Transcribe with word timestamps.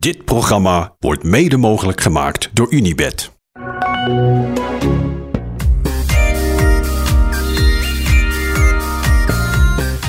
Dit 0.00 0.24
programma 0.24 0.96
wordt 0.98 1.22
mede 1.22 1.56
mogelijk 1.56 2.00
gemaakt 2.00 2.50
door 2.52 2.72
Unibed. 2.72 3.30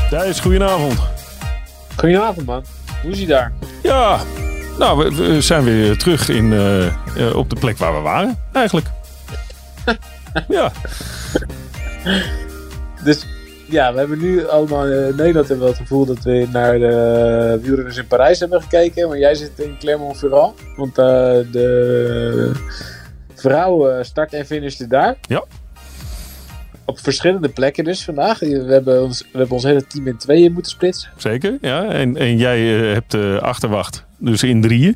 Thijs, 0.09 0.39
goedenavond. 0.39 0.99
Goedenavond 1.97 2.45
man, 2.45 2.63
hoe 3.01 3.11
is 3.11 3.17
hij 3.17 3.27
daar? 3.27 3.53
Ja, 3.83 4.19
nou, 4.79 5.03
we, 5.03 5.15
we 5.15 5.41
zijn 5.41 5.63
weer 5.63 5.97
terug 5.97 6.29
in, 6.29 6.53
eh, 6.53 6.85
eh, 6.87 7.35
op 7.35 7.49
de 7.49 7.55
plek 7.59 7.77
waar 7.77 7.93
we 7.93 7.99
waren, 7.99 8.39
eigenlijk. 8.53 8.87
ja, 10.47 10.71
Dus 13.03 13.25
ja, 13.71 13.93
we 13.93 13.99
hebben 13.99 14.19
nu 14.19 14.47
allemaal 14.47 14.85
eh, 14.85 15.07
in 15.07 15.15
Nederland 15.15 15.47
hebben 15.47 15.65
we 15.65 15.71
het 15.71 15.81
gevoel 15.81 16.05
dat 16.05 16.23
we 16.23 16.47
naar 16.51 16.79
de 16.79 17.59
wielrenners 17.61 17.97
in 17.97 18.07
Parijs 18.07 18.39
hebben 18.39 18.61
gekeken. 18.61 19.07
Maar 19.07 19.17
jij 19.17 19.35
zit 19.35 19.59
in 19.59 19.77
Clermont-Ferrand, 19.79 20.59
want 20.75 20.97
eh, 20.97 21.05
de 21.51 22.51
vrouwen 23.33 24.05
start 24.05 24.33
en 24.33 24.45
finishen 24.45 24.89
daar. 24.89 25.17
Ja. 25.21 25.43
Op 26.85 26.99
verschillende 26.99 27.49
plekken 27.49 27.83
dus 27.83 28.03
vandaag. 28.03 28.39
We 28.39 28.65
hebben 28.67 29.03
ons, 29.03 29.21
we 29.31 29.37
hebben 29.37 29.55
ons 29.55 29.63
hele 29.63 29.87
team 29.87 30.07
in 30.07 30.17
tweeën 30.17 30.51
moeten 30.51 30.71
splitsen. 30.71 31.11
zeker. 31.17 31.57
Ja. 31.61 31.89
En, 31.89 32.17
en 32.17 32.37
jij 32.37 32.79
eh, 32.79 32.93
hebt 32.93 33.11
de 33.11 33.39
achterwacht, 33.41 34.05
dus 34.17 34.43
in 34.43 34.61
drieën. 34.61 34.95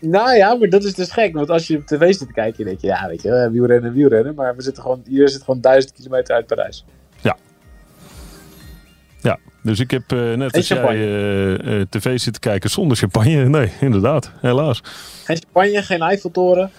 Nou 0.00 0.36
ja, 0.36 0.54
maar 0.54 0.68
dat 0.68 0.84
is 0.84 0.94
dus 0.94 1.10
gek. 1.10 1.34
Want 1.34 1.50
als 1.50 1.66
je 1.66 1.76
op 1.76 1.86
tv 1.86 2.14
zit 2.14 2.26
te 2.26 2.32
kijken, 2.32 2.64
denk 2.64 2.80
je, 2.80 2.86
ja, 2.86 3.06
weet 3.08 3.22
je, 3.22 3.30
eh, 3.30 3.50
wielrennen, 3.50 3.92
wielrennen. 3.92 4.34
Maar 4.34 4.56
we 4.56 4.62
zitten 4.62 4.82
gewoon, 4.82 5.02
hier 5.08 5.28
zit 5.28 5.42
gewoon 5.42 5.60
duizend 5.60 5.92
kilometer 5.92 6.34
uit 6.34 6.46
Parijs. 6.46 6.84
Dus 9.62 9.80
ik 9.80 9.90
heb 9.90 10.12
eh, 10.12 10.32
net 10.32 10.56
als 10.56 10.68
jij 10.68 10.82
eh, 10.82 11.80
eh, 11.80 11.86
tv 11.88 12.18
zitten 12.18 12.42
kijken 12.42 12.70
zonder 12.70 12.96
champagne. 12.96 13.48
Nee, 13.52 13.72
inderdaad, 13.80 14.30
helaas. 14.40 14.80
Geen 15.24 15.42
champagne, 15.42 15.82
geen 15.82 16.02
Eiffeltoren. 16.02 16.70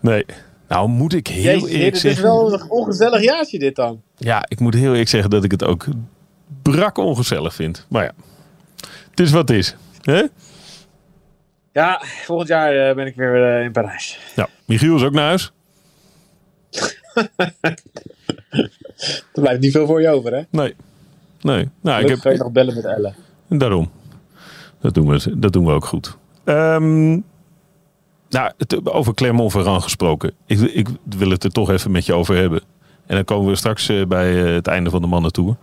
Nee. 0.00 0.26
Nou, 0.68 0.88
moet 0.88 1.14
ik 1.14 1.26
heel 1.26 1.42
Jezus, 1.42 1.68
eerlijk 1.68 1.84
dit 1.84 1.94
is 1.94 2.00
zeggen... 2.00 2.22
wel 2.22 2.52
een 2.52 2.70
ongezellig 2.70 3.22
jaartje 3.22 3.58
dit 3.58 3.76
dan. 3.76 4.02
Ja, 4.16 4.44
ik 4.48 4.60
moet 4.60 4.74
heel 4.74 4.90
eerlijk 4.90 5.08
zeggen 5.08 5.30
dat 5.30 5.44
ik 5.44 5.50
het 5.50 5.64
ook 5.64 5.86
brak 6.62 6.98
ongezellig 6.98 7.54
vind. 7.54 7.86
Maar 7.88 8.04
ja, 8.04 8.12
het 9.10 9.20
is 9.20 9.30
wat 9.30 9.48
het 9.48 9.58
is. 9.58 9.76
Hè? 10.00 10.22
Ja, 11.72 12.02
volgend 12.24 12.48
jaar 12.48 12.94
ben 12.94 13.06
ik 13.06 13.14
weer 13.14 13.62
in 13.62 13.72
Parijs. 13.72 14.18
Ja, 14.36 14.48
Michiel 14.64 14.96
is 14.96 15.02
ook 15.02 15.12
naar 15.12 15.26
huis. 15.26 15.52
Er 19.32 19.40
blijft 19.40 19.60
niet 19.60 19.72
veel 19.72 19.86
voor 19.86 20.00
je 20.00 20.08
over, 20.08 20.34
hè? 20.34 20.42
Nee. 20.50 20.74
Nee. 21.42 21.68
Nou, 21.80 21.98
ik 21.98 22.04
Ik 22.04 22.10
heb, 22.10 22.18
ga 22.18 22.30
je 22.30 22.38
nog 22.38 22.52
bellen 22.52 22.74
met 22.74 22.84
Elle. 22.84 23.14
Daarom. 23.48 23.90
Dat 24.80 24.94
doen 24.94 25.08
we, 25.08 25.38
dat 25.38 25.52
doen 25.52 25.66
we 25.66 25.72
ook 25.72 25.84
goed. 25.84 26.16
Ehm, 26.44 27.10
nou, 28.28 28.52
het, 28.58 28.86
over 28.90 29.14
Clermont-Ferrand 29.14 29.82
gesproken. 29.82 30.32
Ik, 30.46 30.60
ik 30.60 30.88
wil 31.04 31.30
het 31.30 31.44
er 31.44 31.50
toch 31.50 31.70
even 31.70 31.90
met 31.90 32.06
je 32.06 32.14
over 32.14 32.36
hebben. 32.36 32.60
En 33.06 33.14
dan 33.14 33.24
komen 33.24 33.48
we 33.50 33.56
straks 33.56 33.88
eh, 33.88 34.06
bij 34.06 34.44
eh, 34.44 34.54
het 34.54 34.66
einde 34.66 34.90
van 34.90 35.00
de 35.00 35.06
mannentour. 35.06 35.56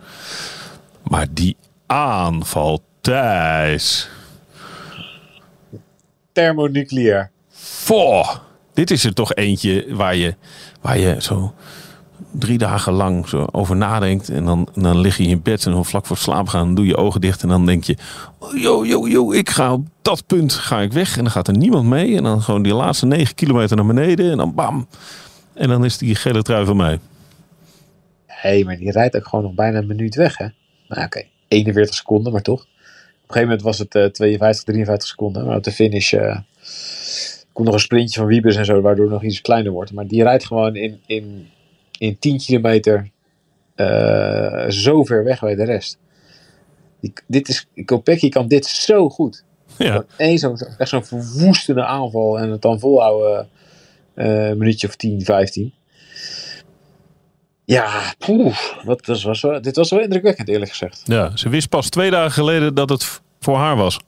Maar 1.02 1.26
die 1.30 1.56
aanval, 1.86 2.82
Thijs. 3.00 4.10
Thermonucleair. 6.32 7.30
Foh, 7.48 8.36
dit 8.72 8.90
is 8.90 9.04
er 9.04 9.14
toch 9.14 9.34
eentje 9.34 9.94
waar 9.94 10.16
je, 10.16 10.34
waar 10.80 10.98
je 10.98 11.22
zo 11.22 11.54
drie 12.30 12.58
dagen 12.58 12.92
lang 12.92 13.28
zo 13.28 13.46
over 13.52 13.76
nadenkt. 13.76 14.28
En 14.28 14.44
dan, 14.44 14.68
dan 14.74 14.98
lig 14.98 15.16
je 15.16 15.24
in 15.24 15.42
bed 15.42 15.66
en 15.66 15.72
dan 15.72 15.84
vlak 15.84 16.06
voor 16.06 16.16
slaap 16.16 16.48
gaan, 16.48 16.74
doe 16.74 16.86
je 16.86 16.96
ogen 16.96 17.20
dicht. 17.20 17.42
En 17.42 17.48
dan 17.48 17.66
denk 17.66 17.84
je, 17.84 17.96
yo, 18.54 18.86
yo, 18.86 19.08
yo, 19.08 19.32
ik 19.32 19.50
ga 19.50 19.72
op 19.72 19.86
dat 20.02 20.26
punt 20.26 20.52
ga 20.52 20.80
ik 20.80 20.92
weg. 20.92 21.16
En 21.16 21.22
dan 21.22 21.32
gaat 21.32 21.48
er 21.48 21.56
niemand 21.56 21.88
mee. 21.88 22.16
En 22.16 22.22
dan 22.22 22.42
gewoon 22.42 22.62
die 22.62 22.74
laatste 22.74 23.06
negen 23.06 23.34
kilometer 23.34 23.76
naar 23.76 23.86
beneden. 23.86 24.30
En 24.30 24.36
dan 24.36 24.54
bam. 24.54 24.86
En 25.54 25.68
dan 25.68 25.84
is 25.84 25.98
die 25.98 26.14
gele 26.14 26.42
trui 26.42 26.64
van 26.64 26.76
mij. 26.76 26.98
Hé, 28.26 28.50
hey, 28.50 28.64
maar 28.64 28.76
die 28.76 28.90
rijdt 28.90 29.16
ook 29.16 29.26
gewoon 29.28 29.44
nog 29.44 29.54
bijna 29.54 29.78
een 29.78 29.86
minuut 29.86 30.14
weg, 30.14 30.36
hè? 30.36 30.46
Nou, 30.88 31.04
oké. 31.04 31.24
41 31.48 31.94
seconden, 31.94 32.32
maar 32.32 32.42
toch. 32.42 32.60
Op 32.60 32.66
een 32.66 33.42
gegeven 33.42 33.48
moment 33.48 33.62
was 33.62 33.78
het 33.78 33.94
eh 33.94 34.04
52, 34.04 34.64
53 34.64 35.08
seconden. 35.08 35.46
Maar 35.46 35.56
op 35.56 35.64
de 35.64 35.72
finish 35.72 36.12
eh, 36.12 36.38
komt 37.52 37.66
nog 37.66 37.74
een 37.74 37.80
sprintje 37.80 38.20
van 38.20 38.28
Wiebes 38.28 38.56
en 38.56 38.64
zo, 38.64 38.80
waardoor 38.80 39.08
nog 39.08 39.22
iets 39.22 39.40
kleiner 39.40 39.72
wordt. 39.72 39.92
Maar 39.92 40.06
die 40.06 40.22
rijdt 40.22 40.44
gewoon 40.44 40.76
in, 40.76 41.00
in, 41.06 41.48
in 42.00 42.18
10 42.18 42.38
kilometer 42.38 43.10
eh, 43.74 44.68
zo 44.68 45.04
ver 45.04 45.24
weg 45.24 45.40
bij 45.40 45.54
de 45.54 45.64
rest. 45.64 45.98
Die, 47.00 47.12
dit 47.26 47.48
is, 47.48 47.66
Kopecky 47.84 48.28
kan 48.28 48.48
dit 48.48 48.66
zo 48.66 49.08
goed. 49.08 49.44
Ja, 49.78 50.04
één 50.16 50.38
zo'n 50.38 50.58
echt 50.78 50.90
zo'n 50.90 51.04
verwoestende 51.04 51.84
aanval 51.84 52.38
en 52.38 52.50
het 52.50 52.62
dan 52.62 52.80
volhouden 52.80 53.48
eh, 54.14 54.48
een 54.48 54.58
minuutje 54.58 54.86
of 54.86 54.96
10, 54.96 55.24
15. 55.24 55.74
Ja, 57.64 58.14
poeh, 58.18 58.56
wat, 58.84 59.04
dat 59.04 59.22
was 59.22 59.40
wel, 59.40 59.62
dit 59.62 59.76
was 59.76 59.90
wel 59.90 60.00
indrukwekkend 60.00 60.48
eerlijk 60.48 60.70
gezegd. 60.70 61.02
ja, 61.04 61.36
ze 61.36 61.48
wist 61.48 61.68
pas 61.68 61.88
twee 61.88 62.10
dagen 62.10 62.32
geleden 62.32 62.74
dat 62.74 62.88
het 62.88 63.20
voor 63.40 63.56
haar 63.56 63.76
was. 63.76 64.00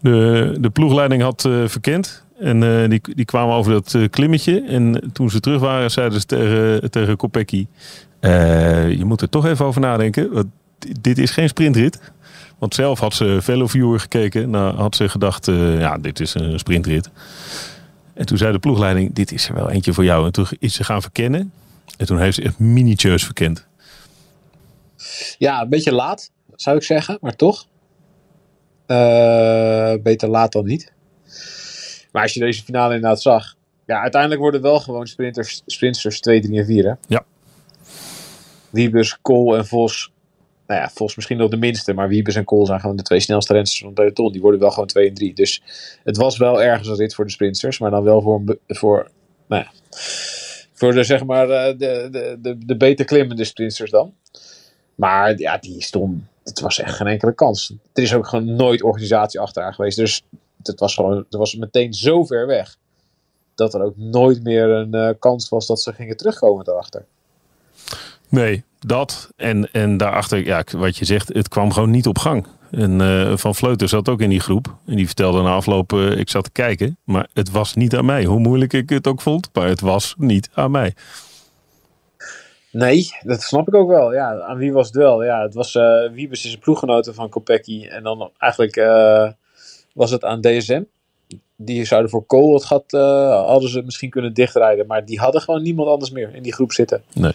De, 0.00 0.56
de 0.60 0.70
ploegleiding 0.70 1.22
had 1.22 1.44
eh, 1.44 1.62
verkend. 1.66 2.23
En 2.38 2.62
eh, 2.62 2.88
die, 2.88 3.00
die 3.14 3.24
kwamen 3.24 3.54
over 3.54 3.72
dat 3.72 3.94
eh, 3.94 4.08
klimmetje. 4.10 4.60
En 4.60 5.10
toen 5.12 5.30
ze 5.30 5.40
terug 5.40 5.60
waren, 5.60 5.90
zeiden 5.90 6.20
ze 6.20 6.26
tegen, 6.26 6.90
tegen 6.90 7.16
Kopecky... 7.16 7.66
eh, 8.20 8.90
je 8.90 9.04
moet 9.04 9.20
er 9.20 9.28
toch 9.28 9.46
even 9.46 9.64
over 9.66 9.80
nadenken. 9.80 10.32
Want 10.32 10.46
di- 10.78 10.92
dit 11.00 11.18
is 11.18 11.30
geen 11.30 11.48
sprintrit. 11.48 12.00
Want 12.58 12.74
zelf 12.74 12.98
had 13.00 13.14
ze 13.14 13.38
Veloviewer 13.40 14.00
gekeken. 14.00 14.50
Nou 14.50 14.76
had 14.76 14.96
ze 14.96 15.08
gedacht, 15.08 15.46
ja, 15.78 15.98
dit 15.98 16.20
is 16.20 16.34
een 16.34 16.58
sprintrit. 16.58 17.10
En 18.14 18.26
toen 18.26 18.38
zei 18.38 18.52
de 18.52 18.58
ploegleiding, 18.58 19.14
dit 19.14 19.32
is 19.32 19.48
er 19.48 19.54
wel 19.54 19.70
eentje 19.70 19.92
voor 19.92 20.04
jou. 20.04 20.26
En 20.26 20.32
toen 20.32 20.46
is 20.58 20.74
ze 20.74 20.84
gaan 20.84 21.02
verkennen. 21.02 21.52
En 21.96 22.06
toen 22.06 22.18
heeft 22.18 22.34
ze 22.34 22.42
echt 22.42 22.58
minutieus 22.58 23.24
verkend. 23.24 23.66
Ja, 25.38 25.60
een 25.62 25.68
beetje 25.68 25.92
laat, 25.92 26.30
zou 26.54 26.76
ik 26.76 26.82
zeggen, 26.82 27.18
maar 27.20 27.36
toch. 27.36 27.66
Beter 30.02 30.28
laat 30.28 30.52
dan 30.52 30.64
niet. 30.64 30.92
Maar 32.14 32.22
als 32.22 32.34
je 32.34 32.40
deze 32.40 32.62
finale 32.62 32.94
inderdaad 32.94 33.22
zag. 33.22 33.54
Ja, 33.86 34.00
uiteindelijk 34.00 34.40
worden 34.40 34.62
wel 34.62 34.80
gewoon 34.80 35.06
sprinters, 35.06 35.62
sprinters 35.66 36.20
2, 36.20 36.40
3 36.40 36.58
en 36.58 36.66
4. 36.66 36.84
Hè? 36.84 36.92
Ja. 37.08 37.24
Wiebes, 38.70 39.18
Kool 39.22 39.56
en 39.56 39.66
Vos. 39.66 40.12
Nou 40.66 40.80
ja, 40.80 40.90
Vos 40.94 41.16
misschien 41.16 41.36
nog 41.36 41.50
de 41.50 41.56
minste. 41.56 41.92
Maar 41.92 42.08
Wiebes 42.08 42.34
en 42.34 42.44
Kool 42.44 42.66
zijn 42.66 42.80
gewoon 42.80 42.96
de 42.96 43.02
twee 43.02 43.20
snelste 43.20 43.52
renners 43.52 43.78
van 43.78 43.86
het 43.86 43.94
peloton. 43.94 44.32
Die 44.32 44.40
worden 44.40 44.60
wel 44.60 44.70
gewoon 44.70 44.86
2 44.86 45.08
en 45.08 45.14
3. 45.14 45.34
Dus 45.34 45.62
het 46.04 46.16
was 46.16 46.36
wel 46.36 46.62
ergens 46.62 46.88
een 46.88 46.96
rit 46.96 47.14
voor 47.14 47.24
de 47.24 47.30
sprinters. 47.30 47.78
Maar 47.78 47.90
dan 47.90 48.02
wel 48.02 48.22
voor, 48.22 48.58
voor 48.66 49.10
nou 49.46 49.62
ja, 49.62 49.98
voor 50.72 50.92
de, 50.92 51.04
zeg 51.04 51.24
maar, 51.24 51.50
eh, 51.50 51.78
de, 51.78 52.08
de, 52.10 52.36
de, 52.40 52.58
de 52.66 52.76
beter 52.76 53.04
klimmende 53.04 53.44
sprinters 53.44 53.90
dan. 53.90 54.14
Maar 54.94 55.38
ja, 55.38 55.58
die 55.58 55.82
stond. 55.82 56.22
Het 56.44 56.60
was 56.60 56.78
echt 56.78 56.96
geen 56.96 57.06
enkele 57.06 57.34
kans. 57.34 57.74
Er 57.92 58.02
is 58.02 58.14
ook 58.14 58.26
gewoon 58.26 58.54
nooit 58.54 58.82
organisatie 58.82 59.40
achteraan 59.40 59.74
geweest. 59.74 59.96
Dus 59.96 60.24
het 60.66 60.80
was 60.80 60.94
gewoon. 60.94 61.16
Het 61.16 61.34
was 61.34 61.54
meteen 61.56 61.94
zo 61.94 62.24
ver 62.24 62.46
weg. 62.46 62.76
Dat 63.54 63.74
er 63.74 63.82
ook 63.82 63.96
nooit 63.96 64.42
meer 64.42 64.68
een 64.68 64.94
eh, 64.94 65.10
kans 65.18 65.48
was 65.48 65.66
dat 65.66 65.80
ze 65.80 65.92
gingen 65.92 66.16
terugkomen 66.16 66.64
daarachter. 66.64 67.04
Nee, 68.28 68.64
dat. 68.78 69.28
En, 69.36 69.72
en 69.72 69.96
daarachter, 69.96 70.44
ja, 70.44 70.64
wat 70.76 70.96
je 70.96 71.04
zegt, 71.04 71.28
het 71.28 71.48
kwam 71.48 71.72
gewoon 71.72 71.90
niet 71.90 72.06
op 72.06 72.18
gang. 72.18 72.46
En 72.70 73.00
eh, 73.00 73.36
Van 73.36 73.54
Vleuten 73.54 73.88
zat 73.88 74.08
ook 74.08 74.20
in 74.20 74.30
die 74.30 74.40
groep. 74.40 74.74
En 74.86 74.96
die 74.96 75.06
vertelde 75.06 75.42
na 75.42 75.54
afloop, 75.54 75.92
eh, 75.92 76.18
ik 76.18 76.30
zat 76.30 76.44
te 76.44 76.50
kijken. 76.50 76.96
Maar 77.04 77.28
het 77.32 77.50
was 77.50 77.74
niet 77.74 77.96
aan 77.96 78.04
mij. 78.04 78.24
Hoe 78.24 78.38
moeilijk 78.38 78.72
ik 78.72 78.90
het 78.90 79.06
ook 79.06 79.20
vond. 79.20 79.48
Maar 79.52 79.68
het 79.68 79.80
was 79.80 80.14
niet 80.18 80.50
aan 80.54 80.70
mij. 80.70 80.94
Nee, 82.70 83.10
dat 83.22 83.42
snap 83.42 83.68
ik 83.68 83.74
ook 83.74 83.88
wel. 83.88 84.12
Ja, 84.12 84.40
aan 84.40 84.56
wie 84.56 84.72
was 84.72 84.86
het 84.86 84.96
wel? 84.96 85.24
Ja, 85.24 85.42
het 85.42 85.54
was 85.54 85.74
eh 85.74 86.10
Wiebes 86.12 86.44
is 86.44 86.52
een 86.52 86.58
ploeggenote 86.58 87.14
van 87.14 87.28
Kopecky. 87.28 87.86
En 87.86 88.02
dan 88.02 88.30
eigenlijk 88.38 88.76
was 89.94 90.10
het 90.10 90.24
aan 90.24 90.40
DSM. 90.40 90.82
Die 91.56 91.84
zouden 91.84 92.10
voor 92.10 92.24
Kool 92.24 92.54
het 92.54 92.64
gat, 92.64 92.92
eh, 92.92 93.46
hadden 93.46 93.70
ze 93.70 93.82
misschien 93.82 94.10
kunnen 94.10 94.34
dichtrijden. 94.34 94.86
Maar 94.86 95.04
die 95.04 95.18
hadden 95.18 95.40
gewoon 95.40 95.62
niemand 95.62 95.88
anders 95.88 96.10
meer 96.10 96.34
in 96.34 96.42
die 96.42 96.52
groep 96.52 96.72
zitten. 96.72 97.02
Nee. 97.12 97.32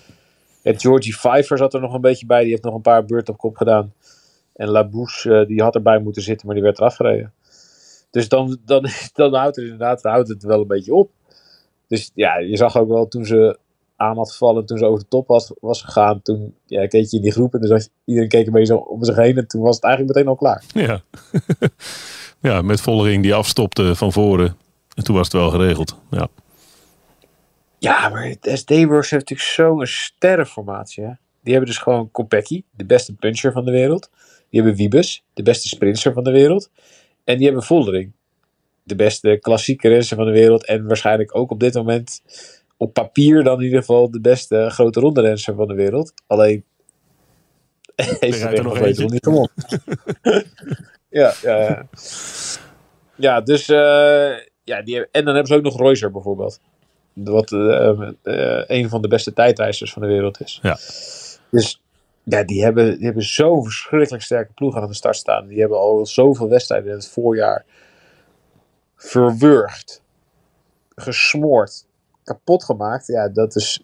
Ja, 0.61 0.73
Georgie 0.77 1.13
Pfeiffer 1.13 1.57
zat 1.57 1.73
er 1.73 1.81
nog 1.81 1.93
een 1.93 2.01
beetje 2.01 2.25
bij. 2.25 2.41
Die 2.41 2.49
heeft 2.49 2.63
nog 2.63 2.73
een 2.73 2.81
paar 2.81 3.05
beurten 3.05 3.33
op 3.33 3.39
kop 3.39 3.55
gedaan. 3.55 3.93
En 4.53 4.69
Labouche, 4.69 5.39
eh, 5.39 5.47
die 5.47 5.61
had 5.61 5.75
erbij 5.75 5.99
moeten 5.99 6.21
zitten, 6.21 6.45
maar 6.45 6.55
die 6.55 6.63
werd 6.63 6.79
eraf 6.79 6.95
gereden. 6.95 7.33
Dus 8.11 8.29
dan, 8.29 8.57
dan, 8.65 8.85
dan 9.13 9.33
houdt 9.33 9.55
het 9.55 9.65
inderdaad 9.65 10.03
houdt 10.03 10.27
het 10.27 10.43
wel 10.43 10.61
een 10.61 10.67
beetje 10.67 10.93
op. 10.93 11.11
Dus 11.87 12.11
ja, 12.13 12.37
je 12.37 12.57
zag 12.57 12.77
ook 12.77 12.87
wel 12.87 13.07
toen 13.07 13.25
ze 13.25 13.57
aan 13.95 14.17
had 14.17 14.31
gevallen, 14.31 14.65
toen 14.65 14.77
ze 14.77 14.85
over 14.85 14.99
de 14.99 15.07
top 15.07 15.27
was, 15.27 15.53
was 15.59 15.81
gegaan. 15.81 16.21
Toen 16.21 16.55
ja, 16.65 16.87
keek 16.87 17.09
je 17.09 17.15
in 17.15 17.23
die 17.23 17.31
groep 17.31 17.53
en 17.53 17.59
dus 17.59 17.89
iedereen 18.05 18.29
keek 18.29 18.45
een 18.45 18.51
beetje 18.51 18.73
zo 18.73 18.79
om 18.79 19.03
zich 19.03 19.15
heen. 19.15 19.37
En 19.37 19.47
toen 19.47 19.61
was 19.61 19.75
het 19.75 19.83
eigenlijk 19.83 20.15
meteen 20.15 20.29
al 20.29 20.35
klaar. 20.35 20.63
Ja. 20.73 21.01
ja, 22.41 22.61
met 22.61 22.81
Vollering 22.81 23.23
die 23.23 23.33
afstopte 23.33 23.95
van 23.95 24.11
voren. 24.11 24.57
En 24.95 25.03
toen 25.03 25.15
was 25.15 25.23
het 25.23 25.33
wel 25.33 25.49
geregeld. 25.49 25.95
Ja. 26.11 26.27
Ja, 27.79 28.09
maar 28.09 28.25
het 28.27 28.49
SD-Works 28.53 29.09
heeft 29.09 29.29
natuurlijk 29.29 29.49
zo'n 29.49 29.85
sterrenformatie. 29.85 31.03
Hè? 31.03 31.11
Die 31.43 31.53
hebben 31.53 31.69
dus 31.69 31.77
gewoon 31.77 32.11
Kopecky, 32.11 32.63
de 32.71 32.85
beste 32.85 33.15
puncher 33.15 33.51
van 33.51 33.65
de 33.65 33.71
wereld. 33.71 34.09
Die 34.49 34.61
hebben 34.61 34.75
Wiebes, 34.77 35.23
de 35.33 35.43
beste 35.43 35.67
sprinter 35.67 36.13
van 36.13 36.23
de 36.23 36.31
wereld. 36.31 36.69
En 37.23 37.37
die 37.37 37.45
hebben 37.45 37.63
Voldering, 37.63 38.11
de 38.83 38.95
beste 38.95 39.37
klassieke 39.41 39.87
renster 39.87 40.17
van 40.17 40.25
de 40.25 40.31
wereld. 40.31 40.65
En 40.65 40.87
waarschijnlijk 40.87 41.35
ook 41.35 41.51
op 41.51 41.59
dit 41.59 41.73
moment 41.73 42.21
op 42.77 42.93
papier 42.93 43.43
dan 43.43 43.57
in 43.57 43.63
ieder 43.63 43.79
geval 43.79 44.11
de 44.11 44.21
beste 44.21 44.69
grote 44.69 44.99
ronde 44.99 45.21
renster 45.21 45.55
van 45.55 45.67
de 45.67 45.73
wereld. 45.73 46.13
Alleen 46.27 46.63
heeft 47.95 48.19
rijdt 48.19 48.41
er 48.41 48.49
hij 48.49 48.61
nog 48.61 48.79
eentje. 48.79 49.05
niet 49.05 49.23
gewonnen. 49.23 49.51
ja, 51.09 51.33
ja, 51.41 51.87
ja. 53.15 53.41
Dus 53.41 53.69
eh, 53.69 54.37
ja, 54.63 54.81
die, 54.81 55.07
en 55.11 55.25
dan 55.25 55.33
hebben 55.33 55.47
ze 55.47 55.55
ook 55.55 55.63
nog 55.63 55.79
Reuser 55.79 56.11
bijvoorbeeld. 56.11 56.59
Wat 57.13 57.51
eh, 57.51 58.11
eh, 58.23 58.63
een 58.67 58.89
van 58.89 59.01
de 59.01 59.07
beste 59.07 59.33
tijdreizers 59.33 59.93
van 59.93 60.01
de 60.01 60.07
wereld 60.07 60.41
is. 60.41 60.59
Ja. 60.61 60.77
Dus 61.51 61.81
ja, 62.23 62.43
die 62.43 62.63
hebben, 62.63 62.95
die 62.95 63.05
hebben 63.05 63.23
zo'n 63.23 63.63
verschrikkelijk 63.63 64.23
sterke 64.23 64.53
ploeg 64.53 64.75
aan 64.75 64.87
de 64.87 64.93
start 64.93 65.15
staan. 65.15 65.47
Die 65.47 65.59
hebben 65.59 65.77
al 65.77 66.05
zoveel 66.05 66.49
wedstrijden 66.49 66.89
in 66.89 66.95
het 66.95 67.07
voorjaar 67.07 67.65
verwurgd, 68.95 70.01
gesmoord, 70.95 71.85
kapot 72.23 72.63
gemaakt. 72.63 73.07
Ja, 73.07 73.29
dat, 73.29 73.55
is, 73.55 73.83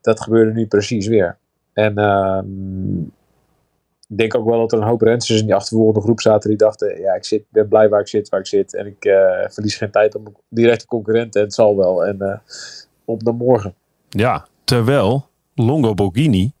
dat 0.00 0.20
gebeurde 0.20 0.52
nu 0.52 0.66
precies 0.66 1.06
weer. 1.06 1.38
En 1.72 1.98
ehm, 1.98 3.02
ik 4.08 4.16
denk 4.16 4.34
ook 4.34 4.48
wel 4.48 4.58
dat 4.58 4.72
er 4.72 4.78
een 4.78 4.88
hoop 4.88 5.00
rensters 5.00 5.40
in 5.40 5.46
die 5.46 5.54
achtervolgende 5.54 6.00
groep 6.00 6.20
zaten 6.20 6.48
die 6.48 6.58
dachten, 6.58 7.00
ja, 7.00 7.14
ik 7.14 7.24
zit, 7.24 7.44
ben 7.48 7.68
blij 7.68 7.88
waar 7.88 8.00
ik 8.00 8.08
zit, 8.08 8.28
waar 8.28 8.40
ik 8.40 8.46
zit. 8.46 8.74
En 8.74 8.86
ik 8.86 9.04
eh, 9.04 9.48
verlies 9.48 9.76
geen 9.76 9.90
tijd 9.90 10.14
op 10.14 10.40
directe 10.48 10.86
concurrenten. 10.86 11.40
En 11.40 11.46
het 11.46 11.54
zal 11.54 11.76
wel. 11.76 12.04
En 12.04 12.20
eh, 12.20 12.38
op 13.04 13.22
naar 13.22 13.34
morgen. 13.34 13.74
Ja, 14.08 14.46
terwijl 14.64 15.28
Longo 15.54 15.94
Borghini 15.94 16.52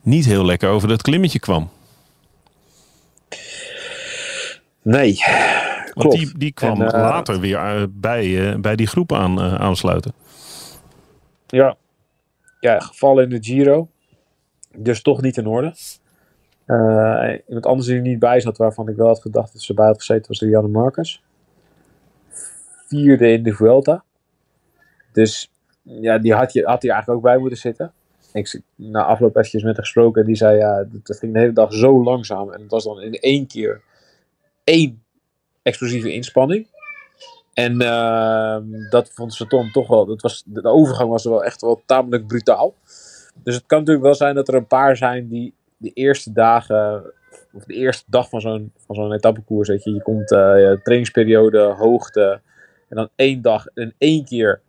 niet 0.00 0.24
heel 0.24 0.44
lekker 0.44 0.68
over 0.68 0.88
dat 0.88 1.02
klimmetje 1.02 1.38
kwam. 1.38 1.68
Nee, 4.82 5.18
Want 5.24 5.92
klopt. 5.94 6.16
die, 6.16 6.38
die 6.38 6.52
kwam 6.52 6.82
En, 6.82 6.92
eh, 6.92 7.00
later 7.00 7.40
weer 7.40 7.86
bij, 7.90 8.56
bij 8.60 8.76
die 8.76 8.86
groep 8.86 9.12
aan, 9.12 9.40
aansluiten. 9.40 10.12
Ja. 11.46 11.76
ja, 12.60 12.80
gevallen 12.80 13.24
in 13.24 13.30
de 13.30 13.38
Giro. 13.40 13.88
Dus 14.76 15.02
toch 15.02 15.22
niet 15.22 15.36
in 15.36 15.46
orde. 15.46 15.74
Eh, 16.70 17.38
iemand 17.46 17.66
anders 17.66 17.86
die 17.86 17.96
er 17.96 18.02
niet 18.02 18.18
bij 18.18 18.40
zat, 18.40 18.56
waarvan 18.56 18.88
ik 18.88 18.96
wel 18.96 19.06
had 19.06 19.20
gedacht 19.20 19.52
dat 19.52 19.62
ze 19.62 19.74
bij 19.74 19.86
had 19.86 19.98
gezeten, 19.98 20.28
was 20.28 20.40
Rianne 20.40 20.68
Marcus. 20.68 21.22
Vierde 22.86 23.32
in 23.32 23.42
de 23.42 23.52
Vuelta. 23.52 24.04
Dus 25.12 25.50
ja, 25.82 26.18
die 26.18 26.34
had, 26.34 26.52
je, 26.52 26.64
had 26.64 26.82
hij 26.82 26.90
eigenlijk 26.90 27.20
ook 27.20 27.32
bij 27.32 27.38
moeten 27.38 27.58
zitten. 27.58 27.92
Ik 28.32 28.60
na 28.74 29.04
afloop 29.04 29.36
eventjes 29.36 29.62
met 29.62 29.76
haar 29.76 29.84
gesproken 29.84 30.20
en 30.20 30.26
die 30.26 30.36
zei, 30.36 30.58
ja, 30.58 30.84
dat, 30.84 31.06
dat 31.06 31.18
ging 31.18 31.32
de 31.32 31.38
hele 31.38 31.52
dag 31.52 31.74
zo 31.74 32.02
langzaam. 32.02 32.52
En 32.52 32.60
het 32.60 32.70
was 32.70 32.84
dan 32.84 33.00
in 33.00 33.12
één 33.12 33.46
keer 33.46 33.82
één 34.64 35.02
explosieve 35.62 36.12
inspanning. 36.12 36.66
En 37.54 37.80
ehm, 37.80 38.64
dat 38.90 39.10
vond 39.12 39.34
ze 39.34 39.46
Tom 39.46 39.72
toch 39.72 39.88
wel. 39.88 40.06
Dat 40.06 40.22
was, 40.22 40.42
de 40.46 40.68
overgang 40.68 41.10
was 41.10 41.24
wel 41.24 41.44
echt 41.44 41.60
wel 41.60 41.82
tamelijk 41.86 42.26
brutaal. 42.26 42.74
Dus 43.42 43.54
het 43.54 43.66
kan 43.66 43.78
natuurlijk 43.78 44.04
wel 44.04 44.14
zijn 44.14 44.34
dat 44.34 44.48
er 44.48 44.54
een 44.54 44.66
paar 44.66 44.96
zijn 44.96 45.28
die 45.28 45.54
de 45.80 45.90
eerste 45.90 46.32
dagen. 46.32 47.12
Of 47.52 47.64
de 47.64 47.74
eerste 47.74 48.04
dag 48.06 48.28
van 48.28 48.40
zo'n, 48.40 48.72
van 48.86 48.94
zo'n 48.94 49.12
etappekoers. 49.12 49.68
Weet 49.68 49.84
je, 49.84 49.90
je 49.90 50.02
komt 50.02 50.30
ja, 50.30 50.76
trainingsperiode, 50.82 51.60
hoogte. 51.60 52.40
En 52.88 52.96
dan 52.96 53.08
één 53.16 53.42
dag 53.42 53.66
in 53.74 53.94
één 53.98 54.24
keer 54.24 54.60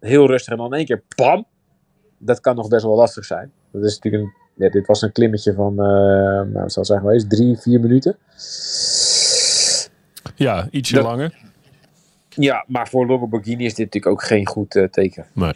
heel 0.00 0.26
rustig. 0.26 0.52
En 0.52 0.58
dan 0.58 0.66
in 0.66 0.76
één 0.76 0.86
keer 0.86 1.02
bam. 1.16 1.46
Dat 2.18 2.40
kan 2.40 2.56
nog 2.56 2.68
best 2.68 2.82
wel 2.84 2.96
lastig 2.96 3.24
zijn. 3.24 3.52
Dat 3.70 3.84
is 3.84 3.98
natuurlijk 3.98 4.22
een, 4.22 4.32
ja, 4.54 4.70
dit 4.70 4.86
was 4.86 5.02
een 5.02 5.12
klimmetje 5.12 5.54
van. 5.54 5.72
eh 5.72 5.86
nou, 5.86 6.52
wat 6.52 6.72
zal 6.72 6.82
het 6.82 6.86
zijn 6.86 7.00
geweest? 7.00 7.30
Drie, 7.30 7.56
vier 7.56 7.80
minuten. 7.80 8.16
Ja, 10.34 10.68
ietsje 10.70 11.02
langer. 11.02 11.40
Ja, 12.28 12.64
maar 12.68 12.88
voor 12.88 13.06
Longo 13.06 13.26
Borghini 13.26 13.64
is 13.64 13.74
dit 13.74 13.84
natuurlijk 13.84 14.12
ook 14.12 14.22
geen 14.22 14.46
goed 14.46 14.76
eh, 14.76 14.84
teken. 14.84 15.26
Nee. 15.32 15.52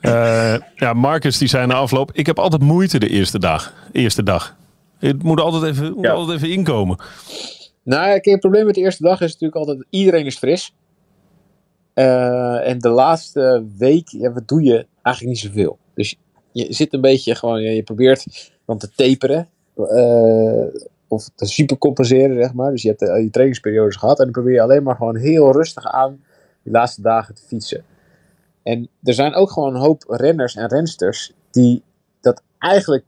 Eh, 0.00 0.54
ja, 0.76 0.92
Marcus 0.92 1.38
die 1.38 1.48
zei 1.48 1.66
na 1.66 1.74
afloop, 1.74 2.10
ik 2.12 2.26
heb 2.26 2.38
altijd 2.38 2.62
moeite 2.62 2.98
de 2.98 3.08
eerste 3.08 3.38
dag. 3.38 3.74
Eerste 3.92 4.22
dag. 4.22 4.56
Het 4.98 5.22
moet 5.22 5.40
altijd 5.40 5.62
even, 5.72 5.92
moet 5.92 6.04
Ja. 6.04 6.12
altijd 6.12 6.36
even 6.42 6.54
inkomen. 6.54 6.98
Nou, 7.82 8.04
kijk, 8.06 8.24
het 8.24 8.40
probleem 8.40 8.66
met 8.66 8.74
de 8.74 8.80
eerste 8.80 9.02
dag 9.02 9.20
is 9.20 9.32
natuurlijk 9.32 9.54
altijd: 9.56 9.86
iedereen 9.90 10.26
is 10.26 10.38
fris. 10.38 10.72
Eh, 11.94 12.68
en 12.68 12.78
de 12.78 12.88
laatste 12.88 13.64
week, 13.78 14.08
ja, 14.08 14.32
wat 14.32 14.48
doe 14.48 14.62
je? 14.62 14.86
Eigenlijk 15.02 15.36
niet 15.36 15.44
zoveel. 15.52 15.78
Dus 15.94 16.16
je 16.52 16.66
zit 16.72 16.92
een 16.92 17.00
beetje 17.00 17.34
gewoon, 17.34 17.62
je, 17.62 17.70
je 17.70 17.82
probeert 17.82 18.50
dan 18.66 18.78
te 18.78 18.90
taperen. 18.94 19.48
eh, 19.76 20.80
of 21.08 21.28
te 21.34 21.46
supercompenseren, 21.46 22.42
zeg 22.42 22.52
maar. 22.54 22.70
Dus 22.70 22.82
je 22.82 22.88
hebt 22.88 23.00
je 23.00 23.28
trainingsperiodes 23.30 23.96
gehad. 23.96 24.18
En 24.18 24.24
dan 24.24 24.32
probeer 24.32 24.52
je 24.52 24.60
alleen 24.62 24.82
maar 24.82 24.96
gewoon 24.96 25.16
heel 25.16 25.52
rustig 25.52 25.84
aan 25.86 26.22
die 26.62 26.72
laatste 26.72 27.02
dagen 27.02 27.34
te 27.34 27.42
fietsen. 27.46 27.84
En 28.70 28.88
er 29.02 29.14
zijn 29.14 29.34
ook 29.34 29.50
gewoon 29.50 29.74
een 29.74 29.80
hoop 29.80 30.04
renners 30.06 30.54
en 30.54 30.68
rensters 30.68 31.32
die 31.50 31.82
dat 32.20 32.42
eigenlijk, 32.58 33.04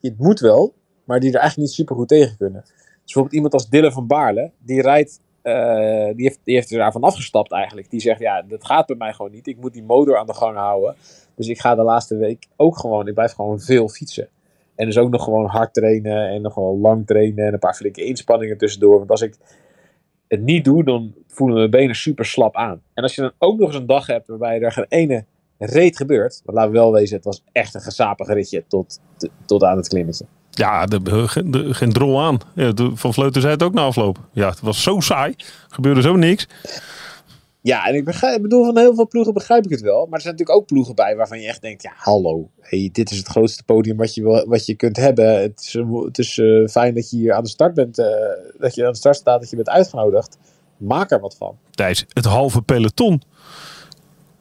het 0.00 0.18
moet 0.18 0.40
wel, 0.40 0.74
maar 1.04 1.20
die 1.20 1.32
er 1.32 1.38
eigenlijk 1.38 1.68
niet 1.68 1.76
super 1.76 1.96
goed 1.96 2.08
tegen 2.08 2.36
kunnen. 2.36 2.60
Dus 2.62 3.02
bijvoorbeeld 3.04 3.34
iemand 3.34 3.52
als 3.52 3.68
Dylan 3.68 3.92
van 3.92 4.06
Baarle, 4.06 4.50
die 4.58 4.82
rijdt, 4.82 5.20
eh, 5.42 6.14
die, 6.14 6.26
heeft, 6.26 6.38
die 6.44 6.54
heeft 6.54 6.70
er 6.70 6.78
daarvan 6.78 7.02
afgestapt 7.02 7.52
eigenlijk. 7.52 7.90
Die 7.90 8.00
zegt, 8.00 8.20
ja, 8.20 8.42
dat 8.42 8.64
gaat 8.64 8.86
bij 8.86 8.96
mij 8.96 9.12
gewoon 9.12 9.30
niet. 9.30 9.46
Ik 9.46 9.60
moet 9.60 9.72
die 9.72 9.82
motor 9.82 10.18
aan 10.18 10.26
de 10.26 10.34
gang 10.34 10.56
houden. 10.56 10.94
Dus 11.34 11.48
ik 11.48 11.60
ga 11.60 11.74
de 11.74 11.82
laatste 11.82 12.16
week 12.16 12.46
ook 12.56 12.78
gewoon, 12.78 13.08
ik 13.08 13.14
blijf 13.14 13.32
gewoon 13.32 13.60
veel 13.60 13.88
fietsen. 13.88 14.28
En 14.74 14.86
dus 14.86 14.98
ook 14.98 15.10
nog 15.10 15.24
gewoon 15.24 15.46
hard 15.46 15.74
trainen 15.74 16.28
en 16.28 16.42
nog 16.42 16.54
wel 16.54 16.78
lang 16.78 17.06
trainen 17.06 17.46
en 17.46 17.52
een 17.52 17.58
paar 17.58 17.74
flinke 17.74 18.04
inspanningen 18.04 18.58
tussendoor. 18.58 18.98
Want 18.98 19.10
als 19.10 19.22
ik 19.22 19.34
niet 20.38 20.64
doe, 20.64 20.84
dan 20.84 21.14
voelen 21.28 21.56
mijn 21.56 21.70
benen 21.70 21.96
super 21.96 22.24
slap 22.24 22.56
aan. 22.56 22.80
En 22.94 23.02
als 23.02 23.14
je 23.14 23.20
dan 23.20 23.32
ook 23.38 23.58
nog 23.58 23.68
eens 23.68 23.78
een 23.78 23.86
dag 23.86 24.06
hebt 24.06 24.28
waarbij 24.28 24.60
er 24.60 24.72
geen 24.72 24.86
ene 24.88 25.24
reet 25.58 25.96
gebeurt. 25.96 26.40
Want 26.44 26.56
laten 26.58 26.72
we 26.72 26.78
wel 26.78 26.92
wezen, 26.92 27.16
het 27.16 27.24
was 27.24 27.42
echt 27.52 27.74
een 27.74 27.80
gezapig 27.80 28.28
ritje 28.28 28.64
tot, 28.68 29.00
tot 29.46 29.62
aan 29.64 29.76
het 29.76 29.88
klimmetje. 29.88 30.24
Ja, 30.50 30.86
de, 30.86 31.02
de, 31.50 31.74
geen 31.74 31.92
drol 31.92 32.22
aan. 32.22 32.38
De- 32.54 32.90
van 32.94 33.14
Vleuten 33.14 33.40
zei 33.40 33.52
het 33.52 33.62
ook 33.62 33.74
na 33.74 33.82
afloop. 33.82 34.18
Ja, 34.32 34.48
het 34.48 34.60
was 34.60 34.82
zo 34.82 35.00
saai. 35.00 35.34
Gebeurde 35.68 36.02
zo 36.02 36.16
niks. 36.16 36.46
Ja, 37.64 37.86
en 37.86 37.94
ik, 37.94 38.04
begrijp, 38.04 38.36
ik 38.36 38.42
bedoel, 38.42 38.64
van 38.64 38.78
heel 38.78 38.94
veel 38.94 39.08
ploegen 39.08 39.34
begrijp 39.34 39.64
ik 39.64 39.70
het 39.70 39.80
wel. 39.80 40.04
Maar 40.06 40.14
er 40.14 40.20
zijn 40.20 40.32
natuurlijk 40.34 40.58
ook 40.60 40.66
ploegen 40.66 40.94
bij 40.94 41.16
waarvan 41.16 41.40
je 41.40 41.46
echt 41.46 41.60
denkt: 41.62 41.82
ja, 41.82 41.92
hallo. 41.96 42.50
Hey, 42.60 42.88
dit 42.92 43.10
is 43.10 43.16
het 43.16 43.26
grootste 43.26 43.62
podium 43.64 43.96
wat 43.96 44.14
je, 44.14 44.22
wil- 44.22 44.46
wat 44.48 44.66
je 44.66 44.74
kunt 44.74 44.96
hebben. 44.96 45.40
Het 45.40 45.60
is, 45.60 45.72
het 46.04 46.18
is 46.18 46.38
eh, 46.38 46.66
fijn 46.66 46.94
dat 46.94 47.10
je 47.10 47.16
hier 47.16 47.32
aan 47.32 47.42
de 47.42 47.48
start 47.48 47.74
bent. 47.74 47.98
eh, 47.98 48.06
dat 48.58 48.74
je 48.74 48.84
aan 48.86 48.92
de 48.92 48.98
start 48.98 49.16
staat, 49.16 49.40
dat 49.40 49.50
je 49.50 49.56
bent 49.56 49.68
uitgenodigd. 49.68 50.38
Maak 50.76 51.10
er 51.10 51.20
wat 51.20 51.36
van. 51.36 51.56
Thijs, 51.70 52.04
het 52.08 52.24
halve 52.24 52.62
peloton. 52.62 53.22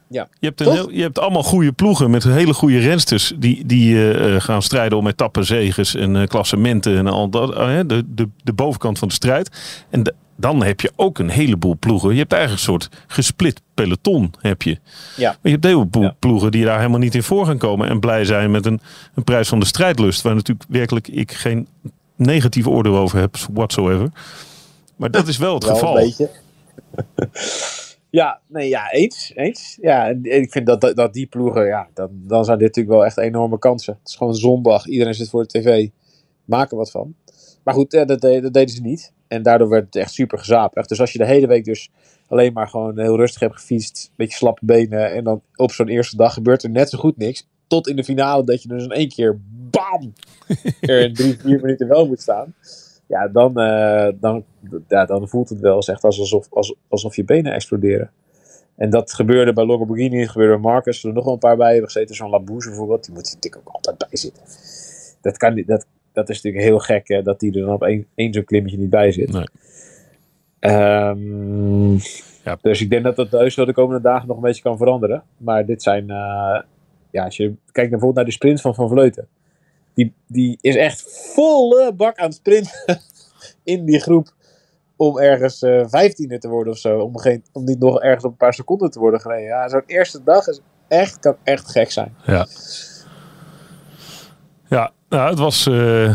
Ja. 0.08 0.28
Je 0.40 0.48
hebt, 0.48 0.60
een 0.60 0.66
Toch? 0.66 0.76
heel, 0.76 0.92
je 0.92 1.02
hebt 1.02 1.20
allemaal 1.20 1.44
goede 1.44 1.72
ploegen 1.72 2.10
met 2.12 2.24
hele 2.24 2.54
goede 2.54 2.80
rensters 2.80 3.34
die, 3.40 3.66
die 3.66 4.14
eh, 4.14 4.42
gaan 4.42 4.62
strijden 4.62 4.98
om 4.98 5.08
etappenzeges 5.08 5.96
en 5.96 6.28
klassementen 6.28 6.98
en 6.98 7.08
al 7.08 7.30
dat. 7.30 7.54
de, 7.90 8.04
de, 8.08 8.30
de 8.44 8.54
bovenkant 8.54 9.00
van 9.00 9.08
de 9.08 9.14
strijd. 9.14 9.50
En 9.90 10.04
de- 10.04 10.14
dan 10.36 10.64
heb 10.64 10.82
je 10.82 10.92
ook 10.96 11.20
een 11.20 11.30
heleboel 11.30 11.76
ploegen. 11.80 12.12
Je 12.14 12.20
hebt 12.20 12.32
eigenlijk 12.34 12.62
een 12.66 12.72
soort 12.72 12.90
gesplit 13.08 13.62
peloton. 13.74 14.34
Heb 14.40 14.62
je. 14.62 14.78
Ja. 15.18 15.30
Maar 15.30 15.38
je 15.42 15.50
hebt 15.50 15.66
een 15.66 15.72
heleboel 15.72 16.04
Ja. 16.04 16.16
ploegen 16.20 16.52
die 16.52 16.66
daar 16.66 16.78
helemaal 16.78 17.00
niet 17.00 17.16
in 17.16 17.24
voor 17.24 17.46
gaan 17.46 17.58
komen. 17.58 17.90
En 17.90 18.00
blij 18.00 18.26
zijn 18.26 18.52
met 18.52 18.66
een, 18.66 18.82
een 19.16 19.24
prijs 19.24 19.48
van 19.48 19.60
de 19.60 19.66
strijdlust. 19.66 20.22
Waar 20.22 20.36
natuurlijk 20.36 20.70
werkelijk 20.70 21.08
ik 21.08 21.32
geen 21.32 21.68
negatief 22.16 22.68
oordeel 22.68 22.98
over 22.98 23.20
heb, 23.20 23.36
whatsoever. 23.54 24.10
Maar 24.96 25.12
dat 25.12 25.28
is 25.28 25.38
wel 25.38 25.54
het 25.54 25.64
Wel 25.64 25.74
geval. 25.74 25.98
een 26.00 26.04
beetje. 26.04 26.30
ja, 28.10 28.40
nee, 28.48 28.70
ja, 28.70 28.92
eens. 28.92 29.32
eens. 29.36 29.78
Ja, 29.82 30.08
en 30.08 30.24
ik 30.24 30.52
vind 30.52 30.66
dat, 30.66 30.82
dat, 30.82 30.96
dat 30.96 31.14
die 31.14 31.26
ploegen, 31.26 31.66
ja, 31.66 31.88
dan, 31.94 32.10
dan 32.12 32.46
zijn 32.46 32.58
dit 32.58 32.68
natuurlijk 32.68 32.96
wel 32.96 33.06
echt 33.06 33.18
enorme 33.18 33.60
kansen. 33.60 33.98
Het 34.00 34.10
is 34.10 34.16
gewoon 34.16 34.36
zondag, 34.36 34.88
iedereen 34.88 35.14
zit 35.14 35.30
voor 35.30 35.46
de 35.48 35.60
tv. 35.60 35.90
Maak 36.46 36.72
er 36.72 36.78
wat 36.78 36.92
van. 36.92 37.16
Maar 37.64 37.74
goed, 37.74 37.94
eh, 37.94 38.06
dat 38.08 38.22
deden 38.22 38.70
ze 38.70 38.82
niet. 38.82 39.12
En 39.34 39.44
daardoor 39.44 39.70
werd 39.70 39.86
het 39.86 39.96
echt 39.96 40.14
super 40.14 40.38
gezapig. 40.38 40.86
Dus 40.86 41.00
als 41.00 41.12
je 41.12 41.18
de 41.18 41.26
hele 41.26 41.48
week 41.48 41.66
dus 41.66 41.90
alleen 42.28 42.54
maar 42.54 42.68
gewoon 42.68 43.00
heel 43.00 43.16
rustig 43.18 43.40
hebt 43.42 43.56
gefietst, 43.56 44.06
een 44.10 44.14
beetje 44.16 44.38
slappe 44.38 44.66
benen, 44.66 45.12
en 45.12 45.24
dan 45.24 45.42
op 45.56 45.72
zo'n 45.72 45.88
eerste 45.88 46.16
dag 46.16 46.34
gebeurt 46.34 46.64
er 46.64 46.70
net 46.70 46.90
zo 46.90 46.98
goed 46.98 47.18
niks. 47.18 47.48
Tot 47.68 47.88
in 47.88 47.96
de 47.96 48.04
finale 48.04 48.44
dat 48.44 48.62
je 48.62 48.68
dus 48.68 48.84
in 48.84 48.92
één 48.92 49.10
keer, 49.10 49.40
bam, 49.70 50.14
er 50.82 51.00
in 51.02 51.14
drie, 51.14 51.38
vier 51.40 51.60
minuten 51.62 51.88
wel 51.88 52.08
moet 52.08 52.22
staan. 52.22 52.54
Ja, 53.08 53.28
dan, 53.28 53.58
eh, 53.58 54.08
dan, 54.20 54.44
ja, 54.88 55.06
dan 55.06 55.30
voelt 55.30 55.50
het 55.50 55.60
wel 55.60 55.76
eens 55.76 55.88
echt 55.88 56.04
alsof, 56.04 56.48
alsof, 56.50 56.78
alsof 56.88 57.16
je 57.16 57.24
benen 57.24 57.54
exploderen. 57.54 58.12
En 58.76 58.90
dat 58.90 59.14
gebeurde 59.14 59.54
bij 59.54 59.66
Lamborghini, 59.66 60.20
dat 60.20 60.30
gebeurde 60.30 60.54
bij 60.54 60.72
Marcus. 60.72 61.04
Er 61.04 61.14
nog 61.14 61.24
wel 61.24 61.34
een 61.34 61.40
paar 61.40 61.58
bij 61.58 61.72
hebben 61.72 61.92
gezeten. 61.92 62.16
Zo'n 62.16 62.30
Labouche 62.30 62.70
bijvoorbeeld, 62.70 63.06
die 63.06 63.14
moet 63.14 63.34
natuurlijk 63.34 63.68
ook 63.68 63.74
altijd 63.76 63.98
bij 63.98 64.08
zitten. 64.18 64.44
Dat, 65.22 65.38
kan, 65.38 65.54
niet- 65.54 65.68
dat, 65.68 65.86
dat 66.14 66.30
is 66.30 66.36
natuurlijk 66.42 66.64
heel 66.64 66.80
gek 66.80 67.08
hè, 67.08 67.22
dat 67.22 67.40
die 67.40 67.54
er 67.54 67.66
dan 67.66 67.74
op 67.74 67.84
één, 67.84 68.08
één 68.16 68.34
zo'n 68.34 68.44
klimmetje 68.44 68.78
niet 68.78 68.90
bij 68.90 69.12
zit. 69.12 69.32
Nee. 69.32 69.48
Ehm, 70.60 71.98
Ja. 72.44 72.58
Dus 72.62 72.82
ik 72.82 72.90
denk 72.90 73.04
dat 73.04 73.16
dat 73.16 73.32
heus 73.32 73.56
wel 73.56 73.66
de 73.66 73.74
komende 73.74 74.02
dagen 74.02 74.28
nog 74.28 74.36
een 74.38 74.44
beetje 74.44 74.62
kan 74.62 74.78
veranderen. 74.78 75.24
Maar 75.38 75.66
dit 75.66 75.84
zijn, 75.84 76.10
eh, 76.10 76.62
ja, 77.12 77.24
als 77.24 77.38
je 77.38 77.46
kijkt 77.72 77.90
bijvoorbeeld 77.90 78.16
naar 78.16 78.26
de 78.26 78.32
sprint 78.32 78.62
van 78.62 78.76
Van 78.76 78.90
Vleuten. 78.90 79.28
Die, 79.94 80.14
die 80.28 80.58
is 80.62 80.76
echt 80.76 81.02
volle 81.34 81.94
bak 81.94 82.18
aan 82.18 82.26
het 82.26 82.36
sprinten 82.36 82.72
in 83.64 83.86
die 83.86 84.00
groep. 84.00 84.34
Om 84.96 85.20
ergens 85.20 85.62
eh 85.62 85.84
vijftiende 85.88 86.38
te 86.38 86.48
worden 86.50 86.74
of 86.74 86.80
zo. 86.80 87.00
Om, 87.00 87.18
geen, 87.18 87.44
om 87.52 87.64
niet 87.64 87.80
nog 87.80 88.02
ergens 88.02 88.24
op 88.24 88.32
een 88.32 88.38
paar 88.38 88.54
seconden 88.54 88.92
te 88.92 89.00
worden 89.00 89.22
gereden. 89.22 89.46
Ja, 89.46 89.70
zo'n 89.70 89.84
eerste 89.86 90.24
dag 90.24 90.48
is 90.48 90.60
echt, 90.88 91.20
kan 91.20 91.36
echt 91.44 91.72
gek 91.72 91.92
zijn. 91.92 92.16
Ja. 92.26 92.48
Ja, 94.68 94.92
nou, 95.14 95.30
het 95.30 95.40
was. 95.40 95.68
eh, 95.68 96.06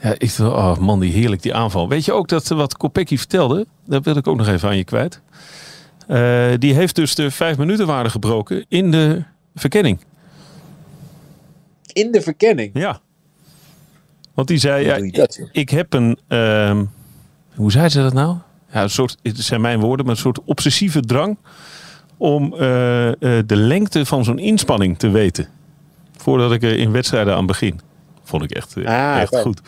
ja, 0.00 0.12
ik 0.18 0.36
dacht, 0.36 0.40
oh 0.40 0.76
man, 0.76 1.00
die 1.00 1.12
heerlijk 1.12 1.42
die 1.42 1.54
aanval. 1.54 1.88
Weet 1.88 2.04
je 2.04 2.12
ook 2.12 2.28
dat 2.28 2.50
eh, 2.50 2.56
wat 2.56 2.76
Kopecky 2.76 3.16
vertelde? 3.16 3.66
Dat 3.86 4.04
wil 4.04 4.16
ik 4.16 4.26
ook 4.26 4.36
nog 4.36 4.48
even 4.48 4.68
aan 4.68 4.76
je 4.76 4.84
kwijt. 4.84 5.20
Eh, 6.06 6.50
die 6.58 6.74
heeft 6.74 6.94
dus 6.94 7.14
de 7.14 7.30
vijf 7.30 7.58
minuten 7.58 7.86
waarde 7.86 8.10
gebroken 8.10 8.64
in 8.68 8.90
de 8.90 9.22
verkenning. 9.54 10.00
In 11.92 12.12
de 12.12 12.20
verkenning. 12.20 12.70
Ja. 12.74 13.00
Want 14.34 14.48
die 14.48 14.58
zei, 14.58 14.84
ja, 14.84 15.18
dat, 15.18 15.40
ik 15.52 15.68
heb 15.68 15.92
een, 15.92 16.18
ehm, 16.28 16.84
hoe 17.54 17.72
zei 17.72 17.88
ze 17.88 18.02
dat 18.02 18.12
nou? 18.12 18.36
Ja, 18.72 18.82
een 18.82 18.90
soort, 18.90 19.16
het 19.22 19.38
zijn 19.38 19.60
mijn 19.60 19.80
woorden, 19.80 20.06
maar 20.06 20.14
een 20.14 20.20
soort 20.20 20.44
obsessieve 20.44 21.00
drang 21.00 21.36
om 22.16 22.50
de 22.50 23.44
lengte 23.56 24.06
van 24.06 24.24
zo'n 24.24 24.38
inspanning 24.38 24.98
te 24.98 25.10
weten. 25.10 25.48
Voordat 26.16 26.52
ik 26.52 26.62
er 26.62 26.78
in 26.78 26.92
wedstrijden 26.92 27.34
aan 27.34 27.46
begin. 27.46 27.80
Vond 28.28 28.42
ik 28.42 28.50
echt, 28.50 28.76
eh, 28.76 28.84
Ah, 28.84 29.20
echt 29.20 29.32
oké. 29.32 29.42
goed. 29.42 29.60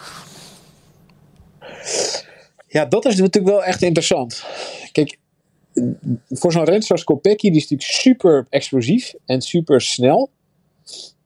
Ja, 2.66 2.84
dat 2.84 3.04
is 3.04 3.16
natuurlijk 3.16 3.54
wel 3.54 3.64
echt 3.64 3.82
interessant. 3.82 4.44
Kijk, 4.92 5.18
voor 6.28 6.52
zo'n 6.52 6.64
renster 6.64 6.94
als 6.94 7.04
Kopecky, 7.04 7.48
die 7.48 7.56
is 7.56 7.62
natuurlijk 7.68 7.90
super 7.90 8.46
explosief 8.48 9.14
en 9.24 9.40
super 9.40 9.80
snel. 9.80 10.30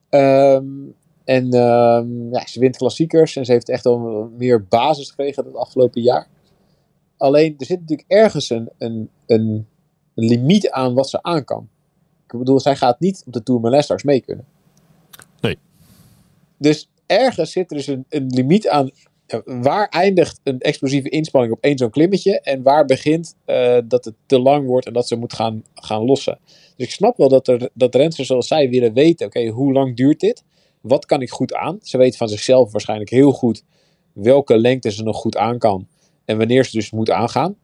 Ehm, 0.09 0.65
en 1.25 1.53
ehm, 1.53 2.33
ja, 2.33 2.47
ze 2.47 2.61
wint 2.61 2.77
klassiekers 2.77 3.37
en 3.37 3.45
ze 3.45 3.53
heeft 3.53 3.69
echt 3.69 3.87
al 3.87 4.31
meer 4.37 4.65
basis 4.65 5.09
gekregen 5.09 5.45
het 5.45 5.57
afgelopen 5.57 6.03
jaar. 6.03 6.27
Alleen, 7.17 7.55
er 7.59 7.67
zit 7.67 7.81
natuurlijk 7.81 8.11
ergens 8.11 8.51
een, 8.51 8.71
een, 8.79 9.11
een, 9.27 9.67
een 10.15 10.25
limiet 10.25 10.71
aan 10.71 10.95
wat 10.95 11.11
ze 11.11 11.23
aan 11.23 11.45
kan. 11.45 11.69
Ik 12.27 12.39
bedoel, 12.39 12.61
zij 12.61 12.77
gaat 12.77 13.01
niet 13.01 13.23
op 13.27 13.33
de 13.33 13.43
Tourmalet 13.43 13.85
straks 13.85 14.03
mee 14.03 14.21
kunnen. 14.21 14.45
Nee. 15.41 15.59
Dus 16.57 16.89
ergens 17.07 17.53
zit 17.53 17.71
er 17.71 17.77
dus 17.77 17.87
een, 17.87 18.05
een 18.09 18.27
limiet 18.27 18.69
aan 18.69 18.91
ja, 19.27 19.43
waar 19.45 19.89
eindigt 19.89 20.41
een 20.43 20.61
explosieve 20.61 21.09
inspanning 21.09 21.53
op 21.53 21.63
één 21.63 21.79
zo'n 21.79 21.91
klimmetje 21.91 22.41
en 22.41 22.63
waar 22.63 22.85
begint 22.85 23.37
eh, 23.45 23.79
dat 23.85 24.05
het 24.05 24.15
te 24.27 24.39
lang 24.39 24.67
wordt 24.67 24.87
en 24.87 24.93
dat 24.93 25.09
ze 25.09 25.17
moet 25.17 25.33
gaan, 25.33 25.65
gaan 25.75 26.05
lossen. 26.05 26.39
Dus 26.77 26.87
ik 26.87 26.93
snap 26.93 27.17
wel 27.17 27.29
dat, 27.29 27.49
er, 27.49 27.71
dat 27.75 27.95
rensters 27.95 28.29
zoals 28.29 28.47
zij 28.47 28.69
willen 28.69 28.93
weten, 28.93 29.27
oké, 29.27 29.47
hoe 29.47 29.73
lang 29.73 29.97
duurt 29.97 30.21
dit? 30.21 30.45
Wat 30.81 31.07
kan 31.07 31.23
ik 31.23 31.31
goed 31.31 31.55
aan? 31.55 31.79
Ze 31.83 31.99
weten 31.99 32.19
van 32.19 32.29
zichzelf 32.29 32.73
waarschijnlijk 32.73 33.11
heel 33.11 33.33
goed 33.33 33.63
welke 34.13 34.59
lengte 34.59 34.91
ze 34.91 35.03
nog 35.03 35.17
goed 35.17 35.37
aan 35.37 35.59
kan 35.59 35.87
en 36.25 36.39
wanneer 36.39 36.65
ze 36.65 36.71
dus 36.71 36.91
moet 36.91 37.11
aangaan. 37.11 37.57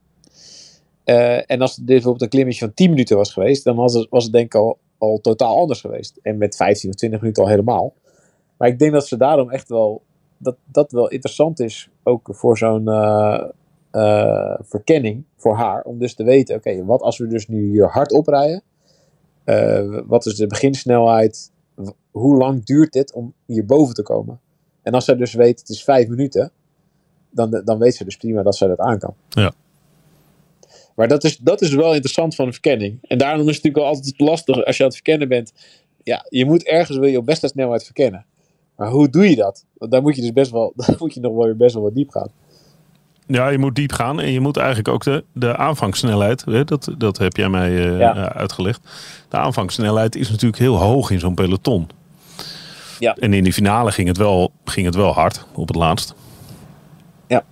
Eh, 1.05 1.51
en 1.51 1.61
als 1.61 1.77
dit 1.77 1.87
bijvoorbeeld 1.87 2.23
een 2.23 2.29
klimmetje 2.29 2.65
van 2.65 2.75
10 2.75 2.91
minuten 2.91 3.17
was 3.17 3.33
geweest, 3.33 3.65
dan 3.65 3.77
was 3.77 3.95
het, 3.95 4.07
was 4.11 4.25
het 4.25 4.33
denk 4.33 4.45
ik 4.45 4.55
al, 4.55 4.79
al 4.99 5.21
totaal 5.21 5.59
anders 5.59 5.81
geweest. 5.81 6.19
En 6.23 6.39
met 6.39 6.57
15 6.57 6.91
of 6.91 6.97
20 6.97 7.21
minuten 7.21 7.43
al 7.43 7.49
helemaal. 7.49 7.95
Maar 8.61 8.69
ik 8.69 8.79
denk 8.79 8.93
dat 8.93 9.07
ze 9.07 9.17
daarom 9.17 9.51
echt 9.51 9.69
wel 9.69 10.03
dat 10.39 10.57
dat 10.65 10.93
wel 10.93 11.09
interessant 11.09 11.61
is, 11.61 11.91
ook 12.03 12.29
voor 12.33 12.59
zo'n 12.59 12.89
eh, 12.89 13.45
eh, 13.91 14.59
verkenning 14.63 15.25
voor 15.37 15.57
haar, 15.57 15.83
om 15.83 15.99
dus 15.99 16.15
te 16.15 16.25
weten, 16.25 16.57
oké, 16.57 16.85
wat 16.85 17.01
als 17.01 17.19
we 17.19 17.27
dus 17.27 17.49
nu 17.49 17.71
hier 17.71 17.89
hard 17.89 18.13
oprijden? 18.13 18.63
Eh, 19.45 20.01
wat 20.07 20.27
is 20.27 20.35
de 20.35 20.47
beginsnelheid? 20.47 21.51
Hoe 22.11 22.37
lang 22.37 22.65
duurt 22.65 22.93
dit 22.93 23.13
om 23.13 23.35
hier 23.47 23.67
boven 23.67 23.95
te 23.95 24.03
komen? 24.03 24.41
En 24.83 24.93
als 24.93 25.05
zij 25.05 25.17
dus 25.17 25.35
weet, 25.35 25.61
het 25.61 25.69
is 25.69 25.85
vijf 25.85 26.09
minuten, 26.09 26.51
dan, 27.31 27.63
dan 27.65 27.79
weet 27.79 27.95
ze 27.95 28.05
dus 28.05 28.17
prima 28.17 28.43
dat 28.43 28.57
zij 28.57 28.69
dat 28.69 28.79
aan 28.79 28.99
kan. 28.99 29.15
Ja. 29.29 29.53
Maar 30.95 31.09
dat 31.09 31.25
is, 31.25 31.37
dat 31.37 31.61
is 31.61 31.75
wel 31.75 31.93
interessant 31.93 32.35
van 32.35 32.47
een 32.47 32.53
verkenning. 32.53 32.99
En 33.03 33.19
daarom 33.19 33.49
is 33.49 33.57
het 33.57 33.65
natuurlijk 33.65 33.85
wel 33.85 33.95
altijd 33.95 34.21
lastig 34.21 34.65
als 34.65 34.77
je 34.77 34.83
aan 34.83 34.89
het 34.89 34.99
verkennen 34.99 35.29
bent. 35.29 35.53
Ja, 36.03 36.27
je 36.29 36.45
moet 36.45 36.65
ergens 36.65 36.99
wil 36.99 37.09
je 37.09 37.19
op 37.19 37.27
beste 37.27 37.49
snelheid 37.49 37.85
verkennen. 37.85 38.27
Maar 38.81 38.91
hoe 38.91 39.09
doe 39.09 39.29
je 39.31 39.37
dat? 39.37 39.65
Want 39.79 39.91
daar 39.91 40.03
moet 40.03 40.17
je 40.17 40.21
dus 40.23 40.33
best 40.33 40.51
wel, 40.51 40.73
daar 40.77 40.97
moet 40.99 41.15
je 41.15 41.21
nog 41.21 41.33
wel 41.35 41.45
weer 41.45 41.57
best 41.57 41.75
wel 41.75 41.83
wat 41.83 41.95
diep 41.95 42.11
gaan. 42.11 42.29
Ja, 43.27 43.49
je 43.49 43.59
moet 43.59 43.75
diep 43.75 43.93
gaan 43.93 44.21
en 44.21 44.33
je 44.33 44.41
moet 44.41 44.57
eigenlijk 44.57 44.89
ook 44.89 45.05
de, 45.05 45.25
de 45.33 45.57
aanvangssnelheid, 45.57 46.45
hè, 46.45 46.65
dat, 46.65 46.89
dat 46.99 47.19
heb 47.19 47.37
jij 47.37 47.49
mij 47.49 47.77
eh, 47.91 47.99
Ja. 47.99 48.17
eh, 48.17 48.37
uitgelegd. 48.37 48.81
De 49.29 49.37
aanvangssnelheid 49.37 50.17
is 50.17 50.31
natuurlijk 50.31 50.59
heel 50.63 50.77
hoog 50.77 51.11
in 51.11 51.19
zo'n 51.19 51.35
peloton. 51.35 51.89
Ja. 52.99 53.15
En 53.15 53.33
in 53.33 53.45
die 53.45 53.53
finale 53.53 53.93
ging 53.93 54.09
het 54.09 54.17
wel, 54.17 54.51
ging 54.65 54.87
het 54.87 54.95
wel 54.95 55.13
hard 55.13 55.47
op 55.55 55.67
het 55.69 55.77
laatst. 55.77 56.15
Ja. 57.27 57.45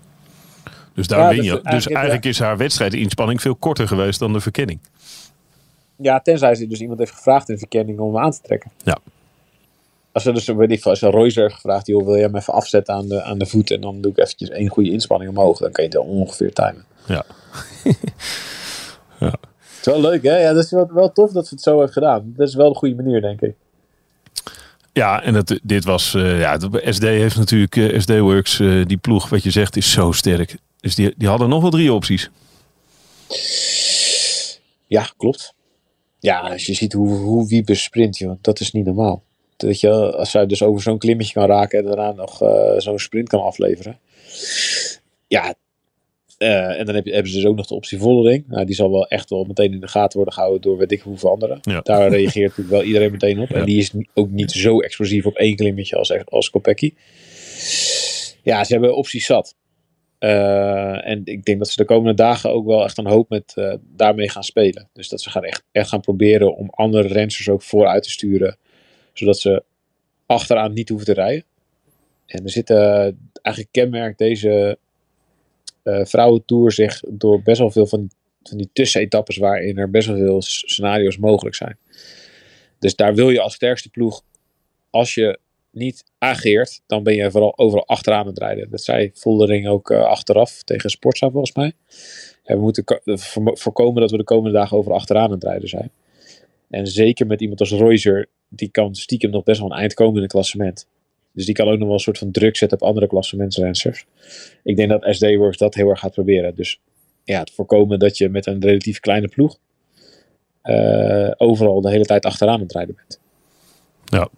Dus 0.94 1.06
daar 1.06 1.18
Ja, 1.20 1.28
win 1.28 1.37
dus 1.37 1.44
je. 1.47 1.50
eigenlijk- 1.52 1.85
dus 1.85 1.87
eigenlijk 1.94 2.25
is 2.25 2.38
haar 2.38 2.56
wedstrijdinspanning 2.56 3.40
veel 3.40 3.54
korter 3.56 3.88
geweest 3.88 4.18
dan 4.18 4.32
de 4.32 4.40
verkenning. 4.40 4.80
Ja, 5.97 6.20
tenzij 6.20 6.54
ze 6.54 6.66
dus 6.66 6.80
iemand 6.80 6.99
heeft 6.99 7.12
gevraagd 7.12 7.49
in 7.49 7.54
de 7.54 7.61
verkenning 7.61 7.99
om 7.99 8.14
hem 8.14 8.25
aan 8.25 8.30
te 8.30 8.40
trekken. 8.42 8.70
Ja. 8.85 8.99
Als 10.18 10.26
ze 10.26 10.32
dus, 10.32 10.46
weet 10.46 10.70
ik 10.70 10.82
veel, 10.82 10.90
als 10.90 11.02
een 11.37 11.50
gevraagd, 11.50 11.87
joh, 11.87 12.04
wil 12.04 12.14
je 12.14 12.22
hem 12.22 12.37
even 12.37 12.52
afzetten 12.54 12.94
aan 12.94 13.08
de, 13.08 13.22
aan 13.22 13.38
de 13.38 13.46
voet 13.46 13.70
en 13.70 13.80
dan 13.80 14.00
doe 14.00 14.10
ik 14.10 14.18
eventjes 14.18 14.48
één 14.48 14.68
goede 14.68 14.90
inspanning 14.90 15.30
omhoog. 15.30 15.58
Dan 15.58 15.72
kan 15.72 15.84
je 15.84 15.90
het 15.90 15.98
ongeveer 15.98 16.52
timen. 16.52 16.84
Ja. 17.06 17.25
Het 19.18 19.87
is 19.87 19.87
wel 19.92 20.00
leuk, 20.00 20.22
hè? 20.22 20.38
Ja, 20.38 20.52
dat 20.52 20.64
is 20.64 20.70
wel, 20.70 20.90
wel 20.92 21.12
tof 21.12 21.32
dat 21.32 21.46
ze 21.46 21.54
het 21.54 21.62
zo 21.62 21.80
heeft 21.80 21.92
gedaan. 21.92 22.32
Dat 22.37 22.48
is 22.48 22.54
wel 22.54 22.72
de 22.72 22.78
goede 22.78 22.94
manier, 22.94 23.20
denk 23.20 23.40
ik. 23.40 23.54
Ja, 24.92 25.22
en 25.22 25.34
het, 25.34 25.60
dit 25.62 25.84
was. 25.84 26.14
eh, 26.14 26.40
ja, 26.40 26.58
SD 26.90 27.02
heeft 27.02 27.37
natuurlijk. 27.37 27.76
eh, 27.76 28.00
SD 28.00 28.18
Works, 28.18 28.60
eh, 28.60 28.84
die 28.87 28.96
ploeg, 28.96 29.28
wat 29.28 29.42
je 29.42 29.50
zegt, 29.50 29.76
is 29.76 29.90
zo 29.90 30.12
sterk. 30.12 30.56
Dus 30.80 30.94
die, 30.94 31.14
die 31.16 31.28
hadden 31.28 31.48
nog 31.48 31.62
wel 31.62 31.70
drie 31.70 31.92
opties. 31.92 32.30
Ja, 34.87 35.10
klopt. 35.16 35.54
Ja, 36.18 36.40
als 36.40 36.66
je 36.66 36.75
ziet 36.75 36.92
hoe, 36.92 37.08
hoe 37.08 37.48
Wiebe 37.48 37.75
sprint, 37.75 38.18
joh, 38.18 38.38
dat 38.40 38.60
is 38.60 38.72
niet 38.72 38.84
normaal. 38.84 39.22
Dat 39.58 39.80
je, 39.80 39.90
als 40.16 40.30
zij 40.30 40.46
dus 40.46 40.62
over 40.62 40.82
zo'n 40.82 40.98
klimmetje 40.98 41.32
kan 41.32 41.46
raken 41.46 41.78
en 41.78 41.84
daarna 41.84 42.12
nog 42.12 42.42
eh, 42.42 42.74
zo'n 42.76 42.98
sprint 42.98 43.28
kan 43.28 43.42
afleveren. 43.42 43.98
Ja, 45.26 45.54
eh, 46.38 46.78
en 46.78 46.86
dan 46.86 46.94
heb 46.94 47.04
je, 47.04 47.12
hebben 47.12 47.30
ze 47.30 47.36
dus 47.36 47.46
ook 47.46 47.56
nog 47.56 47.66
de 47.66 47.74
optie 47.74 47.98
Vollering. 47.98 48.44
Nou, 48.48 48.64
die 48.64 48.74
zal 48.74 48.90
wel 48.90 49.06
echt 49.06 49.30
wel 49.30 49.44
meteen 49.44 49.72
in 49.72 49.80
de 49.80 49.88
gaten 49.88 50.16
worden 50.16 50.34
gehouden 50.34 50.62
door 50.62 50.76
weet 50.76 50.92
ik 50.92 51.00
hoeveel 51.00 51.30
anderen. 51.30 51.58
Ja. 51.62 51.80
Daar 51.80 52.08
reageert 52.18 52.48
natuurlijk 52.48 52.76
wel 52.76 52.82
iedereen 52.82 53.10
meteen 53.10 53.38
op. 53.38 53.48
Ja. 53.48 53.56
En 53.56 53.64
die 53.64 53.78
is 53.78 53.92
ook 54.14 54.30
niet 54.30 54.52
zo 54.52 54.80
explosief 54.80 55.26
op 55.26 55.36
één 55.36 55.56
klimmetje 55.56 55.96
als, 55.96 56.24
als 56.24 56.50
Kopecky. 56.50 56.94
Ja, 58.42 58.64
ze 58.64 58.72
hebben 58.72 58.96
opties 58.96 59.26
zat. 59.26 59.54
Eh, 60.18 61.08
en 61.08 61.20
ik 61.24 61.44
denk 61.44 61.58
dat 61.58 61.68
ze 61.68 61.76
de 61.76 61.84
komende 61.84 62.14
dagen 62.14 62.50
ook 62.50 62.66
wel 62.66 62.84
echt 62.84 62.98
een 62.98 63.06
hoop 63.06 63.28
met 63.28 63.78
daarmee 63.82 64.28
gaan 64.28 64.44
spelen. 64.44 64.88
Dus 64.92 65.08
dat 65.08 65.20
ze 65.20 65.30
gaan 65.30 65.44
echt, 65.44 65.64
echt 65.72 65.88
gaan 65.88 66.00
proberen 66.00 66.56
om 66.56 66.68
andere 66.70 67.08
rensters 67.08 67.48
ook 67.48 67.62
vooruit 67.62 68.02
te 68.02 68.10
sturen. 68.10 68.56
Zodat 69.18 69.38
ze 69.38 69.62
achteraan 70.26 70.72
niet 70.72 70.88
hoeven 70.88 71.06
te 71.06 71.20
rijden. 71.20 71.44
En 72.26 72.44
er 72.44 72.50
zit 72.50 72.70
eh, 72.70 73.08
eigenlijk 73.42 73.68
kenmerkt 73.70 74.18
deze 74.18 74.78
eh 75.82 76.04
vrouwentour 76.04 76.72
zich 76.72 77.00
door 77.08 77.42
best 77.42 77.58
wel 77.58 77.70
veel 77.70 77.87
van, 77.87 78.10
van 78.42 78.56
die 78.56 78.70
tussenetappes 78.72 79.37
waarin 79.37 79.78
er 79.78 79.90
best 79.90 80.08
wel 80.08 80.16
veel 80.16 80.42
scenario's 80.42 81.18
mogelijk 81.18 81.56
zijn. 81.56 81.78
Dus 82.78 82.96
daar 82.96 83.14
wil 83.14 83.30
je 83.30 83.40
als 83.40 83.54
sterkste 83.54 83.88
ploeg, 83.88 84.22
als 84.90 85.14
je 85.14 85.38
niet 85.70 86.04
ageert, 86.18 86.80
dan 86.87 87.02
ben 87.02 87.14
je 87.14 87.30
vooral 87.30 87.58
overal 87.58 87.87
achteraan 87.87 88.20
aan 88.20 88.26
het 88.26 88.38
rijden. 88.38 88.70
Dat 88.70 88.82
zei 88.82 89.10
Voldering 89.14 89.68
ook 89.68 89.90
eh, 89.90 90.02
achteraf 90.02 90.62
tegen 90.62 90.90
Sportza 90.90 91.30
volgens 91.30 91.54
mij. 91.54 91.72
We 92.44 92.56
moeten 92.56 92.84
voorkomen 93.34 94.00
dat 94.00 94.10
we 94.10 94.16
de 94.16 94.25
komende 94.25 94.58
dagen 94.58 94.76
over 94.76 94.92
achteraan 94.92 95.25
aan 95.25 95.30
het 95.30 95.44
rijden 95.44 95.68
zijn. 95.68 95.90
En 96.70 96.87
zeker 96.87 97.26
met 97.26 97.40
iemand 97.40 97.60
als 97.60 97.70
Royzer, 97.70 98.26
die 98.48 98.68
kan 98.68 98.94
stiekem 98.94 99.30
nog 99.30 99.42
best 99.42 99.60
wel 99.60 99.70
een 99.70 99.78
eind 99.78 99.94
komen 99.94 100.16
in 100.16 100.22
het 100.22 100.32
klassement. 100.32 100.87
Dus 101.32 101.46
die 101.46 101.54
kan 101.54 101.68
ook 101.68 101.78
nog 101.78 101.87
wel 101.87 101.92
een 101.92 102.00
soort 102.00 102.18
van 102.18 102.30
druk 102.30 102.56
zetten 102.56 102.80
op 102.80 102.87
andere 102.88 103.06
klassementsrenners. 103.06 104.04
Ik 104.62 104.76
denk 104.76 104.88
dat 104.88 105.14
SD 105.14 105.34
Works 105.37 105.56
dat 105.56 105.75
heel 105.75 105.88
erg 105.88 106.00
gaat 106.00 106.12
proberen. 106.12 106.54
Dus 106.54 106.80
ja, 107.25 107.38
het 107.38 107.50
voorkomen 107.50 107.98
dat 107.98 108.18
je 108.18 108.28
met 108.28 108.46
een 108.46 108.60
relatief 108.60 109.00
kleine 109.00 109.28
ploeg 109.28 109.58
eh, 110.62 111.30
overal 111.37 111.80
de 111.80 111.90
hele 111.90 112.04
tijd 112.04 112.25
achteraan 112.25 112.54
aan 112.54 112.60
het 112.60 112.72
rijden 112.72 112.94
bent. 112.94 113.20
Ja. 114.04 114.28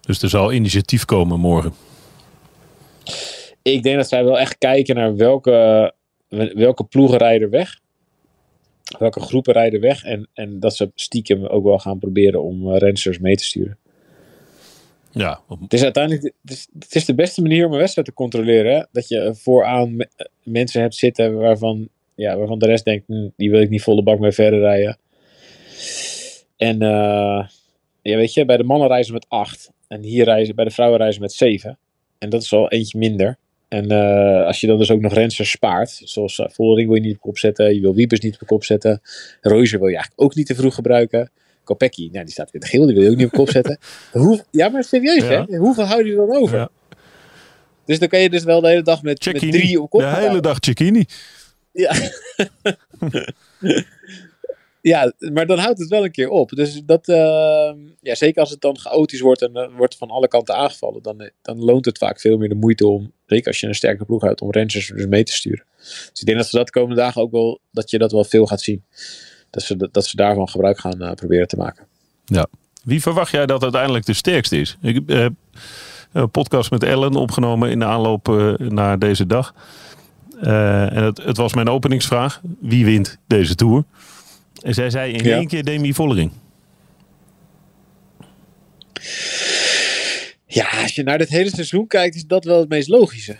Dus 0.00 0.22
er 0.22 0.28
zal 0.28 0.52
initiatief 0.52 1.04
komen 1.04 1.40
morgen. 1.40 1.72
Ik 3.62 3.82
denk 3.82 3.96
dat 3.96 4.08
zij 4.08 4.24
wel 4.24 4.38
echt 4.38 4.58
kijken 4.58 4.94
naar 4.94 5.16
welke, 5.16 5.92
welke 6.54 6.84
ploegen 6.84 7.18
rijden 7.18 7.50
weg. 7.50 7.80
Welke 8.98 9.20
groepen 9.20 9.52
rijden 9.52 9.80
weg. 9.80 10.04
En, 10.04 10.28
en 10.32 10.60
dat 10.60 10.76
ze 10.76 10.90
stiekem 10.94 11.46
ook 11.46 11.64
wel 11.64 11.78
gaan 11.78 11.98
proberen 11.98 12.42
om 12.42 12.68
uh, 12.68 12.76
rensters 12.76 13.18
mee 13.18 13.36
te 13.36 13.44
sturen. 13.44 13.78
Ja, 15.10 15.40
Het 15.60 15.72
is 15.72 15.82
uiteindelijk 15.82 16.24
het 16.42 16.50
is, 16.52 16.68
het 16.78 16.94
is 16.94 17.04
de 17.04 17.14
beste 17.14 17.42
manier 17.42 17.66
om 17.66 17.72
een 17.72 17.78
wedstrijd 17.78 18.06
te 18.06 18.14
controleren. 18.14 18.74
Hè? 18.74 18.82
Dat 18.92 19.08
je 19.08 19.34
vooraan 19.34 19.96
me- 19.96 20.08
mensen 20.42 20.80
hebt 20.80 20.94
zitten 20.94 21.34
waarvan, 21.36 21.88
ja, 22.14 22.36
waarvan 22.36 22.58
de 22.58 22.66
rest 22.66 22.84
denkt, 22.84 23.06
"Hm, 23.06 23.28
die 23.36 23.50
wil 23.50 23.60
ik 23.60 23.70
niet 23.70 23.82
volle 23.82 24.02
bak 24.02 24.18
mee 24.18 24.32
verder 24.32 24.60
rijden. 24.60 24.98
En 26.56 26.82
eh, 26.82 27.46
ja, 28.02 28.16
weet 28.16 28.34
je, 28.34 28.44
bij 28.44 28.56
de 28.56 28.64
mannen 28.64 28.88
reizen 28.88 29.12
met 29.12 29.26
acht. 29.28 29.70
En 29.88 30.02
hier 30.02 30.24
reizen 30.24 30.54
bij 30.54 30.64
de 30.64 30.70
vrouwen 30.70 30.98
reizen 30.98 31.20
met 31.20 31.32
zeven. 31.32 31.78
En 32.18 32.28
dat 32.30 32.42
is 32.42 32.52
al 32.52 32.70
eentje 32.70 32.98
minder. 32.98 33.38
En 33.72 33.92
uh, 33.92 34.46
als 34.46 34.60
je 34.60 34.66
dan 34.66 34.78
dus 34.78 34.90
ook 34.90 35.00
nog 35.00 35.14
rensers 35.14 35.50
spaart, 35.50 36.00
zoals 36.04 36.38
uh, 36.38 36.46
Vollering 36.48 36.88
wil 36.88 36.96
je 36.96 37.02
niet 37.02 37.14
op 37.14 37.20
kop 37.20 37.38
zetten, 37.38 37.74
je 37.74 37.80
wil 37.80 37.94
Wiepers 37.94 38.20
niet 38.20 38.38
op 38.40 38.46
kop 38.46 38.64
zetten, 38.64 39.00
wil 39.40 39.60
je 39.62 39.78
eigenlijk 39.78 40.12
ook 40.14 40.34
niet 40.34 40.46
te 40.46 40.54
vroeg 40.54 40.74
gebruiken. 40.74 41.30
Kopecky, 41.64 42.08
nou 42.12 42.24
die 42.24 42.32
staat 42.32 42.50
in 42.52 42.60
het 42.60 42.68
geel, 42.68 42.86
die 42.86 42.94
wil 42.94 43.04
je 43.04 43.10
ook 43.10 43.16
niet 43.16 43.26
op 43.26 43.32
kop 43.32 43.50
zetten. 43.50 43.78
Hoe, 44.12 44.44
ja, 44.50 44.68
maar 44.68 44.84
serieus 44.84 45.22
ja. 45.22 45.46
hè, 45.48 45.56
hoeveel 45.56 45.84
houden 45.84 46.10
je 46.10 46.16
dan 46.16 46.36
over? 46.36 46.58
Ja. 46.58 46.70
Dus 47.84 47.98
dan 47.98 48.08
kan 48.08 48.20
je 48.20 48.30
dus 48.30 48.44
wel 48.44 48.60
de 48.60 48.68
hele 48.68 48.82
dag 48.82 49.02
met, 49.02 49.24
met 49.24 49.38
drie 49.38 49.80
op 49.80 49.90
kop 49.90 50.00
De 50.00 50.06
hele 50.06 50.40
dag 50.40 50.56
Cecchini. 50.60 51.04
Ja. 51.72 51.94
ja, 54.82 55.12
maar 55.18 55.46
dan 55.46 55.58
houdt 55.58 55.78
het 55.78 55.88
wel 55.88 56.04
een 56.04 56.10
keer 56.10 56.28
op. 56.28 56.50
Dus 56.50 56.82
dat, 56.84 57.08
uh, 57.08 57.16
ja, 58.00 58.14
zeker 58.14 58.40
als 58.40 58.50
het 58.50 58.60
dan 58.60 58.78
chaotisch 58.78 59.20
wordt 59.20 59.42
en 59.42 59.50
uh, 59.54 59.76
wordt 59.76 59.96
van 59.96 60.08
alle 60.08 60.28
kanten 60.28 60.54
aangevallen, 60.54 61.02
dan, 61.02 61.30
dan 61.42 61.64
loont 61.64 61.84
het 61.84 61.98
vaak 61.98 62.20
veel 62.20 62.36
meer 62.36 62.48
de 62.48 62.54
moeite 62.54 62.86
om, 62.86 63.12
zeker 63.26 63.46
als 63.46 63.60
je 63.60 63.66
een 63.66 63.74
sterke 63.74 64.04
ploeg 64.04 64.22
houdt, 64.22 64.40
om 64.40 64.52
rangers 64.52 64.86
dus 64.86 65.06
mee 65.06 65.24
te 65.24 65.32
sturen. 65.32 65.64
Dus 65.78 66.20
ik 66.20 66.26
denk 66.26 66.38
dat 66.38 66.46
ze 66.46 66.56
dat 66.56 66.66
de 66.66 66.72
komende 66.72 66.96
dagen 66.96 67.22
ook 67.22 67.30
wel, 67.30 67.60
dat 67.70 67.90
je 67.90 67.98
dat 67.98 68.12
wel 68.12 68.24
veel 68.24 68.46
gaat 68.46 68.60
zien. 68.60 68.84
Dat 69.50 69.62
ze, 69.62 69.88
dat 69.90 70.06
ze 70.06 70.16
daarvan 70.16 70.48
gebruik 70.48 70.78
gaan 70.78 71.02
uh, 71.02 71.12
proberen 71.12 71.48
te 71.48 71.56
maken. 71.56 71.86
Ja. 72.24 72.46
Wie 72.84 73.02
verwacht 73.02 73.30
jij 73.30 73.46
dat 73.46 73.62
uiteindelijk 73.62 74.06
de 74.06 74.12
sterkste 74.12 74.60
is? 74.60 74.76
Ik 74.82 75.00
heb 75.06 75.32
een 76.12 76.30
podcast 76.30 76.70
met 76.70 76.82
Ellen 76.82 77.14
opgenomen 77.14 77.70
in 77.70 77.78
de 77.78 77.84
aanloop 77.84 78.54
naar 78.58 78.98
deze 78.98 79.26
dag. 79.26 79.54
en 80.40 81.04
het, 81.04 81.22
het 81.22 81.36
was 81.36 81.54
mijn 81.54 81.68
openingsvraag. 81.68 82.40
Wie 82.60 82.84
wint 82.84 83.18
deze 83.26 83.54
Tour? 83.54 83.84
En 84.62 84.74
zij 84.74 84.90
zei 84.90 85.12
in 85.12 85.24
ja. 85.24 85.36
één 85.36 85.46
keer 85.46 85.64
Demi 85.64 85.94
Vollering. 85.94 86.32
Ja, 90.46 90.68
als 90.82 90.94
je 90.94 91.02
naar 91.02 91.18
dit 91.18 91.28
hele 91.28 91.50
seizoen 91.50 91.86
kijkt, 91.86 92.14
is 92.14 92.26
dat 92.26 92.44
wel 92.44 92.58
het 92.58 92.68
meest 92.68 92.88
logische. 92.88 93.36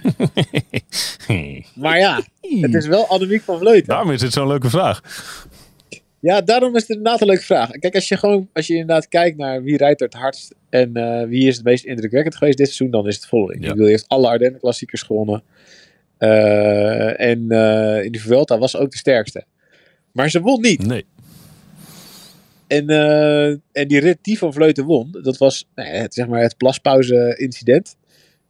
maar 1.75 1.99
ja, 1.99 2.23
het 2.61 2.75
is 2.75 2.87
wel 2.87 3.07
Annemiek 3.07 3.43
van 3.43 3.59
Vleuten. 3.59 3.89
Daarom 3.89 4.11
is 4.11 4.23
het 4.23 4.33
zo'n 4.33 4.47
leuke 4.47 4.71
vraag. 4.71 5.03
Ja, 6.21 6.41
daarom 6.41 6.75
is 6.77 6.81
het 6.81 6.91
inderdaad 6.91 7.21
een 7.21 7.27
leuke 7.27 7.43
vraag. 7.43 7.71
Kijk, 7.71 7.95
als 7.95 8.09
je 8.09 8.17
gewoon, 8.17 8.49
als 8.53 8.67
je 8.67 8.73
inderdaad 8.73 9.09
kijkt 9.09 9.37
naar 9.37 9.63
wie 9.63 9.77
rijdt 9.77 10.01
er 10.01 10.07
het 10.07 10.17
hardst 10.17 10.55
en 10.69 10.91
uh, 10.99 11.25
wie 11.25 11.49
is 11.49 11.57
het 11.57 11.65
meest 11.65 11.85
indrukwekkend 11.85 12.37
geweest 12.37 12.59
dit 12.59 12.67
seizoen, 12.67 12.91
dan 12.91 13.07
is 13.07 13.15
het 13.15 13.27
Vollering. 13.27 13.63
Ja. 13.63 13.69
Ik 13.69 13.75
bedoel, 13.75 13.89
heeft 13.89 14.09
alle 14.09 14.29
Ardennen 14.29 14.61
klassiekers 14.61 15.03
gewonnen. 15.03 15.43
Uh, 16.19 17.21
en 17.21 17.39
uh, 17.49 18.05
in 18.05 18.13
de 18.13 18.19
Vuelta 18.19 18.59
was 18.59 18.77
ook 18.77 18.91
de 18.91 18.97
sterkste. 18.97 19.45
Maar 20.13 20.31
ze 20.31 20.41
won 20.41 20.61
niet. 20.61 20.87
Nee. 20.87 21.05
En, 22.73 22.91
uh, 22.91 23.49
en 23.49 23.89
die 23.89 24.01
rit 24.01 24.19
die 24.23 24.39
van 24.39 24.53
Vleuten 24.53 24.85
won, 24.85 25.19
dat 25.23 25.39
was 25.39 25.69
nou 25.75 25.89
ja, 25.89 25.95
het, 25.95 26.15
zeg 26.15 26.27
maar 26.29 26.41
het 26.41 26.57
plaspauze-incident. 26.57 27.97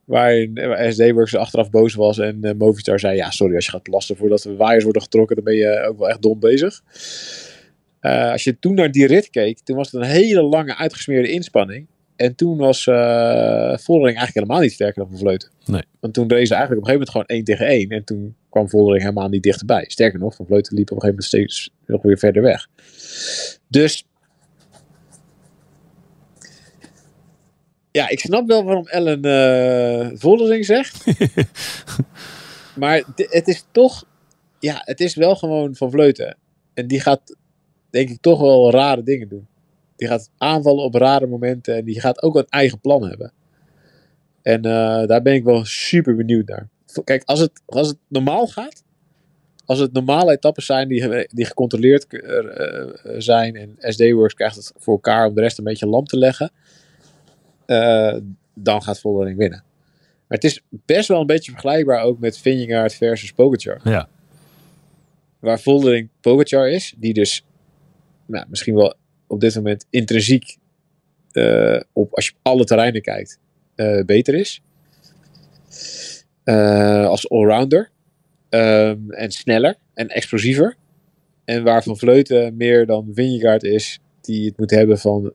Waarin 0.05 0.59
SD-Works 0.91 1.37
achteraf 1.37 1.71
boos 1.71 1.95
was 1.95 2.19
en 2.19 2.39
uh, 2.41 2.53
Movistar 2.59 3.01
zei: 3.01 3.17
Ja, 3.17 3.31
sorry, 3.31 3.55
als 3.55 3.65
je 3.65 3.71
gaat 3.71 3.83
plassen 3.83 4.17
voordat 4.17 4.43
de 4.43 4.57
waaiers 4.57 4.85
worden 4.85 5.03
getrokken, 5.03 5.37
dan 5.37 5.45
ben 5.45 5.55
je 5.55 5.85
ook 5.89 5.99
wel 5.99 6.09
echt 6.09 6.23
dom 6.23 6.41
bezig. 6.41 6.83
Uh, 8.01 8.31
als 8.31 8.45
je 8.45 8.59
toen 8.59 8.75
naar 8.75 8.91
die 8.91 9.07
rit 9.07 9.31
keek, 9.31 9.59
toen 9.59 9.77
was 9.77 9.91
het 9.93 10.03
een 10.03 10.09
hele 10.09 10.43
lange 10.43 10.77
uitgesmeerde 10.77 11.31
inspanning. 11.31 11.87
En 12.17 12.35
toen 12.35 12.57
was 12.57 12.87
uh, 12.87 13.77
Voldering 13.77 14.19
eigenlijk 14.19 14.35
helemaal 14.35 14.61
niet 14.61 14.73
sterker 14.73 15.03
dan 15.03 15.09
Van 15.09 15.19
Vleuten. 15.19 15.51
Nee. 15.65 15.83
Want 16.01 16.15
toen 16.15 16.29
reed 16.29 16.49
ze 16.49 16.55
eigenlijk 16.55 16.87
op 16.87 16.89
een 16.89 16.95
gegeven 16.95 17.09
moment 17.09 17.11
gewoon 17.11 17.27
1 17.27 17.45
tegen 17.45 17.67
1. 17.67 17.89
En 17.89 18.05
toen 18.05 18.35
kwam 18.49 18.69
Voldering 18.69 19.03
helemaal 19.03 19.29
niet 19.29 19.43
dichterbij. 19.43 19.85
Sterker 19.89 20.19
nog, 20.19 20.35
Van 20.35 20.47
Vleuten 20.47 20.75
liep 20.75 20.91
op 20.91 20.97
een 20.97 21.03
gegeven 21.03 21.25
moment 21.31 21.49
steeds 21.49 21.71
nog 21.87 22.03
weer 22.03 22.19
verder 22.19 22.43
weg. 22.43 22.69
Dus 23.69 24.05
ja, 27.93 28.09
ik 28.09 28.21
snap 28.21 28.47
wel 28.47 28.65
waarom 28.65 28.87
Ellen 28.87 29.27
uh, 29.27 30.19
Voldering 30.19 30.65
zegt. 30.65 31.05
maar 32.81 33.03
het 33.17 33.49
is 33.49 33.65
toch, 33.71 34.05
ja, 34.59 34.83
het 34.85 35.01
is 35.01 35.15
wel 35.15 35.37
gewoon 35.37 35.75
Van 35.75 35.91
Vleuten. 35.91 36.37
En 36.75 36.87
die 36.87 37.01
gaat, 37.01 37.37
denk 37.91 38.11
ik, 38.11 38.21
toch 38.21 38.41
wel 38.41 38.71
rare 38.71 39.03
dingen 39.03 39.29
doen. 39.29 39.47
Die 39.97 40.09
gaat 40.09 40.31
aanvallen 40.39 40.85
op 40.85 40.95
rare 40.95 41.27
momenten 41.27 41.77
en 41.77 41.85
die 41.85 42.01
gaat 42.01 42.23
ook 42.23 42.37
een 42.37 42.49
eigen 42.49 42.81
plan 42.81 43.09
hebben. 43.09 43.33
En 44.43 44.67
uh, 44.67 45.07
daar 45.07 45.23
ben 45.23 45.35
ik 45.35 45.45
wel 45.45 45.65
super 45.65 46.17
benieuwd 46.17 46.49
naar. 46.49 46.69
Kijk, 47.05 47.23
als 47.25 47.41
het, 47.41 47.63
als 47.67 47.89
het 47.89 47.99
normaal 48.09 48.47
gaat, 48.47 48.83
als 49.65 49.79
het 49.79 49.93
normale 49.93 50.33
etappes 50.33 50.67
zijn 50.67 50.89
die, 50.89 51.27
die 51.29 51.45
gecontroleerd 51.45 52.07
uh, 52.11 52.85
zijn 53.19 53.57
en 53.57 53.77
SD-Works 53.79 54.35
krijgt 54.35 54.57
het 54.57 54.73
voor 54.77 54.95
elkaar 54.95 55.27
om 55.27 55.35
de 55.35 55.41
rest 55.41 55.59
een 55.59 55.65
beetje 55.65 55.87
lam 55.87 56.05
te 56.05 56.19
leggen, 56.19 56.53
uh, 57.67 58.17
dan 58.55 58.83
gaat 58.83 59.01
Vollering 59.01 59.39
winnen. 59.39 59.65
Maar 60.27 60.39
het 60.41 60.45
is 60.45 60.63
best 60.71 61.09
wel 61.09 61.21
een 61.21 61.27
beetje 61.27 61.51
vergelijkbaar 61.51 62.03
ook 62.03 62.19
met 62.19 62.39
Vingegaard 62.39 62.95
versus 62.95 63.33
Pogacar. 63.33 63.81
Ja. 63.85 64.09
Waar 65.39 65.61
Vollering 65.61 66.09
Pogacar 66.21 66.69
is, 66.69 66.95
die 66.97 67.15
dus 67.15 67.45
nou, 68.27 68.47
misschien 68.49 68.75
wel 68.75 68.95
op 69.27 69.41
dit 69.41 69.55
moment 69.55 69.87
intrinsiek 69.91 70.57
uh, 71.33 71.81
op, 71.93 72.15
als 72.15 72.27
je 72.27 72.33
op 72.33 72.39
alle 72.43 72.65
terreinen 72.65 73.03
kijkt, 73.03 73.39
uh, 73.77 74.05
beter 74.05 74.35
is. 74.35 74.63
als 77.05 77.31
allrounder. 77.31 77.91
Um, 78.55 79.11
en 79.11 79.31
sneller 79.31 79.77
en 79.95 80.09
explosiever. 80.09 80.77
En 81.45 81.63
waar 81.63 81.83
Van 81.83 81.99
Vleuten 81.99 82.57
meer 82.57 82.87
dan 82.87 83.11
Vingegaard 83.15 83.63
is, 83.63 83.99
die 84.21 84.47
het 84.47 84.59
moet 84.59 84.71
hebben 84.71 84.99
van 84.99 85.33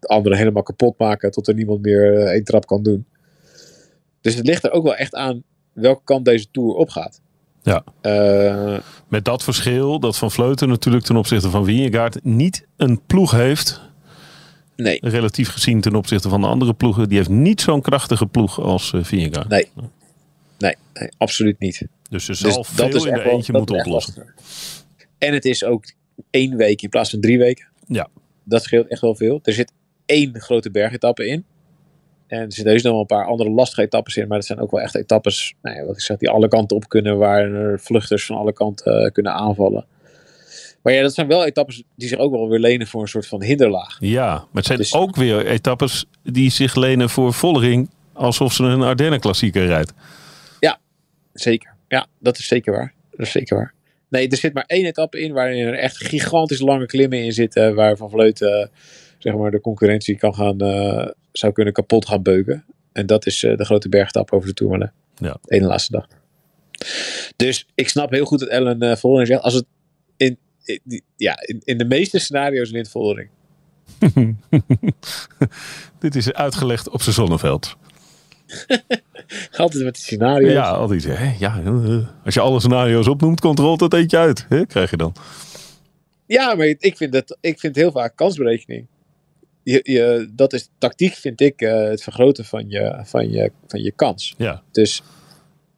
anderen 0.00 0.38
helemaal 0.38 0.62
kapot 0.62 0.98
maken 0.98 1.30
tot 1.30 1.48
er 1.48 1.54
niemand 1.54 1.82
meer 1.82 2.14
uh, 2.14 2.24
één 2.24 2.44
trap 2.44 2.66
kan 2.66 2.82
doen. 2.82 3.06
Dus 4.20 4.34
het 4.34 4.46
ligt 4.46 4.64
er 4.64 4.70
ook 4.70 4.84
wel 4.84 4.96
echt 4.96 5.14
aan 5.14 5.42
welke 5.72 6.04
kant 6.04 6.24
deze 6.24 6.46
tour 6.50 6.74
opgaat. 6.74 7.20
Ja. 7.62 7.84
Uh, 8.02 8.78
Met 9.08 9.24
dat 9.24 9.44
verschil 9.44 10.00
dat 10.00 10.18
Van 10.18 10.30
Vleuten 10.30 10.68
natuurlijk 10.68 11.04
ten 11.04 11.16
opzichte 11.16 11.50
van 11.50 11.64
Vingegaard 11.64 12.24
niet 12.24 12.66
een 12.76 13.00
ploeg 13.06 13.30
heeft. 13.30 13.80
Nee. 14.76 14.98
Relatief 15.00 15.48
gezien 15.48 15.80
ten 15.80 15.94
opzichte 15.94 16.28
van 16.28 16.40
de 16.40 16.46
andere 16.46 16.74
ploegen. 16.74 17.08
Die 17.08 17.16
heeft 17.16 17.28
niet 17.28 17.60
zo'n 17.60 17.80
krachtige 17.80 18.26
ploeg 18.26 18.60
als 18.60 18.92
uh, 18.92 19.04
Vingegaard. 19.04 19.48
Nee. 19.48 19.68
nee. 20.58 20.76
Nee, 20.94 21.10
absoluut 21.18 21.58
niet. 21.58 21.86
Dus 22.10 22.24
ze 22.24 22.34
zal 22.34 22.56
dus 22.56 22.68
veel 22.68 22.90
dat 22.90 22.94
is 22.94 23.04
in 23.04 23.14
de 23.14 23.30
eentje 23.30 23.52
moeten 23.52 23.78
oplossen. 23.78 24.34
En 25.18 25.32
het 25.32 25.44
is 25.44 25.64
ook 25.64 25.84
één 26.30 26.56
week 26.56 26.82
in 26.82 26.88
plaats 26.88 27.10
van 27.10 27.20
drie 27.20 27.38
weken. 27.38 27.68
Ja. 27.86 28.08
Dat 28.50 28.62
scheelt 28.62 28.88
echt 28.88 29.00
wel 29.00 29.14
veel. 29.14 29.40
Er 29.42 29.52
zit 29.52 29.72
één 30.06 30.40
grote 30.40 30.70
bergetappe 30.70 31.26
in. 31.26 31.44
En 32.26 32.38
er 32.38 32.52
zitten 32.52 32.72
dus 32.72 32.82
nog 32.82 32.92
wel 32.92 33.00
een 33.00 33.06
paar 33.06 33.26
andere 33.26 33.50
lastige 33.50 33.82
etappes 33.82 34.16
in. 34.16 34.28
Maar 34.28 34.38
dat 34.38 34.46
zijn 34.46 34.58
ook 34.58 34.70
wel 34.70 34.80
echt 34.80 34.94
etappes 34.94 35.54
nou 35.62 35.76
ja, 35.76 35.84
wat 35.84 35.94
ik 35.94 36.00
zeg, 36.00 36.16
die 36.16 36.30
alle 36.30 36.48
kanten 36.48 36.76
op 36.76 36.88
kunnen. 36.88 37.18
Waar 37.18 37.52
er 37.52 37.80
vluchters 37.80 38.26
van 38.26 38.36
alle 38.36 38.52
kanten 38.52 39.04
uh, 39.04 39.10
kunnen 39.10 39.32
aanvallen. 39.32 39.86
Maar 40.82 40.92
ja, 40.92 41.02
dat 41.02 41.14
zijn 41.14 41.26
wel 41.26 41.44
etappes 41.44 41.82
die 41.96 42.08
zich 42.08 42.18
ook 42.18 42.32
wel 42.32 42.48
weer 42.48 42.58
lenen 42.58 42.86
voor 42.86 43.02
een 43.02 43.08
soort 43.08 43.26
van 43.26 43.42
hinderlaag. 43.42 43.96
Ja, 44.00 44.32
maar 44.32 44.46
het 44.52 44.66
zijn 44.66 44.78
dus, 44.78 44.94
ook 44.94 45.16
weer 45.16 45.46
etappes 45.46 46.04
die 46.22 46.50
zich 46.50 46.74
lenen 46.74 47.10
voor 47.10 47.32
Vollering. 47.32 47.90
Alsof 48.12 48.52
ze 48.52 48.64
een 48.64 48.82
Ardennen 48.82 49.20
klassieker 49.20 49.66
rijdt. 49.66 49.92
Ja, 50.60 50.78
zeker. 51.32 51.74
Ja, 51.88 52.06
dat 52.18 52.38
is 52.38 52.46
zeker 52.46 52.72
waar. 52.72 52.92
Dat 53.10 53.26
is 53.26 53.32
zeker 53.32 53.56
waar. 53.56 53.74
Nee, 54.10 54.28
er 54.28 54.36
zit 54.36 54.52
maar 54.52 54.64
één 54.66 54.84
etappe 54.84 55.20
in 55.20 55.32
waarin 55.32 55.66
er 55.66 55.74
echt 55.74 55.96
gigantisch 55.96 56.60
lange 56.60 56.86
klimmen 56.86 57.24
in 57.24 57.32
zitten. 57.32 57.74
Waar 57.74 57.96
Van 57.96 58.10
Vleuten, 58.10 58.60
uh, 58.60 58.66
zeg 59.18 59.34
maar, 59.34 59.50
de 59.50 59.60
concurrentie 59.60 60.16
kan 60.16 60.34
gaan, 60.34 60.64
uh, 60.64 61.08
zou 61.32 61.52
kunnen 61.52 61.72
kapot 61.72 62.06
gaan 62.06 62.22
beuken. 62.22 62.64
En 62.92 63.06
dat 63.06 63.26
is 63.26 63.42
uh, 63.42 63.56
de 63.56 63.64
grote 63.64 63.88
bergtap 63.88 64.32
over 64.32 64.48
de 64.48 64.54
Tourmalet. 64.54 64.90
Ja. 65.16 65.36
De 65.42 65.54
ene 65.54 65.66
laatste 65.66 65.92
dag. 65.92 66.06
Dus 67.36 67.66
ik 67.74 67.88
snap 67.88 68.10
heel 68.10 68.24
goed 68.24 68.38
dat 68.38 68.48
Ellen 68.48 68.84
uh, 68.84 68.96
Vollering 68.96 69.28
zegt. 69.28 69.42
Als 69.42 69.54
het 69.54 69.64
in, 70.16 70.38
in, 70.64 71.02
ja, 71.16 71.34
in, 71.40 71.60
in 71.64 71.78
de 71.78 71.84
meeste 71.84 72.18
scenario's 72.18 72.70
wint 72.70 72.90
Vollering. 72.90 73.28
Dit 75.98 76.14
is 76.14 76.32
uitgelegd 76.32 76.88
op 76.88 77.02
zijn 77.02 77.14
zonneveld. 77.14 77.76
altijd 79.60 79.84
met 79.84 79.94
de 79.94 80.00
scenario's. 80.00 80.52
Ja, 80.52 80.70
altijd. 80.70 81.04
Hè? 81.04 81.34
Ja, 81.38 81.62
als 82.24 82.34
je 82.34 82.40
alle 82.40 82.60
scenario's 82.60 83.08
opnoemt, 83.08 83.40
komt 83.40 83.58
er 83.58 83.64
altijd 83.64 83.94
eentje 83.94 84.16
uit. 84.16 84.46
Hè? 84.48 84.66
Krijg 84.66 84.90
je 84.90 84.96
dan. 84.96 85.14
Ja, 86.26 86.54
maar 86.54 86.66
ik 86.66 86.96
vind, 86.96 87.12
dat, 87.12 87.38
ik 87.40 87.60
vind 87.60 87.76
heel 87.76 87.90
vaak 87.90 88.16
kansberekening. 88.16 88.86
Je, 89.62 89.80
je, 89.82 90.30
dat 90.32 90.52
is 90.52 90.70
tactiek, 90.78 91.14
vind 91.14 91.40
ik, 91.40 91.62
uh, 91.62 91.82
het 91.82 92.02
vergroten 92.02 92.44
van 92.44 92.68
je, 92.68 93.00
van 93.04 93.30
je, 93.30 93.52
van 93.66 93.82
je 93.82 93.92
kans. 93.92 94.34
Ja. 94.38 94.62
Dus, 94.72 95.02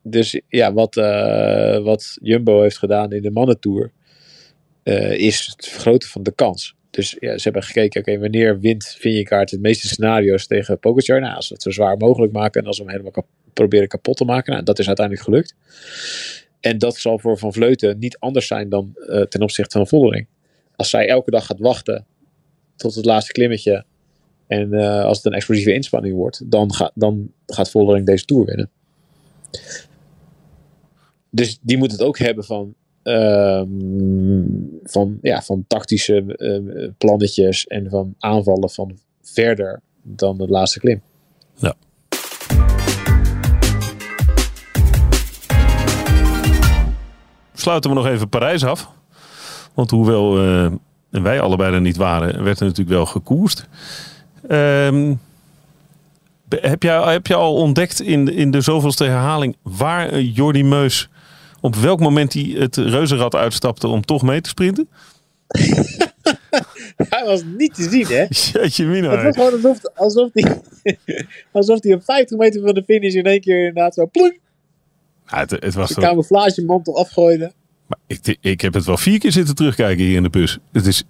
dus 0.03 0.41
ja, 0.49 0.73
wat, 0.73 0.97
uh, 0.97 1.79
wat 1.79 2.19
Jumbo 2.23 2.63
heeft 2.63 2.79
gedaan 2.79 3.13
in 3.13 3.23
de 3.23 3.31
mannentour, 3.31 3.91
uh, 4.85 5.13
is 5.13 5.55
het 5.57 5.69
vergroten 5.69 6.09
van 6.09 6.23
de 6.23 6.33
kans. 6.33 6.75
Dus 6.91 7.17
ja, 7.21 7.37
ze 7.37 7.43
hebben 7.43 7.63
gekeken, 7.63 8.01
oké, 8.01 8.11
okay, 8.11 8.23
wanneer 8.23 8.61
wint 8.61 8.97
Vingegaard 8.99 9.51
het 9.51 9.61
meeste 9.61 9.89
scenario's 9.89 10.47
tegen 10.47 10.79
Pogacar? 10.79 11.21
Nou, 11.21 11.35
als 11.35 11.49
we 11.49 11.55
het 11.55 11.63
zo 11.63 11.71
zwaar 11.71 11.97
mogelijk 11.97 12.33
maken 12.33 12.61
en 12.61 12.67
als 12.67 12.79
we 12.79 12.85
hem 12.85 12.93
helemaal 12.93 13.27
proberen 13.53 13.89
kapot 13.89 14.17
te 14.17 14.25
maken. 14.25 14.53
Nou, 14.53 14.65
dat 14.65 14.79
is 14.79 14.87
uiteindelijk 14.87 15.27
gelukt. 15.27 15.55
En 16.61 16.79
dat 16.79 16.97
zal 16.97 17.19
voor 17.19 17.39
Van 17.39 17.53
Vleuten 17.53 17.99
niet 17.99 18.19
anders 18.19 18.47
zijn 18.47 18.69
dan 18.69 18.95
uh, 18.97 19.23
ten 19.23 19.43
opzichte 19.43 19.79
van 19.79 19.87
Vollering. 19.87 20.27
Als 20.77 20.91
zij 20.91 21.09
elke 21.09 21.31
dag 21.31 21.47
gaat 21.47 21.59
wachten 21.59 22.07
tot 22.77 22.95
het 22.95 23.05
laatste 23.05 23.33
klimmetje 23.33 23.85
En 24.47 24.73
eh, 24.73 25.05
als 25.05 25.17
het 25.17 25.27
een 25.27 25.33
explosieve 25.33 25.75
inspanning 25.75 26.15
wordt, 26.15 26.51
dan, 26.51 26.75
gaat 26.75 26.93
dan 26.95 27.33
gaat 27.47 27.71
Vollering 27.71 28.07
deze 28.07 28.25
Tour 28.25 28.45
winnen. 28.45 28.71
Dus 31.31 31.59
die 31.63 31.79
moet 31.79 31.93
het 31.93 32.03
ook 32.03 32.19
hebben 32.19 32.45
van, 32.45 32.75
ehm, 33.03 33.69
van, 34.83 35.19
ja, 35.23 35.43
van 35.43 35.65
tactische 35.67 36.25
uh, 36.37 36.89
plannetjes 36.99 37.67
en 37.67 37.91
van 37.91 38.15
aanvallen 38.19 38.71
van 38.71 38.99
verder 39.23 39.81
dan 40.03 40.39
de 40.39 40.49
laatste 40.49 40.79
klim. 40.79 41.03
Ja. 41.57 41.75
Sluiten 47.55 47.91
we 47.91 47.97
nog 47.97 48.07
even 48.07 48.29
Parijs 48.29 48.65
af. 48.65 48.91
Want 49.75 49.91
hoewel 49.91 50.45
uh, 50.45 50.67
wij 51.11 51.41
allebei 51.41 51.75
er 51.75 51.81
niet 51.81 51.97
waren, 51.97 52.45
werd 52.45 52.61
er 52.61 52.67
natuurlijk 52.67 52.97
wel 52.97 53.07
gekoerst. 53.07 53.69
Um, 54.51 55.21
heb, 56.49 56.83
jij, 56.83 57.13
heb 57.13 57.27
je 57.27 57.35
al 57.35 57.55
ontdekt 57.55 58.01
in, 58.01 58.29
in 58.29 58.51
de 58.51 58.61
zoveelste 58.61 59.05
herhaling 59.05 59.57
waar 59.63 60.21
Jordi 60.21 60.65
Meus 60.65 61.09
op 61.61 61.75
welk 61.75 62.01
moment 62.01 62.33
hij 62.33 62.55
het 62.59 62.77
reuzenrad 62.77 63.35
uitstapte 63.35 63.89
om 63.89 64.05
toch 64.05 64.23
mee 64.23 64.41
te 64.41 64.49
sprinten? 64.49 64.89
hij 67.09 67.25
was 67.25 67.43
niet 67.57 67.75
te 67.75 67.89
zien, 67.91 68.07
hè? 68.07 68.27
Jeetje 68.29 68.85
mina. 68.85 69.11
Het 69.11 69.23
was 69.23 69.37
gewoon 69.37 69.53
alsof, 69.53 69.79
alsof, 69.95 70.31
hij, 70.33 70.61
alsof 71.53 71.85
op 71.85 72.05
50 72.05 72.39
meter 72.39 72.61
van 72.63 72.75
de 72.75 72.83
finish 72.87 73.15
in 73.15 73.25
één 73.25 73.41
keer 73.41 73.59
inderdaad 73.59 73.95
zo 73.95 74.07
plunk. 74.07 74.39
Ja, 75.27 75.39
het, 75.39 75.51
het 75.51 75.75
was 75.75 75.89
de 75.89 76.01
camouflagemantel 76.01 76.97
afgooide. 76.99 77.53
Maar 77.87 77.99
ik, 78.07 78.37
ik 78.41 78.61
heb 78.61 78.75
het 78.75 78.85
wel 78.85 78.97
vier 78.97 79.19
keer 79.19 79.33
zitten 79.33 79.55
terugkijken 79.55 80.05
hier 80.05 80.17
in 80.17 80.23
de 80.23 80.31
bus. 80.31 80.59
Het 80.73 80.87
is, 80.87 81.05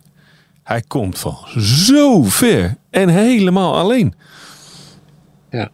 hij 0.63 0.83
komt 0.83 1.19
van 1.19 1.37
zo 1.61 2.23
ver 2.23 2.77
en 2.91 3.09
helemaal 3.09 3.77
alleen. 3.77 4.15
Ja. 5.51 5.71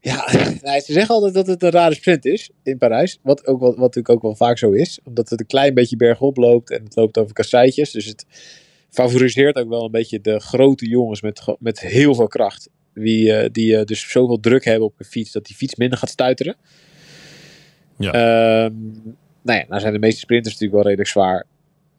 Ja, 0.00 0.28
nou, 0.62 0.80
ze 0.80 0.92
zeggen 0.92 1.14
altijd 1.14 1.34
dat 1.34 1.46
het 1.46 1.62
een 1.62 1.70
rare 1.70 1.94
sprint 1.94 2.24
is 2.24 2.50
in 2.62 2.78
Parijs. 2.78 3.18
Wat, 3.22 3.46
ook, 3.46 3.60
wat, 3.60 3.70
wat 3.70 3.78
natuurlijk 3.78 4.08
ook 4.08 4.22
wel 4.22 4.34
vaak 4.34 4.58
zo 4.58 4.70
is. 4.70 5.00
Omdat 5.04 5.30
het 5.30 5.40
een 5.40 5.46
klein 5.46 5.74
beetje 5.74 5.96
bergop 5.96 6.36
loopt 6.36 6.70
en 6.70 6.84
het 6.84 6.96
loopt 6.96 7.18
over 7.18 7.32
kasseitjes. 7.32 7.90
Dus 7.90 8.04
het 8.04 8.26
favoriseert 8.90 9.56
ook 9.56 9.68
wel 9.68 9.84
een 9.84 9.90
beetje 9.90 10.20
de 10.20 10.40
grote 10.40 10.88
jongens 10.88 11.22
met, 11.22 11.42
met 11.58 11.80
heel 11.80 12.14
veel 12.14 12.28
kracht. 12.28 12.68
Die, 12.94 13.42
uh, 13.42 13.48
die 13.52 13.72
uh, 13.72 13.84
dus 13.84 14.10
zoveel 14.10 14.40
druk 14.40 14.64
hebben 14.64 14.86
op 14.86 14.94
een 14.98 15.04
fiets 15.04 15.32
dat 15.32 15.46
die 15.46 15.56
fiets 15.56 15.74
minder 15.74 15.98
gaat 15.98 16.10
stuiteren. 16.10 16.56
Ja. 17.96 18.64
Um, 18.64 19.16
nou 19.42 19.58
ja, 19.58 19.64
nou 19.68 19.80
zijn 19.80 19.92
de 19.92 19.98
meeste 19.98 20.20
sprinters 20.20 20.52
natuurlijk 20.54 20.82
wel 20.82 20.90
redelijk 20.90 21.10
zwaar 21.10 21.46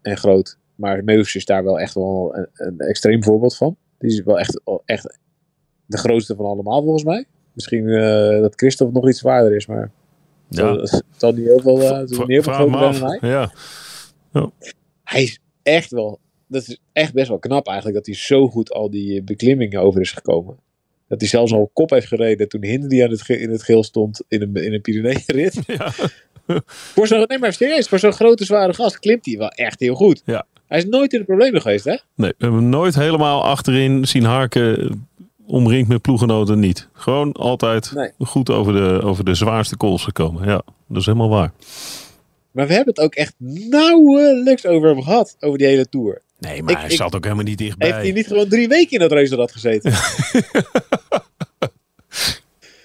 en 0.01 0.17
groot. 0.17 0.57
Maar 0.75 1.03
Meus 1.03 1.35
is 1.35 1.45
daar 1.45 1.63
wel 1.63 1.79
echt 1.79 1.93
wel 1.93 2.35
een, 2.35 2.47
een, 2.53 2.79
extreem 2.79 3.23
voorbeeld 3.23 3.55
van. 3.55 3.77
Die 3.97 4.09
is 4.09 4.23
wel 4.23 4.39
echt, 4.39 4.61
echt 4.85 5.17
de 5.85 5.97
grootste 5.97 6.35
van 6.35 6.45
allemaal 6.45 6.81
volgens 6.81 7.03
mij. 7.03 7.25
Misschien 7.53 7.87
uh, 7.87 8.41
dat 8.41 8.55
Christophe 8.55 8.93
nog 8.93 9.09
iets 9.09 9.19
zwaarder 9.19 9.55
is, 9.55 9.65
maar 9.65 9.91
ja. 10.49 10.75
het 10.75 11.03
zal 11.17 11.31
niet 11.31 11.45
heel 11.45 11.59
veel, 11.59 11.81
uh, 11.81 11.99
niet 11.99 12.27
heel 12.27 12.43
veel 12.43 12.53
groter 12.53 12.79
dan 12.79 13.09
hij. 13.09 13.29
Ja. 13.29 13.51
ja. 14.33 14.51
Hij 15.03 15.23
is 15.23 15.39
echt 15.63 15.91
wel, 15.91 16.19
dat 16.47 16.61
is 16.61 16.79
echt 16.93 17.13
best 17.13 17.27
wel 17.27 17.39
knap 17.39 17.67
eigenlijk, 17.67 17.97
dat 17.97 18.05
hij 18.05 18.15
zo 18.15 18.49
goed 18.49 18.71
al 18.71 18.89
die 18.89 19.23
beklimmingen 19.23 19.81
over 19.81 20.01
is 20.01 20.11
gekomen. 20.11 20.57
Dat 21.15 21.29
hij 21.29 21.39
zelfs 21.39 21.53
al 21.53 21.69
kop 21.73 21.89
heeft 21.89 22.07
gereden 22.07 22.49
toen 22.49 22.63
Hindley 22.63 23.03
aan 23.03 23.09
het, 23.09 23.29
in 23.29 23.49
het 23.49 23.63
geel 23.63 23.83
stond 23.83 24.21
in 24.27 24.41
een, 24.41 24.55
in 24.55 24.73
een 24.73 24.81
Pyrenee-rit. 24.81 25.59
Ja. 26.47 26.59
voor 26.67 27.07
zo'n, 27.07 27.25
nee 27.27 27.39
maar 27.39 27.53
serieus, 27.53 27.87
voor 27.87 27.99
zo'n 27.99 28.13
grote 28.13 28.45
zware 28.45 28.73
gast 28.73 28.99
klimt 28.99 29.25
hij 29.25 29.37
wel 29.37 29.49
echt 29.49 29.79
heel 29.79 29.95
goed. 29.95 30.21
Ja. 30.25 30.45
Hij 30.67 30.77
is 30.77 30.85
nooit 30.85 31.13
in 31.13 31.19
de 31.19 31.25
problemen 31.25 31.61
geweest, 31.61 31.85
hè? 31.85 31.95
Nee, 32.15 32.29
we 32.29 32.35
hebben 32.37 32.59
hem 32.59 32.69
nooit 32.69 32.95
helemaal 32.95 33.43
achterin 33.43 34.05
zien 34.07 34.23
harken, 34.23 35.05
omringd 35.45 35.87
met 35.89 36.01
ploegenoten 36.01 36.59
niet. 36.59 36.87
Gewoon 36.93 37.31
altijd 37.31 37.91
nee. 37.93 38.11
goed 38.19 38.49
over 38.49 38.73
de, 38.73 39.01
over 39.01 39.25
de 39.25 39.33
zwaarste 39.33 39.77
kools 39.77 40.03
gekomen. 40.03 40.47
Ja, 40.47 40.61
dat 40.87 40.97
is 40.99 41.05
helemaal 41.05 41.29
waar. 41.29 41.51
Maar 42.51 42.67
we 42.67 42.73
hebben 42.73 42.93
het 42.93 43.03
ook 43.03 43.15
echt 43.15 43.33
nauwelijks 43.69 44.65
over 44.65 44.89
hem 44.89 45.01
gehad, 45.01 45.35
over 45.39 45.57
die 45.57 45.67
hele 45.67 45.89
Tour. 45.89 46.21
Nee, 46.45 46.63
maar 46.63 46.71
ik, 46.71 46.77
hij 46.77 46.89
ik, 46.89 46.95
zat 46.95 47.15
ook 47.15 47.23
helemaal 47.23 47.43
niet 47.43 47.57
dichtbij. 47.57 47.87
Heeft 47.87 48.01
hij 48.01 48.11
niet 48.11 48.27
gewoon 48.27 48.47
drie 48.47 48.67
weken 48.67 48.91
in 48.91 48.99
dat 48.99 49.11
reuzenrad 49.11 49.51
gezeten? 49.51 49.93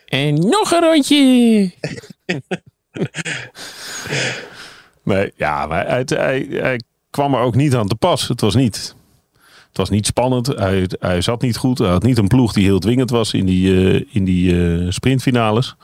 en 0.09 0.35
nog 0.35 0.71
een 0.71 0.81
rondje! 0.81 1.17
nee, 5.03 5.33
ja, 5.37 5.67
maar 5.67 5.87
hij, 5.87 6.03
hij, 6.07 6.47
hij 6.51 6.81
kwam 7.11 7.35
er 7.35 7.41
ook 7.41 7.55
niet 7.55 7.75
aan 7.75 7.89
te 7.89 7.95
pas. 7.95 8.29
Het 8.29 8.41
was 8.41 8.55
niet, 8.55 8.95
het 9.69 9.77
was 9.77 9.91
niet 9.91 10.07
spannend. 10.07 10.47
Hij, 10.47 10.89
hij 10.99 11.21
zat 11.21 11.43
niet 11.43 11.57
goed. 11.57 11.79
Hij 11.79 11.89
had 11.89 12.03
niet 12.03 12.19
een 12.19 12.29
ploeg 12.29 12.53
die 12.53 12.65
heel 12.65 12.79
dwingend 12.79 13.11
was 13.11 13.33
in 13.33 13.47
die, 13.47 13.73
uh, 13.73 14.05
in 14.11 14.25
die 14.25 14.53
uh, 14.53 14.91
sprintfinales. 14.91 15.77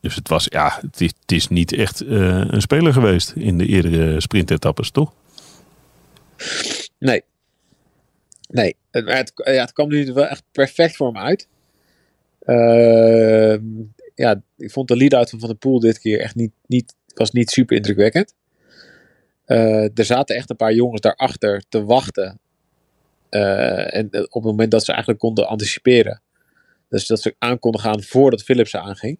Dus 0.00 0.14
het 0.14 0.28
was, 0.28 0.46
ja, 0.48 0.78
het 0.80 1.00
is, 1.00 1.12
het 1.20 1.32
is 1.32 1.48
niet 1.48 1.72
echt 1.72 2.02
uh, 2.02 2.40
een 2.46 2.60
speler 2.60 2.92
geweest 2.92 3.32
in 3.36 3.58
de 3.58 3.66
eerdere 3.66 4.20
sprintetappes, 4.20 4.90
toch? 4.90 5.12
Nee. 6.98 7.22
Nee. 8.48 8.76
Het, 8.90 9.32
het, 9.34 9.72
kwam 9.72 9.88
nu 9.88 10.12
wel 10.12 10.26
echt 10.26 10.42
perfect 10.52 10.96
voor 10.96 11.06
hem 11.06 11.18
uit. 11.18 11.48
Ehm, 12.40 13.64
ja, 14.14 14.42
ik 14.56 14.70
vond 14.70 14.88
de 14.88 14.96
lead-out 14.96 15.30
van 15.30 15.38
Van 15.38 15.48
der 15.48 15.58
Poel 15.58 15.80
dit 15.80 15.98
keer 15.98 16.20
echt 16.20 16.34
niet, 16.34 16.52
niet, 16.66 16.94
was 17.14 17.30
niet 17.30 17.50
super 17.50 17.76
indrukwekkend. 17.76 18.34
Uh, 19.46 19.98
er 19.98 20.04
zaten 20.04 20.36
echt 20.36 20.50
een 20.50 20.56
paar 20.56 20.74
jongens 20.74 21.00
daarachter 21.00 21.62
te 21.68 21.84
wachten. 21.84 22.38
Uh, 23.30 23.94
en 23.94 24.06
op 24.06 24.32
het 24.32 24.42
moment 24.42 24.70
dat 24.70 24.84
ze 24.84 24.90
eigenlijk 24.90 25.20
konden 25.20 25.48
anticiperen. 25.48 26.22
Dus 26.88 27.06
dat 27.06 27.20
ze 27.20 27.34
aan 27.38 27.58
konden 27.58 27.80
gaan 27.80 28.02
voordat 28.02 28.42
Philips 28.42 28.76
aanging. 28.76 29.18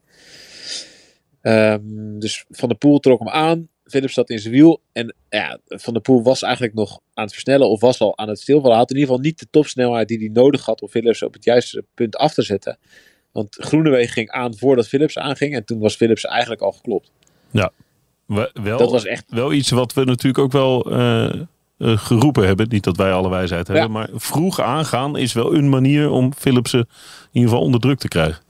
Um, 1.43 2.19
dus 2.19 2.45
Van 2.51 2.69
der 2.69 2.79
Poel 2.79 2.99
trok 2.99 3.19
hem 3.19 3.29
aan. 3.29 3.69
Philips 3.87 4.15
zat 4.15 4.31
in 4.31 4.39
zijn 4.39 4.55
wiel. 4.55 4.81
En 4.93 5.15
ja, 5.29 5.59
Van 5.67 5.93
der 5.93 6.03
Poel 6.03 6.23
was 6.23 6.43
eigenlijk 6.43 6.75
nog 6.75 7.01
aan 7.15 7.25
het 7.25 7.33
versnellen. 7.33 7.69
Of 7.69 7.81
was 7.81 8.01
al 8.01 8.19
aan 8.19 8.29
het 8.29 8.41
stilvallen. 8.41 8.71
Hij 8.71 8.79
had 8.79 8.91
in 8.91 8.97
ieder 8.97 9.11
geval 9.11 9.25
niet 9.25 9.39
de 9.39 9.47
topsnelheid 9.51 10.09
die 10.09 10.19
hij 10.19 10.31
nodig 10.33 10.65
had 10.65 10.83
om 10.83 10.89
Philips 10.89 11.23
op 11.23 11.33
het 11.33 11.45
juiste 11.45 11.85
punt 11.95 12.17
af 12.17 12.35
te 12.35 12.43
zetten. 12.43 12.79
Want 13.33 13.57
Groenewegen 13.59 14.13
ging 14.13 14.31
aan 14.31 14.57
voordat 14.57 14.89
Philips 14.89 15.19
aanging. 15.19 15.55
En 15.55 15.65
toen 15.65 15.79
was 15.79 15.97
Philips 15.97 16.25
eigenlijk 16.25 16.63
al 16.63 16.73
geklopt. 16.73 17.11
Ja, 17.51 17.71
wel, 18.27 18.79
dat 18.79 18.91
was 18.91 19.05
echt... 19.05 19.25
wel 19.29 19.53
iets 19.53 19.71
wat 19.71 19.93
we 19.93 20.05
natuurlijk 20.05 20.39
ook 20.39 20.53
wel 20.53 20.93
uh, 20.93 21.33
uh, 21.79 21.99
geroepen 21.99 22.47
hebben. 22.47 22.69
Niet 22.69 22.85
dat 22.85 22.97
wij 22.97 23.13
alle 23.13 23.31
wijsheid 23.31 23.67
hebben. 23.67 23.87
Ja. 23.87 23.91
Maar 23.91 24.09
vroeg 24.13 24.61
aangaan 24.61 25.17
is 25.17 25.33
wel 25.33 25.55
een 25.55 25.69
manier 25.69 26.11
om 26.11 26.35
Philipsen 26.35 26.81
in 26.81 26.87
ieder 27.33 27.49
geval 27.49 27.65
onder 27.65 27.81
druk 27.81 27.99
te 27.99 28.09
krijgen. 28.09 28.43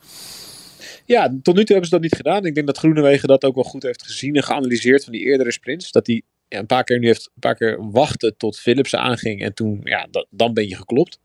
Ja, 1.07 1.39
tot 1.43 1.55
nu 1.55 1.65
toe 1.65 1.77
hebben 1.77 1.85
ze 1.85 1.95
dat 1.95 2.01
niet 2.01 2.15
gedaan. 2.15 2.45
Ik 2.45 2.55
denk 2.55 2.67
dat 2.67 2.79
Groenewegen 2.79 3.29
dat 3.29 3.45
ook 3.45 3.55
wel 3.55 3.65
goed 3.65 3.83
heeft 3.83 4.03
gezien 4.03 4.35
en 4.35 4.43
geanalyseerd 4.43 5.05
van 5.05 5.13
die 5.13 5.25
eerdere 5.25 5.53
sprints. 5.53 5.91
Dat 5.91 6.07
hij 6.07 6.23
ja, 6.49 6.59
een 6.59 6.67
paar 6.67 6.85
keer 6.85 6.99
nu 6.99 7.07
heeft 7.07 7.31
een 7.35 7.41
paar 7.41 7.55
keer 7.55 7.91
wachten 7.91 8.37
tot 8.37 8.59
Philipsen 8.59 8.99
aanging. 8.99 9.43
En 9.43 9.55
toen, 9.55 9.81
ja, 9.85 10.09
dat, 10.11 10.27
dan 10.31 10.55
ben 10.55 10.69
je 10.69 10.77
geklopt. 10.77 11.19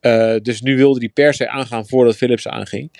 Uh, 0.00 0.36
dus 0.42 0.60
nu 0.60 0.76
wilde 0.76 0.98
hij 0.98 1.08
per 1.08 1.34
se 1.34 1.48
aangaan 1.48 1.86
voordat 1.86 2.16
Philips 2.16 2.48
aanging. 2.48 2.90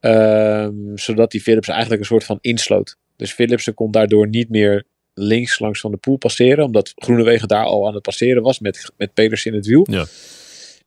Uh, 0.00 0.68
zodat 0.94 1.30
die 1.30 1.40
Philips 1.40 1.68
eigenlijk 1.68 2.00
een 2.00 2.06
soort 2.06 2.24
van 2.24 2.38
insloot. 2.40 2.96
Dus 3.16 3.32
Philipsen 3.32 3.74
kon 3.74 3.90
daardoor 3.90 4.28
niet 4.28 4.48
meer 4.48 4.84
links 5.14 5.58
langs 5.58 5.80
van 5.80 5.90
de 5.90 5.96
poel 5.96 6.16
passeren. 6.16 6.64
Omdat 6.64 6.92
Groenewegen 6.94 7.48
daar 7.48 7.64
al 7.64 7.86
aan 7.86 7.94
het 7.94 8.02
passeren 8.02 8.42
was 8.42 8.58
met, 8.58 8.92
met 8.96 9.14
Peters 9.14 9.46
in 9.46 9.54
het 9.54 9.66
wiel. 9.66 9.86
Ja. 9.90 10.04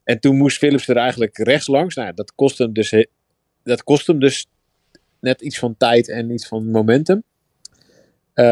En 0.03 0.19
toen 0.19 0.38
moest 0.38 0.58
Philips 0.58 0.88
er 0.88 0.97
eigenlijk 0.97 1.38
rechts 1.38 1.67
langs. 1.67 1.95
Nou, 1.95 2.13
dat 2.13 2.36
kost 2.36 2.58
hem 2.58 2.73
dus, 2.73 2.93
dat 3.67 3.84
kost 3.84 4.08
hem 4.08 4.19
dus 4.19 4.47
net 5.19 5.41
iets 5.41 5.60
van 5.60 5.77
tijd 5.77 6.10
en 6.10 6.32
iets 6.32 6.47
van 6.47 6.71
momentum. 6.71 7.23
Uh, 8.36 8.45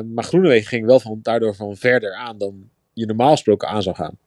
maar 0.00 0.24
Groenewegen 0.24 0.68
ging 0.68 0.86
wel 0.86 1.00
van, 1.00 1.18
daardoor 1.22 1.54
van 1.54 1.76
verder 1.76 2.14
aan 2.14 2.38
dan 2.38 2.70
je 2.92 3.06
normaal 3.06 3.30
gesproken 3.30 3.68
aan 3.68 3.82
zou 3.82 3.96
gaan. 3.96 4.18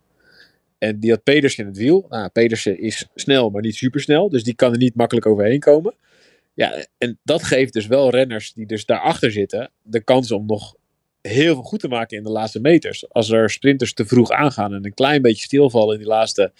En 0.78 1.00
die 1.00 1.12
had 1.12 1.24
Pedersen 1.24 1.64
in 1.64 1.70
het 1.70 1.80
wiel. 1.80 2.06
Nou, 2.10 2.30
Pedersen 2.30 2.80
is 2.80 3.08
snel, 3.16 3.50
maar 3.50 3.62
niet 3.62 3.76
supersnel. 3.76 4.30
Dus 4.30 4.44
die 4.44 4.56
kan 4.56 4.72
er 4.72 4.78
niet 4.78 4.96
makkelijk 4.96 5.26
overheen 5.26 5.60
komen. 5.60 5.94
Ja, 6.54 6.86
en 6.98 7.20
dat 7.24 7.44
geeft 7.44 7.74
dus 7.74 7.88
wel 7.88 8.10
renners 8.10 8.54
die 8.54 8.66
dus 8.66 8.86
daarachter 8.86 9.32
zitten 9.32 9.72
de 9.82 10.04
kans 10.04 10.32
om 10.32 10.46
nog 10.46 10.76
heel 11.22 11.54
veel 11.54 11.64
goed 11.64 11.80
te 11.80 11.88
maken 11.88 12.18
in 12.18 12.24
de 12.24 12.30
laatste 12.30 12.60
meters. 12.60 13.10
Als 13.10 13.30
er 13.30 13.50
sprinters 13.50 13.94
te 13.94 14.06
vroeg 14.06 14.32
aangaan 14.32 14.74
en 14.74 14.86
een 14.86 14.94
klein 14.94 15.22
beetje 15.22 15.44
stilvallen 15.44 15.94
in 15.94 16.00
die 16.00 16.10
laatste 16.10 16.52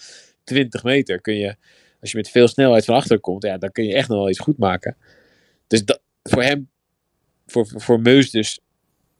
20 0.44 0.82
meter, 0.82 1.20
kun 1.20 1.34
je, 1.34 1.56
als 2.00 2.10
je 2.10 2.16
met 2.16 2.30
veel 2.30 2.48
snelheid 2.48 2.84
van 2.84 2.94
achter 2.94 3.20
komt, 3.20 3.42
ja, 3.42 3.58
dan 3.58 3.72
kun 3.72 3.84
je 3.84 3.94
echt 3.94 4.08
nog 4.08 4.18
wel 4.18 4.28
iets 4.28 4.38
goed 4.38 4.58
maken. 4.58 4.96
Dus 5.66 5.84
dat, 5.84 6.00
voor 6.22 6.42
hem, 6.42 6.70
voor, 7.46 7.66
voor 7.76 8.00
Meus 8.00 8.30
dus, 8.30 8.60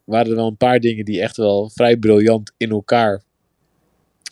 waren 0.04 0.30
er 0.30 0.36
wel 0.36 0.46
een 0.46 0.56
paar 0.56 0.80
dingen 0.80 1.04
die 1.04 1.20
echt 1.20 1.36
wel 1.36 1.70
vrij 1.70 1.96
briljant 1.96 2.52
in 2.56 2.70
elkaar 2.70 3.22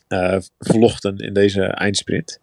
uh, 0.08 0.38
verlochten 0.58 1.16
in 1.16 1.32
deze 1.32 1.62
eindsprint. 1.62 2.40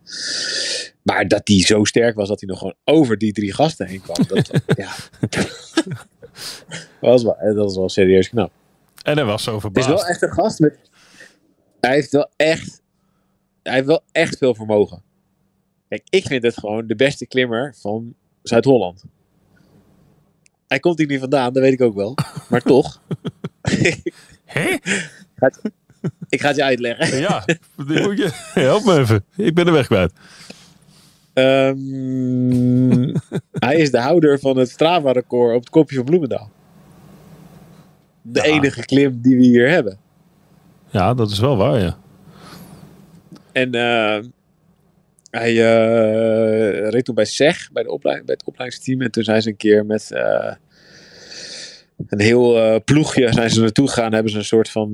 Maar 1.02 1.28
dat 1.28 1.48
hij 1.48 1.60
zo 1.60 1.84
sterk 1.84 2.16
was 2.16 2.28
dat 2.28 2.40
hij 2.40 2.50
nog 2.50 2.58
gewoon 2.58 2.76
over 2.84 3.18
die 3.18 3.34
drie 3.34 3.54
gasten 3.54 3.88
heen 3.88 4.02
kwam. 4.02 4.28
Dat, 4.28 4.50
ja. 4.78 4.96
was 7.00 7.24
wel, 7.24 7.38
dat 7.40 7.56
was 7.56 7.76
wel 7.76 7.90
serieus 7.90 8.30
knap. 8.30 8.52
En 9.04 9.16
hij 9.16 9.26
was 9.26 9.44
zo 9.44 9.60
verbaasd. 9.60 9.88
Het 9.88 9.96
is 9.98 10.02
wel 10.04 10.12
echt 10.12 10.22
een 10.22 10.32
gast 10.32 10.60
met... 10.60 10.80
Hij 11.80 11.94
heeft 11.94 12.12
wel 12.12 12.30
echt 12.36 12.84
hij 13.66 13.74
heeft 13.74 13.88
wel 13.88 14.04
echt 14.12 14.38
veel 14.38 14.56
vermogen. 14.56 15.04
Kijk, 15.90 16.04
ik 16.10 16.26
vind 16.26 16.44
het 16.44 16.58
gewoon 16.58 16.88
de 16.88 16.96
beste 16.96 17.26
klimmer 17.28 17.76
van 17.82 18.14
Zuid-Holland. 18.44 19.04
Hij 20.68 20.80
komt 20.80 20.98
hier 20.98 21.08
niet 21.08 21.20
vandaan, 21.20 21.54
dat 21.54 21.64
weet 21.64 21.74
ik 21.74 21.82
ook 21.82 21.96
wel. 21.96 22.16
Maar 22.50 22.62
toch. 22.74 23.02
Hè? 24.46 24.70
ik 26.30 26.42
ga 26.42 26.48
het 26.48 26.56
je 26.56 26.64
uitleggen. 26.64 27.18
Ja, 27.20 27.46
moet 27.76 28.18
je, 28.18 28.30
help 28.54 28.84
me 28.86 28.98
even. 29.00 29.26
Ik 29.36 29.54
ben 29.56 29.66
de 29.66 29.72
weg 29.72 29.86
kwijt. 29.86 30.14
Ehm, 31.34 33.16
hij 33.52 33.76
is 33.76 33.92
de 33.92 34.00
houder 34.00 34.40
van 34.40 34.58
het 34.58 34.70
Strava-record 34.70 35.56
op 35.56 35.60
het 35.60 35.70
kopje 35.70 35.96
van 35.96 36.06
Bloemendaal. 36.06 36.52
De 38.22 38.40
Ja. 38.40 38.46
enige 38.46 38.86
klim 38.86 39.22
die 39.22 39.36
we 39.38 39.44
hier 39.44 39.70
hebben. 39.70 39.98
Ja, 40.90 41.14
dat 41.14 41.32
is 41.32 41.40
wel 41.40 41.58
waar, 41.58 41.80
ja. 41.80 41.98
En 43.52 43.72
eh, 43.72 44.24
hij 45.36 45.52
eh, 45.52 46.90
reed 46.90 47.06
toen 47.06 47.16
bij 47.16 47.26
SEG, 47.26 47.72
bij, 47.72 47.84
de 47.84 47.92
opleiding, 47.92 48.28
bij 48.28 48.36
het 48.38 48.48
opleidingsteam. 48.48 49.02
En 49.02 49.12
toen 49.12 49.24
zijn 49.24 49.42
ze 49.42 49.50
een 49.50 49.56
keer 49.56 49.86
met 49.86 50.12
eh, 50.12 50.54
een 52.08 52.22
heel 52.22 52.58
eh, 52.58 52.76
ploegje 52.86 53.34
zijn 53.34 53.50
ze 53.50 53.62
naartoe 53.62 53.88
gegaan. 53.88 54.14
Hebben 54.14 54.32
ze 54.32 54.38
een 54.38 54.46
soort 54.46 54.70
van, 54.70 54.94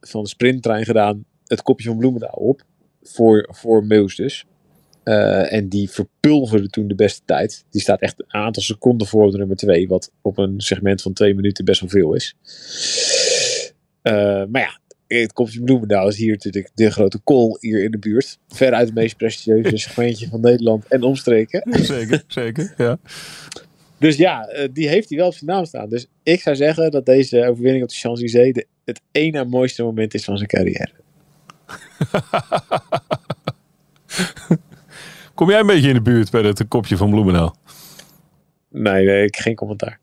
van 0.00 0.26
sprinttrein 0.26 0.84
gedaan. 0.84 1.24
Het 1.46 1.62
kopje 1.62 1.88
van 1.88 1.98
Bloemendaal 1.98 2.30
op. 2.30 2.62
Voor, 3.02 3.48
voor 3.50 3.84
Meus 3.84 4.16
dus. 4.16 4.44
En 5.04 5.68
die 5.68 5.90
verpulverde 5.90 6.68
toen 6.68 6.88
de 6.88 6.94
beste 6.94 7.22
tijd. 7.24 7.64
Die 7.70 7.80
staat 7.80 8.00
echt 8.00 8.20
een 8.20 8.34
aantal 8.34 8.62
seconden 8.62 9.06
voor 9.06 9.30
de 9.30 9.38
nummer 9.38 9.56
2. 9.56 9.88
Wat 9.88 10.12
op 10.22 10.38
een 10.38 10.60
segment 10.60 11.02
van 11.02 11.12
twee 11.12 11.34
minuten 11.34 11.64
best 11.64 11.80
wel 11.80 11.90
veel 11.90 12.14
is. 12.14 12.34
Maar 14.48 14.60
ja, 14.60 14.78
het 15.08 15.32
kopje 15.32 15.62
Bloemendaal 15.62 16.08
is 16.08 16.16
hier 16.16 16.30
natuurlijk 16.30 16.70
de 16.74 16.90
grote 16.90 17.18
kool 17.18 17.56
hier 17.60 17.82
in 17.84 17.90
de 17.90 17.98
buurt. 17.98 18.38
Veruit 18.48 18.86
het 18.86 18.94
meest 18.94 19.16
prestigieuze 19.16 19.76
segmentje 19.88 20.28
van 20.28 20.40
Nederland 20.40 20.86
en 20.86 21.02
omstreken. 21.02 21.62
Zeker, 21.84 22.22
zeker, 22.40 22.74
ja. 22.76 22.98
Dus 23.98 24.16
ja, 24.16 24.46
eh, 24.46 24.68
die 24.72 24.88
heeft 24.88 25.08
hij 25.08 25.18
wel 25.18 25.26
op 25.26 25.34
zijn 25.34 25.50
naam 25.50 25.64
staan. 25.64 25.88
Dus 25.88 26.06
ik 26.22 26.40
zou 26.40 26.56
zeggen 26.56 26.90
dat 26.90 27.06
deze 27.06 27.46
overwinning 27.46 27.82
op 27.82 27.88
de 27.88 27.94
Champs-Élysées 27.94 28.64
het 28.84 29.00
één 29.12 29.32
na 29.32 29.44
mooiste 29.44 29.82
moment 29.82 30.14
is 30.14 30.24
van 30.24 30.36
zijn 30.36 30.48
carrière. 30.48 30.90
Kom 35.34 35.50
jij 35.50 35.60
een 35.60 35.66
beetje 35.66 35.88
in 35.88 35.94
de 35.94 36.02
buurt 36.02 36.30
bij 36.30 36.42
het 36.42 36.68
kopje 36.68 36.96
van 36.96 37.10
Bloemendaal? 37.10 37.56
Nee, 38.70 39.04
nee, 39.04 39.24
ik 39.24 39.36
geen 39.36 39.54
commentaar. 39.54 40.00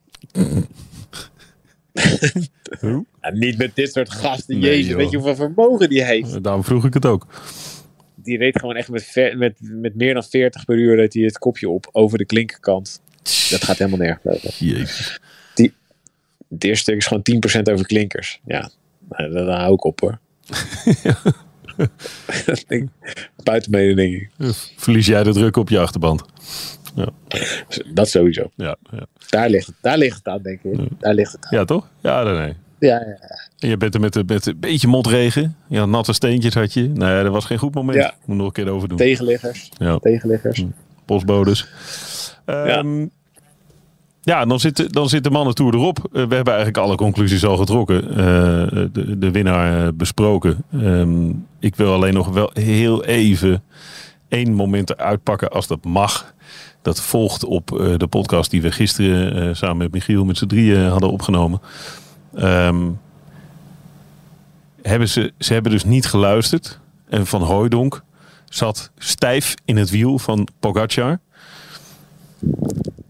Niet 3.33 3.57
met 3.57 3.75
dit 3.75 3.91
soort 3.91 4.11
gasten. 4.11 4.59
Nee, 4.59 4.69
Jezus, 4.69 4.87
joh. 4.87 4.97
weet 4.97 5.09
je 5.09 5.17
hoeveel 5.17 5.35
vermogen 5.35 5.89
die 5.89 6.03
heeft? 6.03 6.43
Daarom 6.43 6.63
vroeg 6.63 6.85
ik 6.85 6.93
het 6.93 7.05
ook. 7.05 7.27
Die 8.15 8.37
reed 8.37 8.59
gewoon 8.59 8.75
echt 8.75 8.89
met, 8.89 9.33
met, 9.37 9.53
met 9.59 9.95
meer 9.95 10.13
dan 10.13 10.23
40 10.23 10.65
per 10.65 10.75
uur 10.75 10.95
reed 10.95 11.13
hij 11.13 11.23
het 11.23 11.37
kopje 11.37 11.69
op 11.69 11.89
over 11.91 12.17
de 12.17 12.25
klinkerkant. 12.25 13.01
Dat 13.49 13.63
gaat 13.63 13.77
helemaal 13.77 13.99
nergens 13.99 14.35
over. 14.35 14.65
Jezus. 14.65 15.19
Het 16.49 16.63
eerste 16.63 16.81
stuk 16.81 16.95
is 16.95 17.07
gewoon 17.07 17.61
10% 17.69 17.73
over 17.73 17.85
klinkers. 17.85 18.41
Ja, 18.45 18.69
nou, 19.09 19.31
daar, 19.31 19.45
daar 19.45 19.59
hou 19.59 19.73
ik 19.73 19.83
op 19.83 19.99
hoor. 19.99 20.19
Dat 22.45 22.65
Buiten 23.43 23.97
ik. 23.97 24.29
Verlies 24.77 25.05
jij 25.05 25.23
de 25.23 25.33
druk 25.33 25.57
op 25.57 25.69
je 25.69 25.79
achterband? 25.79 26.23
Dat 27.93 28.09
sowieso. 28.09 28.49
Ja, 28.55 28.75
ja. 28.91 29.05
Daar 29.29 29.49
ligt 29.49 29.65
het, 29.67 29.75
daar 29.81 29.97
ligt 29.97 30.15
het 30.17 30.27
aan, 30.27 30.41
denk 30.41 30.59
ik. 30.63 30.79
Daar 30.99 31.13
ligt 31.13 31.31
het 31.31 31.45
aan. 31.45 31.57
ja 31.57 31.65
toch? 31.65 31.87
Ja, 32.01 32.23
nee, 32.23 32.33
nee. 32.33 32.53
Ja, 32.79 32.95
ja, 32.99 33.05
ja. 33.07 33.39
En 33.59 33.69
je 33.69 33.77
bent 33.77 33.93
er 33.93 33.99
met, 33.99 34.15
een- 34.15 34.25
met 34.27 34.45
een 34.45 34.59
beetje 34.59 34.87
motregen. 34.87 35.55
Ja, 35.67 35.85
natte 35.85 36.13
steentjes 36.13 36.53
had 36.53 36.73
je. 36.73 36.81
Nee, 36.81 37.23
dat 37.23 37.31
was 37.31 37.45
geen 37.45 37.57
goed 37.57 37.73
moment. 37.73 37.97
Ja. 37.97 38.13
Moet 38.25 38.37
nog 38.37 38.45
een 38.45 38.51
keer 38.51 38.69
over 38.69 38.87
doen. 38.87 38.97
Tegenliggers. 38.97 39.69
Ja. 39.77 39.97
Tegenliggers. 39.97 40.63
postbodes. 41.05 41.67
Ehm, 42.45 43.05
ja, 44.21 44.45
dan 44.45 44.59
zit, 44.59 44.93
dan 44.93 45.09
zit 45.09 45.23
de 45.23 45.29
mannentour 45.29 45.73
erop. 45.73 45.97
Eh, 45.99 46.11
we 46.11 46.35
hebben 46.35 46.53
eigenlijk 46.53 46.77
alle 46.77 46.95
conclusies 46.95 47.45
al 47.45 47.57
getrokken. 47.57 48.09
Eh, 48.09 48.15
de, 48.91 49.17
de 49.17 49.31
winnaar 49.31 49.85
eh, 49.85 49.93
besproken. 49.93 50.57
Ehm, 50.73 51.29
ik 51.59 51.75
wil 51.75 51.93
alleen 51.93 52.13
nog 52.13 52.27
wel 52.29 52.49
heel 52.53 53.03
even 53.05 53.63
één 54.27 54.53
moment 54.53 54.89
eruit 54.89 55.23
pakken 55.23 55.49
als 55.49 55.67
dat 55.67 55.83
mag. 55.83 56.33
Dat 56.81 57.01
volgt 57.01 57.43
op 57.43 57.79
eh, 57.79 57.97
de 57.97 58.07
podcast 58.07 58.51
die 58.51 58.61
we 58.61 58.71
gisteren 58.71 59.47
eh, 59.47 59.55
samen 59.55 59.77
met 59.77 59.91
Michiel 59.91 60.25
met 60.25 60.37
z'n 60.37 60.45
drieën 60.45 60.87
hadden 60.87 61.11
opgenomen. 61.11 61.61
Ehm, 62.35 62.89
hebben 64.81 65.09
ze, 65.09 65.33
ze 65.39 65.53
hebben 65.53 65.71
dus 65.71 65.83
niet 65.83 66.05
geluisterd. 66.05 66.79
En 67.09 67.27
Van 67.27 67.41
Hooijdonk 67.41 68.03
zat 68.49 68.91
stijf 68.97 69.53
in 69.65 69.77
het 69.77 69.89
wiel 69.89 70.19
van 70.19 70.47
Pogacar. 70.59 71.19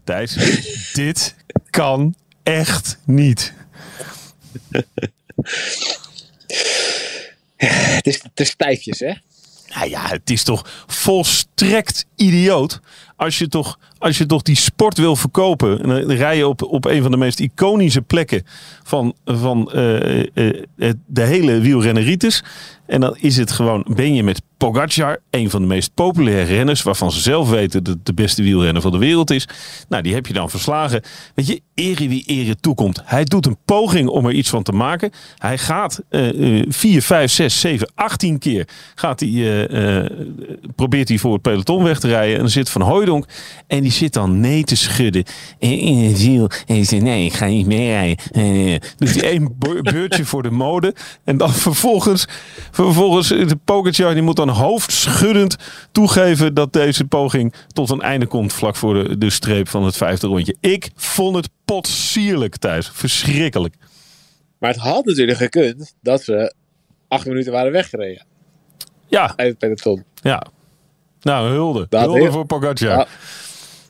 Thijs, 0.03 0.33
dit 0.93 1.35
kan 1.69 2.15
echt 2.43 2.99
niet. 3.03 3.53
Het 7.55 8.07
is 8.07 8.21
te 8.33 8.43
stijfjes, 8.43 8.99
hè? 8.99 9.13
Nou 9.75 9.89
ja, 9.89 10.07
het 10.07 10.29
is 10.29 10.43
toch 10.43 10.85
volstrekt 10.87 12.05
idioot. 12.15 12.79
Als 13.15 13.37
je 13.37 13.47
toch, 13.47 13.79
als 13.97 14.17
je 14.17 14.25
toch 14.25 14.41
die 14.41 14.55
sport 14.55 14.97
wil 14.97 15.15
verkopen. 15.15 15.81
En 15.83 15.89
dan 15.89 16.11
rij 16.11 16.37
je 16.37 16.47
op, 16.47 16.61
op 16.63 16.85
een 16.85 17.01
van 17.01 17.11
de 17.11 17.17
meest 17.17 17.39
iconische 17.39 18.01
plekken 18.01 18.43
van, 18.83 19.13
van 19.25 19.71
eh, 19.71 20.19
eh, 20.19 20.63
het- 20.77 20.97
de 21.07 21.21
hele 21.21 21.59
wielrenneritis. 21.59 22.43
En 22.85 22.99
dan 23.01 23.15
is 23.19 23.37
het 23.37 23.51
gewoon, 23.51 23.85
ben 23.95 24.13
je 24.13 24.23
met 24.23 24.41
Pogacar, 24.57 25.19
een 25.29 25.49
van 25.49 25.61
de 25.61 25.67
meest 25.67 25.93
populaire 25.93 26.55
renners. 26.55 26.81
Waarvan 26.83 27.11
ze 27.11 27.19
zelf 27.19 27.49
weten 27.49 27.83
dat 27.83 27.93
het 27.93 28.05
de 28.05 28.13
beste 28.13 28.43
wielrenner 28.43 28.81
van 28.81 28.91
de 28.91 28.97
wereld 28.97 29.31
is. 29.31 29.47
Nou, 29.89 30.03
die 30.03 30.13
heb 30.13 30.27
je 30.27 30.33
dan 30.33 30.49
verslagen. 30.49 31.01
Weet 31.35 31.47
je, 31.47 31.61
ere 31.73 32.07
wie 32.07 32.23
ere 32.25 32.55
toekomt. 32.55 33.01
Hij 33.05 33.23
doet 33.23 33.45
een 33.45 33.57
poging 33.65 34.07
om 34.09 34.25
er 34.25 34.31
iets 34.33 34.49
van 34.49 34.63
te 34.63 34.71
maken. 34.71 35.11
Hij 35.37 35.57
gaat 35.57 36.01
eh, 36.09 36.59
eh, 36.59 36.65
4, 36.69 37.01
5, 37.01 37.31
6, 37.31 37.59
7, 37.59 37.91
18 37.95 38.39
keer 38.39 38.67
gaat 38.95 39.19
hij, 39.19 39.29
eh, 39.29 39.97
eh, 40.03 40.11
probeert 40.75 41.09
hij 41.09 41.17
voor 41.17 41.33
het 41.33 41.41
peloton 41.41 41.83
weg 41.83 41.99
te 41.99 42.07
rijden. 42.07 42.33
En 42.35 42.39
dan 42.41 42.49
zit 42.49 42.69
Van 42.69 42.81
Hooijdonk 42.81 43.25
en 43.67 43.83
die 43.85 43.93
zit 43.93 44.13
dan 44.13 44.39
nee 44.39 44.63
te 44.63 44.75
schudden 44.75 45.23
in, 45.59 45.97
het 45.97 46.19
wiel. 46.23 46.49
En 46.65 46.75
die 46.75 46.83
zegt 46.83 47.03
nee, 47.03 47.25
ik 47.25 47.33
ga 47.33 47.45
niet 47.45 47.65
meerijden. 47.67 48.17
Eh, 48.31 48.79
doet 48.97 49.13
hij 49.21 49.23
één 49.29 49.55
be- 49.57 49.81
beurtje 49.81 50.25
voor 50.25 50.43
de 50.43 50.49
mode. 50.51 50.95
En 51.23 51.37
dan 51.37 51.53
vervolgens, 51.53 52.25
vervolgens 52.71 53.31
eh, 53.31 53.47
de 53.47 53.55
Pogacar 53.55 54.13
die 54.13 54.23
moet 54.23 54.35
dan 54.35 54.49
hoofdschuddend 54.49 55.55
toegeven 55.91 56.53
dat 56.53 56.73
deze 56.73 57.05
poging 57.05 57.53
tot 57.67 57.89
een 57.89 58.01
einde 58.01 58.25
komt 58.25 58.53
vlak 58.53 58.75
voor 58.75 58.93
de, 58.93 59.17
de 59.17 59.29
streep 59.29 59.67
van 59.69 59.83
het 59.83 59.97
vijfde 59.97 60.27
rondje. 60.27 60.55
Ik 60.59 60.89
vond 60.95 61.35
het 61.35 61.49
potsierlijk 61.65 62.57
thuis. 62.57 62.89
Verschrikkelijk. 62.93 63.75
Maar 64.59 64.69
het 64.71 64.79
had 64.79 65.05
natuurlijk 65.05 65.37
gekund 65.37 65.93
dat 66.01 66.23
ze 66.23 66.53
acht 67.07 67.25
minuten 67.25 67.51
waren 67.51 67.71
weggereden 67.71 68.25
Ja, 69.07 69.33
uit 69.35 69.47
het 69.49 69.57
peloton. 69.57 70.03
ja. 70.21 70.43
Nou, 71.21 71.49
hulde. 71.49 71.85
Dat 71.89 72.01
hulde 72.01 72.19
heel- 72.19 72.31
voor 72.31 72.45
Pogacar. 72.45 72.97
Ja. 72.97 73.07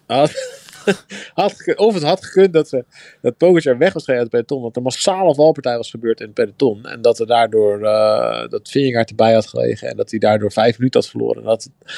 Had, 0.06 0.34
had 1.34 1.76
of 1.76 1.94
het 1.94 2.04
had 2.04 2.26
gekund 2.26 2.54
dat, 2.54 2.70
ze, 2.70 2.86
dat 3.22 3.38
Pogacar 3.38 3.78
weg 3.78 3.94
was 3.94 4.04
gereden 4.04 4.24
uit 4.24 4.32
het 4.34 4.46
peloton. 4.48 4.68
Dat 4.68 4.76
er 4.76 4.82
massale 4.82 5.36
valpartij 5.36 5.78
was 5.78 5.90
gebeurd 5.90 6.20
in 6.20 6.26
het 6.26 6.36
peloton. 6.36 6.86
En 6.86 7.02
dat 7.02 7.20
er 7.20 7.28
daardoor 7.28 7.80
uh, 7.80 8.48
dat 8.48 8.70
Vingegaard 8.70 9.10
erbij 9.10 9.34
had 9.34 9.48
gelegen. 9.48 9.90
En 9.90 9.98
dat 9.98 10.10
hij 10.10 10.20
daardoor 10.20 10.52
vijf 10.52 10.78
minuten 10.78 11.00
had 11.00 11.10
verloren. 11.10 11.42
En 11.42 11.48
dat 11.48 11.64
het 11.64 11.94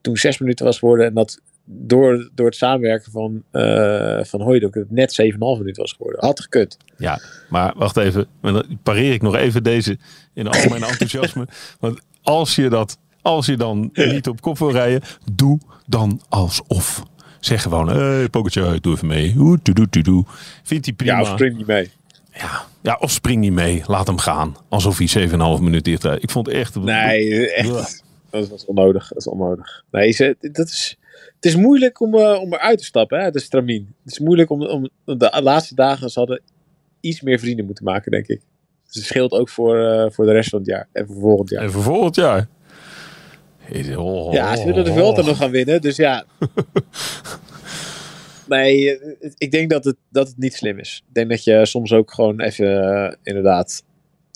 toen 0.00 0.16
zes 0.16 0.38
minuten 0.38 0.64
was 0.64 0.78
geworden. 0.78 1.06
En 1.06 1.14
dat 1.14 1.40
door, 1.70 2.30
door 2.34 2.46
het 2.46 2.56
samenwerken 2.56 3.12
van, 3.12 3.42
uh, 3.52 4.24
van 4.24 4.40
Hooydonk 4.40 4.74
het 4.74 4.90
net 4.90 5.22
7,5 5.22 5.38
minuten 5.38 5.82
was 5.82 5.92
geworden. 5.92 6.24
Had 6.24 6.40
gekund. 6.40 6.76
Ja, 6.96 7.20
maar 7.48 7.72
wacht 7.76 7.96
even. 7.96 8.26
Dan 8.40 8.78
pareer 8.82 9.12
ik 9.12 9.22
nog 9.22 9.34
even 9.34 9.62
deze 9.62 9.98
in 10.34 10.46
al 10.46 10.68
mijn 10.68 10.82
enthousiasme. 10.92 11.46
Want 11.80 12.00
als 12.22 12.54
je, 12.54 12.68
dat, 12.68 12.98
als 13.22 13.46
je 13.46 13.56
dan 13.56 13.90
niet 13.92 14.28
op 14.28 14.40
kop 14.40 14.58
wil 14.58 14.70
rijden, 14.70 15.02
doe 15.32 15.60
dan 15.86 16.20
alsof. 16.28 17.02
Zeg 17.40 17.62
gewoon, 17.62 17.88
hé 17.88 17.98
hey, 17.98 18.28
Pogacar, 18.28 18.80
doe 18.80 18.94
even 18.94 19.06
mee. 19.06 19.34
Doe, 19.34 19.58
doe, 19.62 19.86
doe, 19.90 20.02
doe. 20.02 20.24
Vindt 20.62 20.86
hij 20.86 20.94
prima. 20.94 21.12
Ja, 21.12 21.20
of 21.20 21.28
spring 21.28 21.56
niet 21.56 21.66
mee. 21.66 21.90
Ja, 22.32 22.66
ja, 22.80 22.96
of 23.00 23.10
spring 23.10 23.40
niet 23.40 23.52
mee. 23.52 23.82
Laat 23.86 24.06
hem 24.06 24.18
gaan. 24.18 24.56
Alsof 24.68 24.98
hij 24.98 25.28
7,5 25.28 25.34
minuten 25.36 25.82
dicht 25.82 26.04
rijdt. 26.04 26.22
Ik 26.22 26.30
vond 26.30 26.46
het 26.46 26.54
echt... 26.54 26.74
Nee, 26.74 27.52
echt. 27.52 28.02
Dat 28.30 28.48
was 28.48 28.64
onnodig. 28.64 29.08
Dat 29.08 29.18
is 29.18 29.26
onnodig. 29.26 29.84
Nee, 29.90 30.10
ze, 30.10 30.36
dat 30.40 30.66
is... 30.66 30.98
Het 31.34 31.44
is 31.44 31.56
moeilijk 31.56 32.00
om, 32.00 32.14
uh, 32.14 32.40
om 32.40 32.52
eruit 32.52 32.78
te 32.78 32.84
stappen, 32.84 33.20
hè, 33.20 33.34
is 33.34 33.44
stramien. 33.44 33.94
Het 34.02 34.12
is 34.12 34.18
moeilijk 34.18 34.50
om, 34.50 34.66
om 34.66 34.88
de 35.04 35.40
laatste 35.42 35.74
dagen, 35.74 36.10
ze 36.10 36.18
hadden 36.18 36.40
iets 37.00 37.20
meer 37.20 37.38
vrienden 37.38 37.64
moeten 37.64 37.84
maken, 37.84 38.10
denk 38.10 38.26
ik. 38.26 38.40
Dus 38.86 38.94
het 38.94 39.04
scheelt 39.04 39.32
ook 39.32 39.48
voor, 39.48 39.76
uh, 39.76 40.06
voor 40.10 40.24
de 40.24 40.32
rest 40.32 40.50
van 40.50 40.58
het 40.58 40.68
jaar 40.68 40.88
en 40.92 41.06
voor 41.06 41.20
volgend 41.20 41.50
jaar. 41.50 41.62
En 41.62 41.70
voor 41.70 41.82
volgend 41.82 42.16
jaar. 42.16 42.48
Oh, 43.96 44.32
ja, 44.32 44.56
ze 44.56 44.64
willen 44.64 44.84
de 44.84 44.92
Vuelta 44.92 45.22
nog 45.22 45.36
gaan 45.36 45.50
winnen, 45.50 45.80
dus 45.80 45.96
ja. 45.96 46.24
nee, 48.48 48.98
ik 49.38 49.50
denk 49.50 49.70
dat 49.70 49.84
het, 49.84 49.96
dat 50.10 50.28
het 50.28 50.38
niet 50.38 50.54
slim 50.54 50.78
is. 50.78 51.02
Ik 51.08 51.14
denk 51.14 51.30
dat 51.30 51.44
je 51.44 51.66
soms 51.66 51.92
ook 51.92 52.12
gewoon 52.12 52.40
even 52.40 52.66
uh, 52.66 53.12
inderdaad 53.22 53.82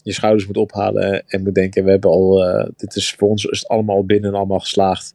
je 0.02 0.12
schouders 0.12 0.46
moet 0.46 0.56
ophalen 0.56 1.28
en 1.28 1.42
moet 1.42 1.54
denken, 1.54 1.84
we 1.84 1.90
hebben 1.90 2.10
al, 2.10 2.44
eh, 2.44 2.68
dit 2.76 2.96
is 2.96 3.14
voor 3.18 3.28
ons 3.28 3.44
is 3.44 3.58
het 3.58 3.68
allemaal 3.68 3.96
al 3.96 4.04
binnen 4.04 4.30
en 4.30 4.36
allemaal 4.36 4.58
geslaagd. 4.58 5.14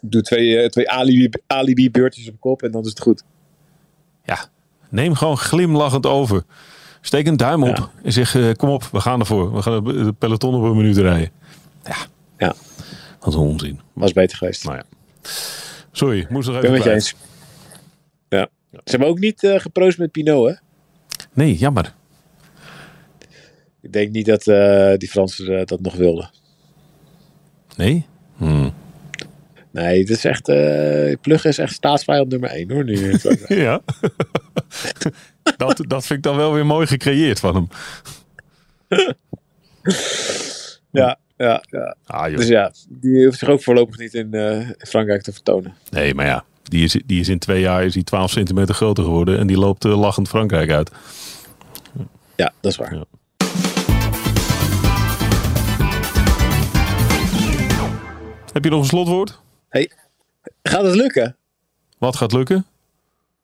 Doe 0.00 0.22
twee, 0.22 0.58
eh, 0.58 0.68
twee 0.68 0.90
alibi, 0.90 1.28
alibi 1.46 1.90
beurtjes 1.90 2.28
op 2.28 2.40
kop 2.40 2.62
en 2.62 2.70
dan 2.70 2.82
is 2.82 2.88
het 2.88 3.00
goed. 3.00 3.22
Ja, 4.24 4.44
neem 4.88 5.14
gewoon 5.14 5.36
glimlachend 5.36 6.06
over. 6.06 6.42
Steek 7.00 7.26
een 7.26 7.36
duim 7.36 7.62
op 7.62 7.76
Ja. 7.76 7.90
en 8.02 8.12
zeg, 8.12 8.34
eh, 8.34 8.52
kom 8.52 8.68
op, 8.68 8.82
we 8.82 9.00
gaan 9.00 9.20
ervoor. 9.20 9.54
We 9.54 9.62
gaan 9.62 9.84
de 9.84 10.14
peloton 10.18 10.54
op 10.54 10.62
een 10.62 10.76
minuut 10.76 10.96
rijden. 10.96 11.30
Ja. 11.84 11.96
Ja. 12.38 12.54
Wat 13.24 13.34
een 13.34 13.40
onzin. 13.40 13.80
Was 13.92 14.12
beter 14.12 14.36
geweest. 14.36 14.64
Nou 14.64 14.76
ja. 14.76 14.84
Sorry, 15.92 16.26
moest 16.28 16.48
nog 16.48 16.56
Ik 16.56 16.62
ben 16.62 16.70
even 16.70 16.84
met 16.84 16.88
je 16.88 16.94
eens. 16.94 17.14
Ja. 18.28 18.48
Ze 18.70 18.80
hebben 18.90 19.08
ook 19.08 19.18
niet 19.18 19.42
eh, 19.42 19.60
geproost 19.60 19.98
met 19.98 20.10
Pinot, 20.10 20.48
hè? 20.48 20.54
Nee, 21.32 21.56
jammer. 21.56 21.94
Ik 23.80 23.92
denk 23.92 24.12
niet 24.12 24.26
dat 24.26 24.46
eh, 24.46 24.92
die 24.96 25.08
Fransen 25.08 25.58
eh, 25.58 25.66
dat 25.66 25.80
nog 25.80 25.94
wilden. 25.94 26.30
Nee? 27.76 28.06
Hm. 28.36 28.70
Nee, 29.70 30.00
het 30.00 30.10
is 30.10 30.24
echt, 30.24 30.48
eh 30.48 31.14
Plugge 31.20 31.48
is 31.48 31.58
echt 31.58 31.74
staatsvijand 31.74 32.30
nummer 32.30 32.50
1 32.50 32.70
hoor. 32.70 32.84
Nu. 32.84 33.14
Ja. 33.48 33.80
dat, 35.56 35.84
dat 35.86 36.06
vind 36.06 36.18
ik 36.18 36.22
dan 36.22 36.36
wel 36.36 36.52
weer 36.52 36.66
mooi 36.66 36.86
gecreëerd 36.86 37.40
van 37.40 37.54
hem. 37.54 37.68
ja, 40.90 41.18
ja, 41.36 41.62
ja. 41.70 41.96
Ah, 42.06 42.28
joh. 42.28 42.36
Dus 42.36 42.48
ja, 42.48 42.72
die 42.88 43.24
hoeft 43.24 43.38
zich 43.38 43.48
ook 43.48 43.62
voorlopig 43.62 43.98
niet 43.98 44.14
in 44.14 44.34
eh, 44.34 44.68
Frankrijk 44.78 45.22
te 45.22 45.32
vertonen. 45.32 45.74
Nee, 45.90 46.14
maar 46.14 46.26
ja. 46.26 46.44
Die 46.62 46.84
is, 46.84 46.96
die 47.06 47.20
is 47.20 47.28
in 47.28 47.38
twee 47.38 47.60
jaar 47.60 47.84
is 47.84 47.94
hij 47.94 48.02
12 48.02 48.30
centimeter 48.30 48.74
groter 48.74 49.04
geworden. 49.04 49.38
En 49.38 49.46
die 49.46 49.58
loopt 49.58 49.84
eh, 49.84 50.00
lachend 50.00 50.28
Frankrijk 50.28 50.70
uit. 50.70 50.90
Ja, 52.36 52.52
dat 52.60 52.70
is 52.72 52.76
waar. 52.76 52.94
Ja. 52.94 53.04
Heb 58.52 58.64
je 58.64 58.70
nog 58.70 58.80
een 58.80 58.86
slotwoord? 58.86 59.40
Gaat 60.62 60.84
het 60.84 60.94
lukken? 60.94 61.36
Wat 61.98 62.16
gaat 62.16 62.32
lukken? 62.32 62.66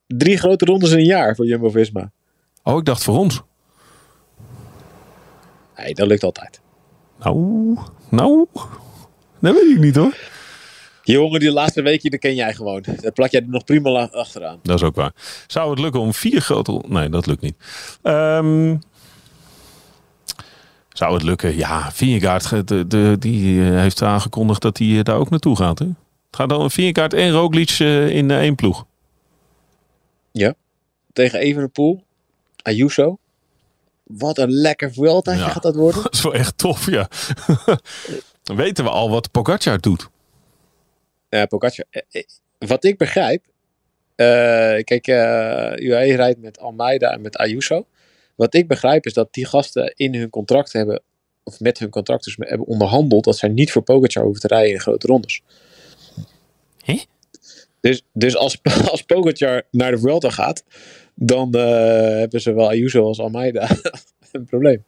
Drie 0.07 0.38
grote 0.38 0.64
rondes 0.64 0.90
in 0.90 0.98
een 0.98 1.05
jaar 1.05 1.35
voor 1.37 1.46
Jumbo-Visma. 1.46 2.11
Oh, 2.62 2.79
ik 2.79 2.85
dacht 2.85 3.05
voor 3.05 3.18
ons. 3.18 3.42
Nee, 5.76 5.94
dat 5.94 6.07
lukt 6.07 6.22
altijd. 6.22 6.60
Nou, 7.20 7.76
nou. 8.09 8.46
Dat 9.38 9.54
weet 9.54 9.70
ik 9.76 9.78
niet 9.78 9.96
hoor. 9.96 10.16
Die 11.02 11.14
jongen 11.14 11.40
die 11.40 11.52
laatste 11.52 11.83
weekje, 11.83 12.11
dat 12.11 12.20
ken 12.20 12.35
jij 12.35 12.54
gewoon. 12.54 12.85
Daar 13.00 13.12
plak 13.12 13.30
jij 13.30 13.40
er 13.40 13.48
nog 13.48 13.64
prima 13.64 14.09
achteraan. 14.09 14.59
Dat 14.62 14.76
is 14.76 14.83
ook 14.87 14.94
waar. 14.94 15.12
Zou 15.46 15.70
het 15.70 15.78
lukken 15.78 16.00
om 16.00 16.14
vier 16.14 16.40
grote... 16.40 16.83
Nee, 16.87 17.09
dat 17.09 17.26
lukt 17.26 17.40
niet. 17.40 17.54
Ehm, 18.02 18.76
zou 20.88 21.14
het 21.14 21.22
lukken? 21.22 21.56
Ja, 21.56 21.92
Vingegaard 21.92 22.46
ge- 22.46 22.64
de, 22.64 22.87
de, 22.87 23.16
die 23.18 23.62
eh, 23.64 23.68
heeft 23.78 24.02
aangekondigd 24.02 24.62
dat 24.62 24.78
hij 24.78 24.98
eh, 24.98 25.02
daar 25.02 25.16
ook 25.16 25.30
naartoe 25.30 25.56
gaat. 25.56 25.78
Hè? 25.78 25.85
Het 25.85 26.37
gaat 26.37 26.48
dan 26.48 26.70
Vingegaard 26.70 27.14
en 27.14 27.30
Roglic 27.30 27.76
eh, 27.78 28.09
in 28.09 28.30
één 28.30 28.54
ploeg. 28.54 28.85
Tegen 31.12 31.38
Evenepoel, 31.38 32.04
Ayuso. 32.62 33.18
Wat 34.18 34.38
een 34.38 34.51
lekker 34.51 34.92
vueltaatje 34.92 35.40
Ja. 35.40 35.49
gaat 35.49 35.62
dat 35.62 35.75
worden. 35.75 36.03
Dat 36.11 36.14
is 36.14 36.23
wel 36.23 36.35
echt 36.35 36.59
tof, 36.59 36.90
ja. 36.90 37.09
dan 38.42 38.57
weten 38.57 38.85
we 38.85 38.90
al 38.90 39.11
wat 39.11 39.31
Pogacar 39.31 39.81
doet. 39.81 40.09
Ja, 41.29 41.46
Pogacar. 41.46 41.85
Eh, 41.90 42.03
eh, 42.11 42.25
Wat 42.59 42.85
ik 42.85 42.99
begrijp. 42.99 43.44
eh, 44.14 44.27
kijk, 44.85 45.07
eh 45.07 45.87
UAE 45.87 46.16
rijdt 46.16 46.40
met 46.40 46.59
Almeida 46.59 47.11
en 47.12 47.20
met 47.20 47.37
Ayuso. 47.37 47.87
Wat 48.35 48.55
ik 48.55 48.68
begrijp 48.68 49.07
is 49.07 49.12
dat 49.14 49.33
die 49.33 49.46
gasten 49.46 49.92
in 49.96 50.14
hun 50.14 50.31
contract 50.31 50.73
hebben. 50.73 51.03
Of 51.44 51.61
met 51.61 51.79
hun 51.79 51.90
contract 51.90 52.25
dus 52.25 52.35
hebben 52.38 52.66
onderhandeld. 52.66 53.25
Dat 53.25 53.37
zij 53.37 53.49
niet 53.49 53.73
voor 53.73 53.83
Pogacar 53.83 54.23
hoeven 54.23 54.40
te 54.40 54.46
rijden 54.46 54.73
in 54.73 54.81
grote 54.81 55.07
rondes. 55.07 55.40
Hè? 56.85 57.01
Dus, 57.81 58.03
dus 58.12 58.37
als, 58.37 58.59
als 58.90 59.03
Pogacar 59.03 59.62
naar 59.70 59.90
de 59.90 59.99
Vuelta 59.99 60.31
gaat. 60.31 60.64
Dan 61.22 61.52
eh, 61.52 61.62
hebben 62.18 62.40
ze 62.40 62.52
wel 62.52 62.68
Ayuso 62.68 63.04
als 63.04 63.20
Almeida 63.20 63.68
een 64.33 64.44
probleem. 64.44 64.85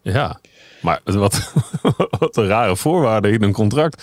Ja, 0.00 0.40
maar 0.80 1.00
wat, 1.04 1.52
wat 2.18 2.36
een 2.36 2.46
rare 2.46 2.76
voorwaarde 2.76 3.30
in 3.30 3.42
een 3.42 3.52
contract. 3.52 4.02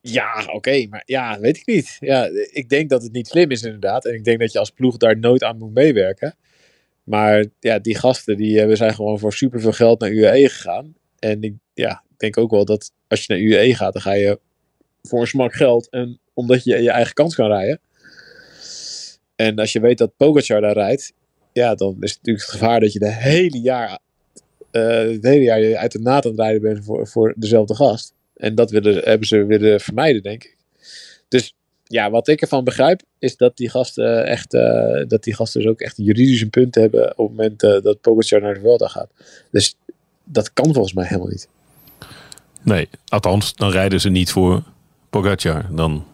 Ja, 0.00 0.44
oké, 0.52 0.86
maar 0.90 1.02
ja, 1.06 1.40
weet 1.40 1.56
ik 1.56 1.66
niet. 1.66 1.96
Ja, 2.00 2.28
ik 2.52 2.68
denk 2.68 2.90
dat 2.90 3.02
het 3.02 3.12
niet 3.12 3.28
slim 3.28 3.50
is 3.50 3.62
inderdaad. 3.62 4.04
En 4.04 4.14
ik 4.14 4.24
denk 4.24 4.38
dat 4.38 4.52
je 4.52 4.58
als 4.58 4.70
ploeg 4.70 4.96
daar 4.96 5.18
nooit 5.18 5.42
aan 5.42 5.58
moet 5.58 5.74
meewerken. 5.74 6.36
Maar 7.04 7.44
ja, 7.60 7.78
die 7.78 7.96
gasten 7.96 8.36
die 8.36 8.58
hebben 8.58 8.76
zijn 8.76 8.94
gewoon 8.94 9.18
voor 9.18 9.32
superveel 9.32 9.72
geld 9.72 10.00
naar 10.00 10.10
UAE 10.10 10.48
gegaan. 10.48 10.94
En 11.18 11.42
ik, 11.42 11.54
ja, 11.74 12.02
ik 12.10 12.18
denk 12.18 12.38
ook 12.38 12.50
wel 12.50 12.64
dat 12.64 12.92
als 13.08 13.24
je 13.24 13.32
naar 13.32 13.42
UAE 13.42 13.74
gaat, 13.74 13.92
dan 13.92 14.02
ga 14.02 14.12
je 14.12 14.40
voor 15.02 15.20
een 15.20 15.26
smak 15.26 15.54
geld. 15.54 15.88
En 15.90 16.20
omdat 16.32 16.64
je 16.64 16.82
je 16.82 16.90
eigen 16.90 17.14
kans 17.14 17.34
kan 17.34 17.46
rijden. 17.46 17.80
En 19.36 19.58
als 19.58 19.72
je 19.72 19.80
weet 19.80 19.98
dat 19.98 20.16
Pogacar 20.16 20.60
daar 20.60 20.72
rijdt, 20.72 21.12
ja, 21.52 21.74
dan 21.74 21.96
is 22.00 22.10
het 22.10 22.18
natuurlijk 22.18 22.46
het 22.46 22.56
gevaar 22.56 22.80
dat 22.80 22.92
je 22.92 22.98
de 22.98 23.12
hele 23.12 23.60
jaar, 23.60 23.98
eh, 24.70 24.98
het 24.98 25.24
hele 25.24 25.42
jaar 25.42 25.76
uit 25.76 25.92
de 25.92 25.98
naad 25.98 26.24
aan 26.24 26.30
het 26.30 26.40
rijden 26.40 26.62
bent 26.62 26.84
voor, 26.84 27.06
voor 27.06 27.34
dezelfde 27.36 27.74
gast. 27.74 28.12
En 28.36 28.54
dat 28.54 28.70
willen, 28.70 29.04
hebben 29.04 29.28
ze 29.28 29.44
willen 29.44 29.80
vermijden, 29.80 30.22
denk 30.22 30.44
ik. 30.44 30.56
Dus 31.28 31.54
ja, 31.86 32.10
wat 32.10 32.28
ik 32.28 32.40
ervan 32.40 32.64
begrijp, 32.64 33.02
is 33.18 33.36
dat 33.36 33.56
die 33.56 33.70
gasten 33.70 34.26
echt, 34.26 34.54
eh, 34.54 35.04
dat 35.08 35.22
die 35.22 35.34
gasten 35.34 35.60
dus 35.60 35.70
ook 35.70 35.80
echt 35.80 35.96
juridisch 35.96 36.40
een 36.40 36.50
punt 36.50 36.74
hebben 36.74 37.18
op 37.18 37.28
het 37.28 37.36
moment 37.36 37.62
eh, 37.62 37.82
dat 37.82 38.00
Pogacar 38.00 38.40
naar 38.40 38.54
de 38.54 38.60
Vuelta 38.60 38.88
gaat. 38.88 39.10
Dus 39.50 39.76
dat 40.24 40.52
kan 40.52 40.72
volgens 40.72 40.94
mij 40.94 41.06
helemaal 41.06 41.28
niet. 41.28 41.48
Nee, 42.62 42.88
althans, 43.08 43.54
dan 43.54 43.70
rijden 43.70 44.00
ze 44.00 44.08
niet 44.08 44.30
voor 44.30 44.62
Pogacar. 45.10 45.66
Dan, 45.74 46.06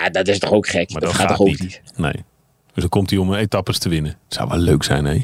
Ja, 0.00 0.10
dat 0.10 0.28
is 0.28 0.38
toch 0.38 0.52
ook 0.52 0.66
gek. 0.66 0.90
maar 0.90 1.00
dat, 1.00 1.10
dat 1.10 1.18
gaat, 1.20 1.28
gaat 1.28 1.36
toch 1.36 1.46
ook 1.46 1.52
niet. 1.52 1.60
niet. 1.60 1.82
nee. 1.96 2.24
Dus 2.72 2.82
dan 2.82 2.88
komt 2.88 3.10
hij 3.10 3.18
om 3.18 3.34
etappes 3.34 3.78
te 3.78 3.88
winnen. 3.88 4.18
Zou 4.28 4.48
wel 4.48 4.58
leuk 4.58 4.82
zijn, 4.82 5.04
hè? 5.04 5.22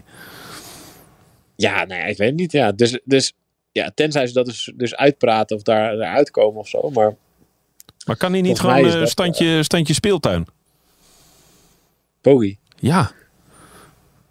Ja, 1.56 1.84
ja, 1.88 2.04
ik 2.04 2.16
weet 2.16 2.28
het 2.28 2.36
niet. 2.36 2.52
Ja. 2.52 2.72
Dus, 2.72 3.00
dus 3.04 3.32
ja, 3.72 3.90
tenzij 3.94 4.26
ze 4.26 4.32
dat 4.32 4.46
dus, 4.46 4.72
dus 4.76 4.94
uitpraten 4.96 5.56
of 5.56 5.62
daar, 5.62 6.00
uitkomen 6.00 6.60
of 6.60 6.68
zo. 6.68 6.90
Maar 6.90 7.14
Maar 8.06 8.16
kan 8.16 8.32
hij 8.32 8.40
niet 8.40 8.60
gewoon 8.60 8.78
is 8.86 8.94
een 8.94 9.00
dat, 9.00 9.08
standje, 9.08 9.62
standje 9.62 9.94
speeltuin? 9.94 10.46
Poggi, 12.20 12.58
Ja, 12.76 13.10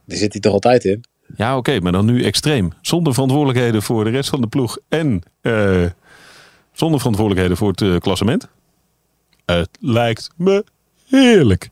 daar 0.05 0.17
zit 0.17 0.31
hij 0.31 0.41
toch 0.41 0.53
altijd 0.53 0.85
in. 0.85 1.03
ja 1.35 1.57
oké, 1.57 1.79
maar 1.79 1.91
dan 1.91 2.05
nu 2.05 2.23
extreem. 2.23 2.71
Zonder 2.81 3.13
verantwoordelijkheden 3.13 3.81
voor 3.81 4.03
de 4.03 4.09
rest 4.09 4.29
van 4.29 4.41
de 4.41 4.47
ploeg. 4.47 4.77
En 4.89 5.21
eh, 5.41 5.85
zonder 6.73 6.99
verantwoordelijkheden 6.99 7.57
voor 7.57 7.69
het 7.69 7.81
eh, 7.81 7.97
klassement. 7.97 8.47
Het 9.57 9.69
lijkt 9.79 10.29
me 10.35 10.63
heerlijk. 11.07 11.69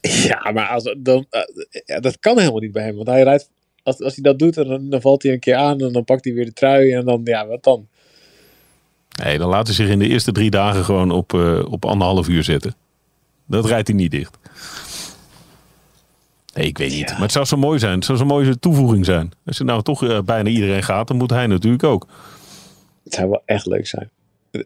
Ja, 0.00 0.50
maar 0.50 0.68
als, 0.68 0.94
dan, 0.98 1.26
eh, 1.30 1.40
ja, 1.84 2.00
dat 2.00 2.18
kan 2.18 2.38
helemaal 2.38 2.60
niet 2.60 2.72
bij 2.72 2.84
hem. 2.84 2.94
Want 2.96 3.08
hij 3.08 3.22
rijdt, 3.22 3.50
als, 3.82 4.00
als 4.02 4.14
hij 4.14 4.22
dat 4.22 4.38
doet, 4.38 4.54
dan, 4.54 4.88
dan 4.90 5.00
valt 5.00 5.22
hij 5.22 5.32
een 5.32 5.38
keer 5.38 5.54
aan 5.54 5.80
en 5.80 5.92
dan 5.92 6.04
pakt 6.04 6.24
hij 6.24 6.34
weer 6.34 6.44
de 6.44 6.52
trui. 6.52 6.92
En 6.92 7.04
dan, 7.04 7.20
ja, 7.24 7.46
wat 7.46 7.64
dan? 7.64 7.88
Nee, 9.22 9.38
dan 9.38 9.48
laat 9.48 9.66
hij 9.66 9.76
zich 9.76 9.88
in 9.88 9.98
de 9.98 10.08
eerste 10.08 10.32
drie 10.32 10.50
dagen 10.50 10.84
gewoon 10.84 11.10
op, 11.10 11.34
eh, 11.34 11.72
op 11.72 11.84
anderhalf 11.84 12.28
uur 12.28 12.44
zetten. 12.44 12.74
Dat 13.46 13.66
rijdt 13.66 13.88
hij 13.88 13.96
niet 13.96 14.10
dicht. 14.10 14.38
Nee, 16.54 16.66
ik 16.66 16.78
weet 16.78 16.90
niet. 16.90 17.08
Ja. 17.08 17.12
Maar 17.12 17.22
het 17.22 17.32
zou 17.32 17.44
zo 17.44 17.56
mooi 17.56 17.78
zijn. 17.78 17.94
Het 17.94 18.04
zou 18.04 18.18
zo 18.18 18.24
mooie 18.24 18.58
toevoeging 18.58 19.04
zijn. 19.04 19.32
Als 19.46 19.58
er 19.58 19.64
nou 19.64 19.82
toch 19.82 20.04
eh, 20.04 20.20
bijna 20.20 20.48
iedereen 20.48 20.82
gaat, 20.82 21.08
dan 21.08 21.16
moet 21.16 21.30
hij 21.30 21.46
natuurlijk 21.46 21.84
ook. 21.84 22.06
Het 23.04 23.14
zou 23.14 23.28
wel 23.28 23.42
echt 23.44 23.66
leuk 23.66 23.86
zijn. 23.86 24.10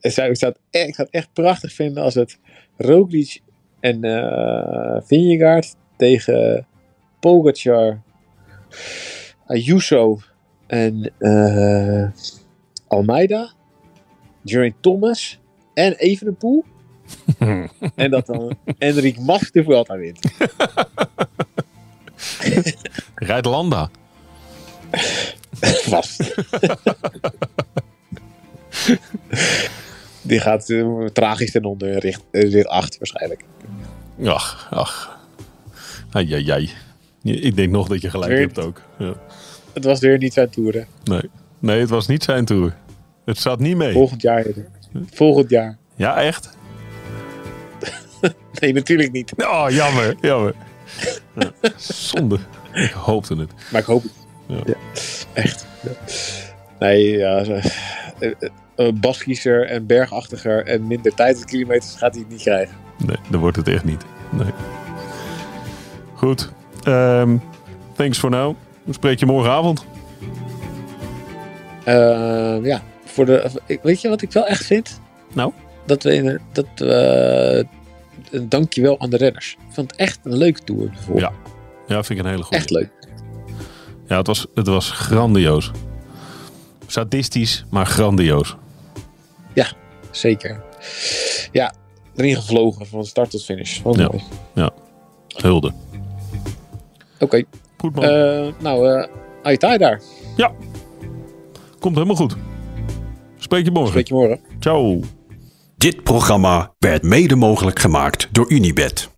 Zou, 0.00 0.30
ik, 0.30 0.36
zou 0.36 0.52
het 0.52 0.60
echt, 0.70 0.88
ik 0.88 0.94
zou 0.94 1.06
het 1.06 1.16
echt 1.16 1.32
prachtig 1.32 1.72
vinden 1.72 2.02
als 2.02 2.14
het 2.14 2.38
Roglic 2.76 3.40
en 3.80 4.00
Vingegaard 5.06 5.74
tegen 5.96 6.66
Pogacar, 7.20 8.02
Ayuso 9.46 10.20
en 10.66 11.12
eh, 11.18 12.10
Almeida, 12.88 13.52
Geraint 14.44 14.74
Thomas 14.80 15.40
en 15.74 15.94
Evenepoel. 15.94 16.64
en 17.94 18.10
dat 18.10 18.26
dan 18.26 18.56
Enric 18.78 19.18
Mas 19.18 19.50
de 19.50 19.64
Vuelta 19.64 19.96
wint. 19.96 20.18
Rijdt 23.14 23.46
Landa. 23.46 23.90
Vast. 25.90 26.34
Die 30.22 30.40
gaat 30.40 30.68
eh, 30.70 31.04
tragisch 31.12 31.50
ten 31.50 31.64
onder, 31.64 31.98
richt, 31.98 32.22
eh, 32.30 32.52
rit 32.52 32.66
8 32.66 32.98
waarschijnlijk. 32.98 33.44
Ach, 34.24 34.68
ach. 34.70 35.18
Ai, 36.10 36.34
ai, 36.34 36.50
ai. 36.50 36.70
Ik 37.22 37.56
denk 37.56 37.70
nog 37.70 37.88
dat 37.88 38.00
je 38.00 38.10
gelijk 38.10 38.30
Weer- 38.30 38.40
hebt 38.40 38.58
ook. 38.58 38.80
Ja. 38.98 39.14
Het 39.72 39.84
was 39.84 40.00
weer 40.00 40.18
niet 40.18 40.32
zijn 40.32 40.50
toer, 40.50 40.72
hè? 40.72 40.82
Nee. 41.04 41.30
nee, 41.58 41.80
het 41.80 41.90
was 41.90 42.06
niet 42.06 42.24
zijn 42.24 42.44
tour. 42.44 42.76
Het 43.24 43.38
zat 43.38 43.58
niet 43.58 43.76
mee. 43.76 43.92
Volgend 43.92 44.22
jaar. 44.22 44.44
Volgend 45.10 45.50
jaar. 45.50 45.76
Ja, 45.96 46.16
echt? 46.16 46.48
Nee, 48.60 48.72
natuurlijk 48.72 49.12
niet. 49.12 49.32
Oh, 49.36 49.66
jammer, 49.68 50.14
jammer. 50.20 50.54
Ja, 51.36 51.50
zonde. 51.76 52.38
Ik 52.72 52.90
hoopte 52.90 53.36
het. 53.36 53.50
Maar 53.72 53.80
ik 53.80 53.86
hoop 53.86 54.02
het. 54.02 54.12
Ja. 54.46 54.60
Ja. 54.64 54.74
Echt. 55.32 55.66
Nee, 56.78 57.10
ja. 57.16 57.44
Uh, 58.76 58.92
baskiezer 58.94 59.66
en 59.66 59.86
bergachtiger 59.86 60.66
en 60.66 60.86
minder 60.86 61.14
tijd 61.14 61.44
kilometers 61.44 61.94
gaat 61.94 62.12
hij 62.12 62.22
het 62.22 62.30
niet 62.30 62.42
krijgen. 62.42 62.76
Nee, 63.06 63.16
dan 63.30 63.40
wordt 63.40 63.56
het 63.56 63.68
echt 63.68 63.84
niet. 63.84 64.04
Nee. 64.30 64.52
Goed. 66.14 66.52
Um, 66.86 67.42
thanks 67.96 68.18
for 68.18 68.30
now. 68.30 68.54
We 68.82 68.92
spreek 68.92 69.18
je 69.18 69.26
morgenavond. 69.26 69.84
Uh, 71.88 72.64
ja, 72.64 72.82
voor 73.04 73.26
de, 73.26 73.50
weet 73.82 74.00
je 74.00 74.08
wat 74.08 74.22
ik 74.22 74.32
wel 74.32 74.46
echt 74.46 74.64
vind? 74.64 75.00
Nou? 75.32 75.52
Dat 75.86 76.02
we, 76.02 76.14
in, 76.14 76.40
dat 76.52 76.66
we 76.74 77.66
een 78.30 78.48
dankjewel 78.48 79.00
aan 79.00 79.10
de 79.10 79.16
renners. 79.16 79.52
Ik 79.52 79.74
vond 79.74 79.90
het 79.90 80.00
echt 80.00 80.18
een 80.22 80.36
leuke 80.36 80.60
tour. 80.60 80.90
Ja. 81.14 81.32
ja, 81.86 82.02
vind 82.02 82.18
ik 82.18 82.24
een 82.24 82.30
hele 82.30 82.42
goede. 82.42 82.56
Echt 82.56 82.70
leuk. 82.70 82.90
Ja, 84.06 84.16
het 84.16 84.26
was, 84.26 84.46
het 84.54 84.66
was 84.66 84.90
grandioos. 84.90 85.70
Sadistisch, 86.86 87.64
maar 87.70 87.86
grandioos. 87.86 88.56
Ja, 89.54 89.66
zeker. 90.10 90.62
Ja, 91.52 91.74
erin 92.14 92.36
gevlogen 92.36 92.86
van 92.86 93.04
start 93.04 93.30
tot 93.30 93.44
finish. 93.44 93.80
Wat 93.82 93.96
ja. 93.96 94.08
mooi. 94.10 94.22
Ja, 94.54 94.70
hulde. 95.28 95.72
Oké. 97.14 97.24
Okay. 97.24 97.44
Goed 97.76 97.94
man. 97.94 98.04
Uh, 98.04 98.52
nou, 98.58 98.88
uh, 98.88 99.06
Aitai 99.42 99.78
daar. 99.78 100.00
Ja. 100.36 100.52
Komt 101.78 101.94
helemaal 101.94 102.16
goed. 102.16 102.36
Spreek 103.36 103.64
je 103.64 103.70
morgen. 103.70 103.90
Spreek 103.90 104.08
je 104.08 104.14
morgen. 104.14 104.40
Ciao. 104.58 105.00
Dit 105.76 106.02
programma 106.02 106.74
werd 106.78 107.02
mede 107.02 107.36
mogelijk 107.36 107.78
gemaakt 107.78 108.28
door 108.32 108.50
Unibed. 108.52 109.10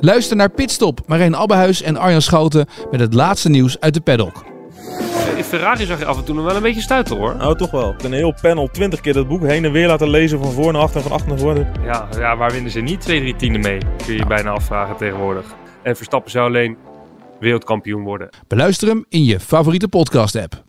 Luister 0.00 0.36
naar 0.36 0.50
Pitstop, 0.50 1.00
Marijn 1.06 1.34
Abbehuis 1.34 1.82
en 1.82 1.96
Arjan 1.96 2.22
Schouten 2.22 2.66
met 2.90 3.00
het 3.00 3.14
laatste 3.14 3.48
nieuws 3.48 3.80
uit 3.80 3.94
de 3.94 4.00
paddock. 4.00 4.53
Ferrari 5.44 5.86
zag 5.86 5.98
je 5.98 6.04
af 6.04 6.18
en 6.18 6.24
toe 6.24 6.34
nog 6.34 6.44
wel 6.44 6.56
een 6.56 6.62
beetje 6.62 6.80
stuiten 6.80 7.16
hoor. 7.16 7.36
Nou, 7.36 7.56
toch 7.56 7.70
wel. 7.70 7.94
Een 8.04 8.12
heel 8.12 8.34
panel, 8.40 8.68
twintig 8.68 9.00
keer 9.00 9.12
dat 9.12 9.28
boek 9.28 9.42
heen 9.42 9.64
en 9.64 9.72
weer 9.72 9.86
laten 9.86 10.08
lezen 10.08 10.38
van 10.38 10.52
voor 10.52 10.72
naar 10.72 10.82
achter 10.82 10.96
en 10.96 11.02
van 11.02 11.12
achter 11.12 11.28
naar 11.28 11.38
voren. 11.38 11.72
Ja, 11.84 12.08
ja 12.18 12.36
waar 12.36 12.50
winnen 12.50 12.70
ze 12.70 12.80
niet 12.80 13.00
twee, 13.00 13.20
drie 13.20 13.36
tienden 13.36 13.60
mee? 13.60 13.78
Kun 13.78 14.12
je 14.12 14.18
je 14.18 14.26
bijna 14.26 14.50
afvragen 14.50 14.96
tegenwoordig. 14.96 15.54
En 15.82 15.96
Verstappen 15.96 16.30
zou 16.30 16.46
alleen 16.46 16.76
wereldkampioen 17.40 18.02
worden. 18.02 18.28
Beluister 18.46 18.88
hem 18.88 19.04
in 19.08 19.24
je 19.24 19.40
favoriete 19.40 19.88
podcast 19.88 20.36
app. 20.36 20.64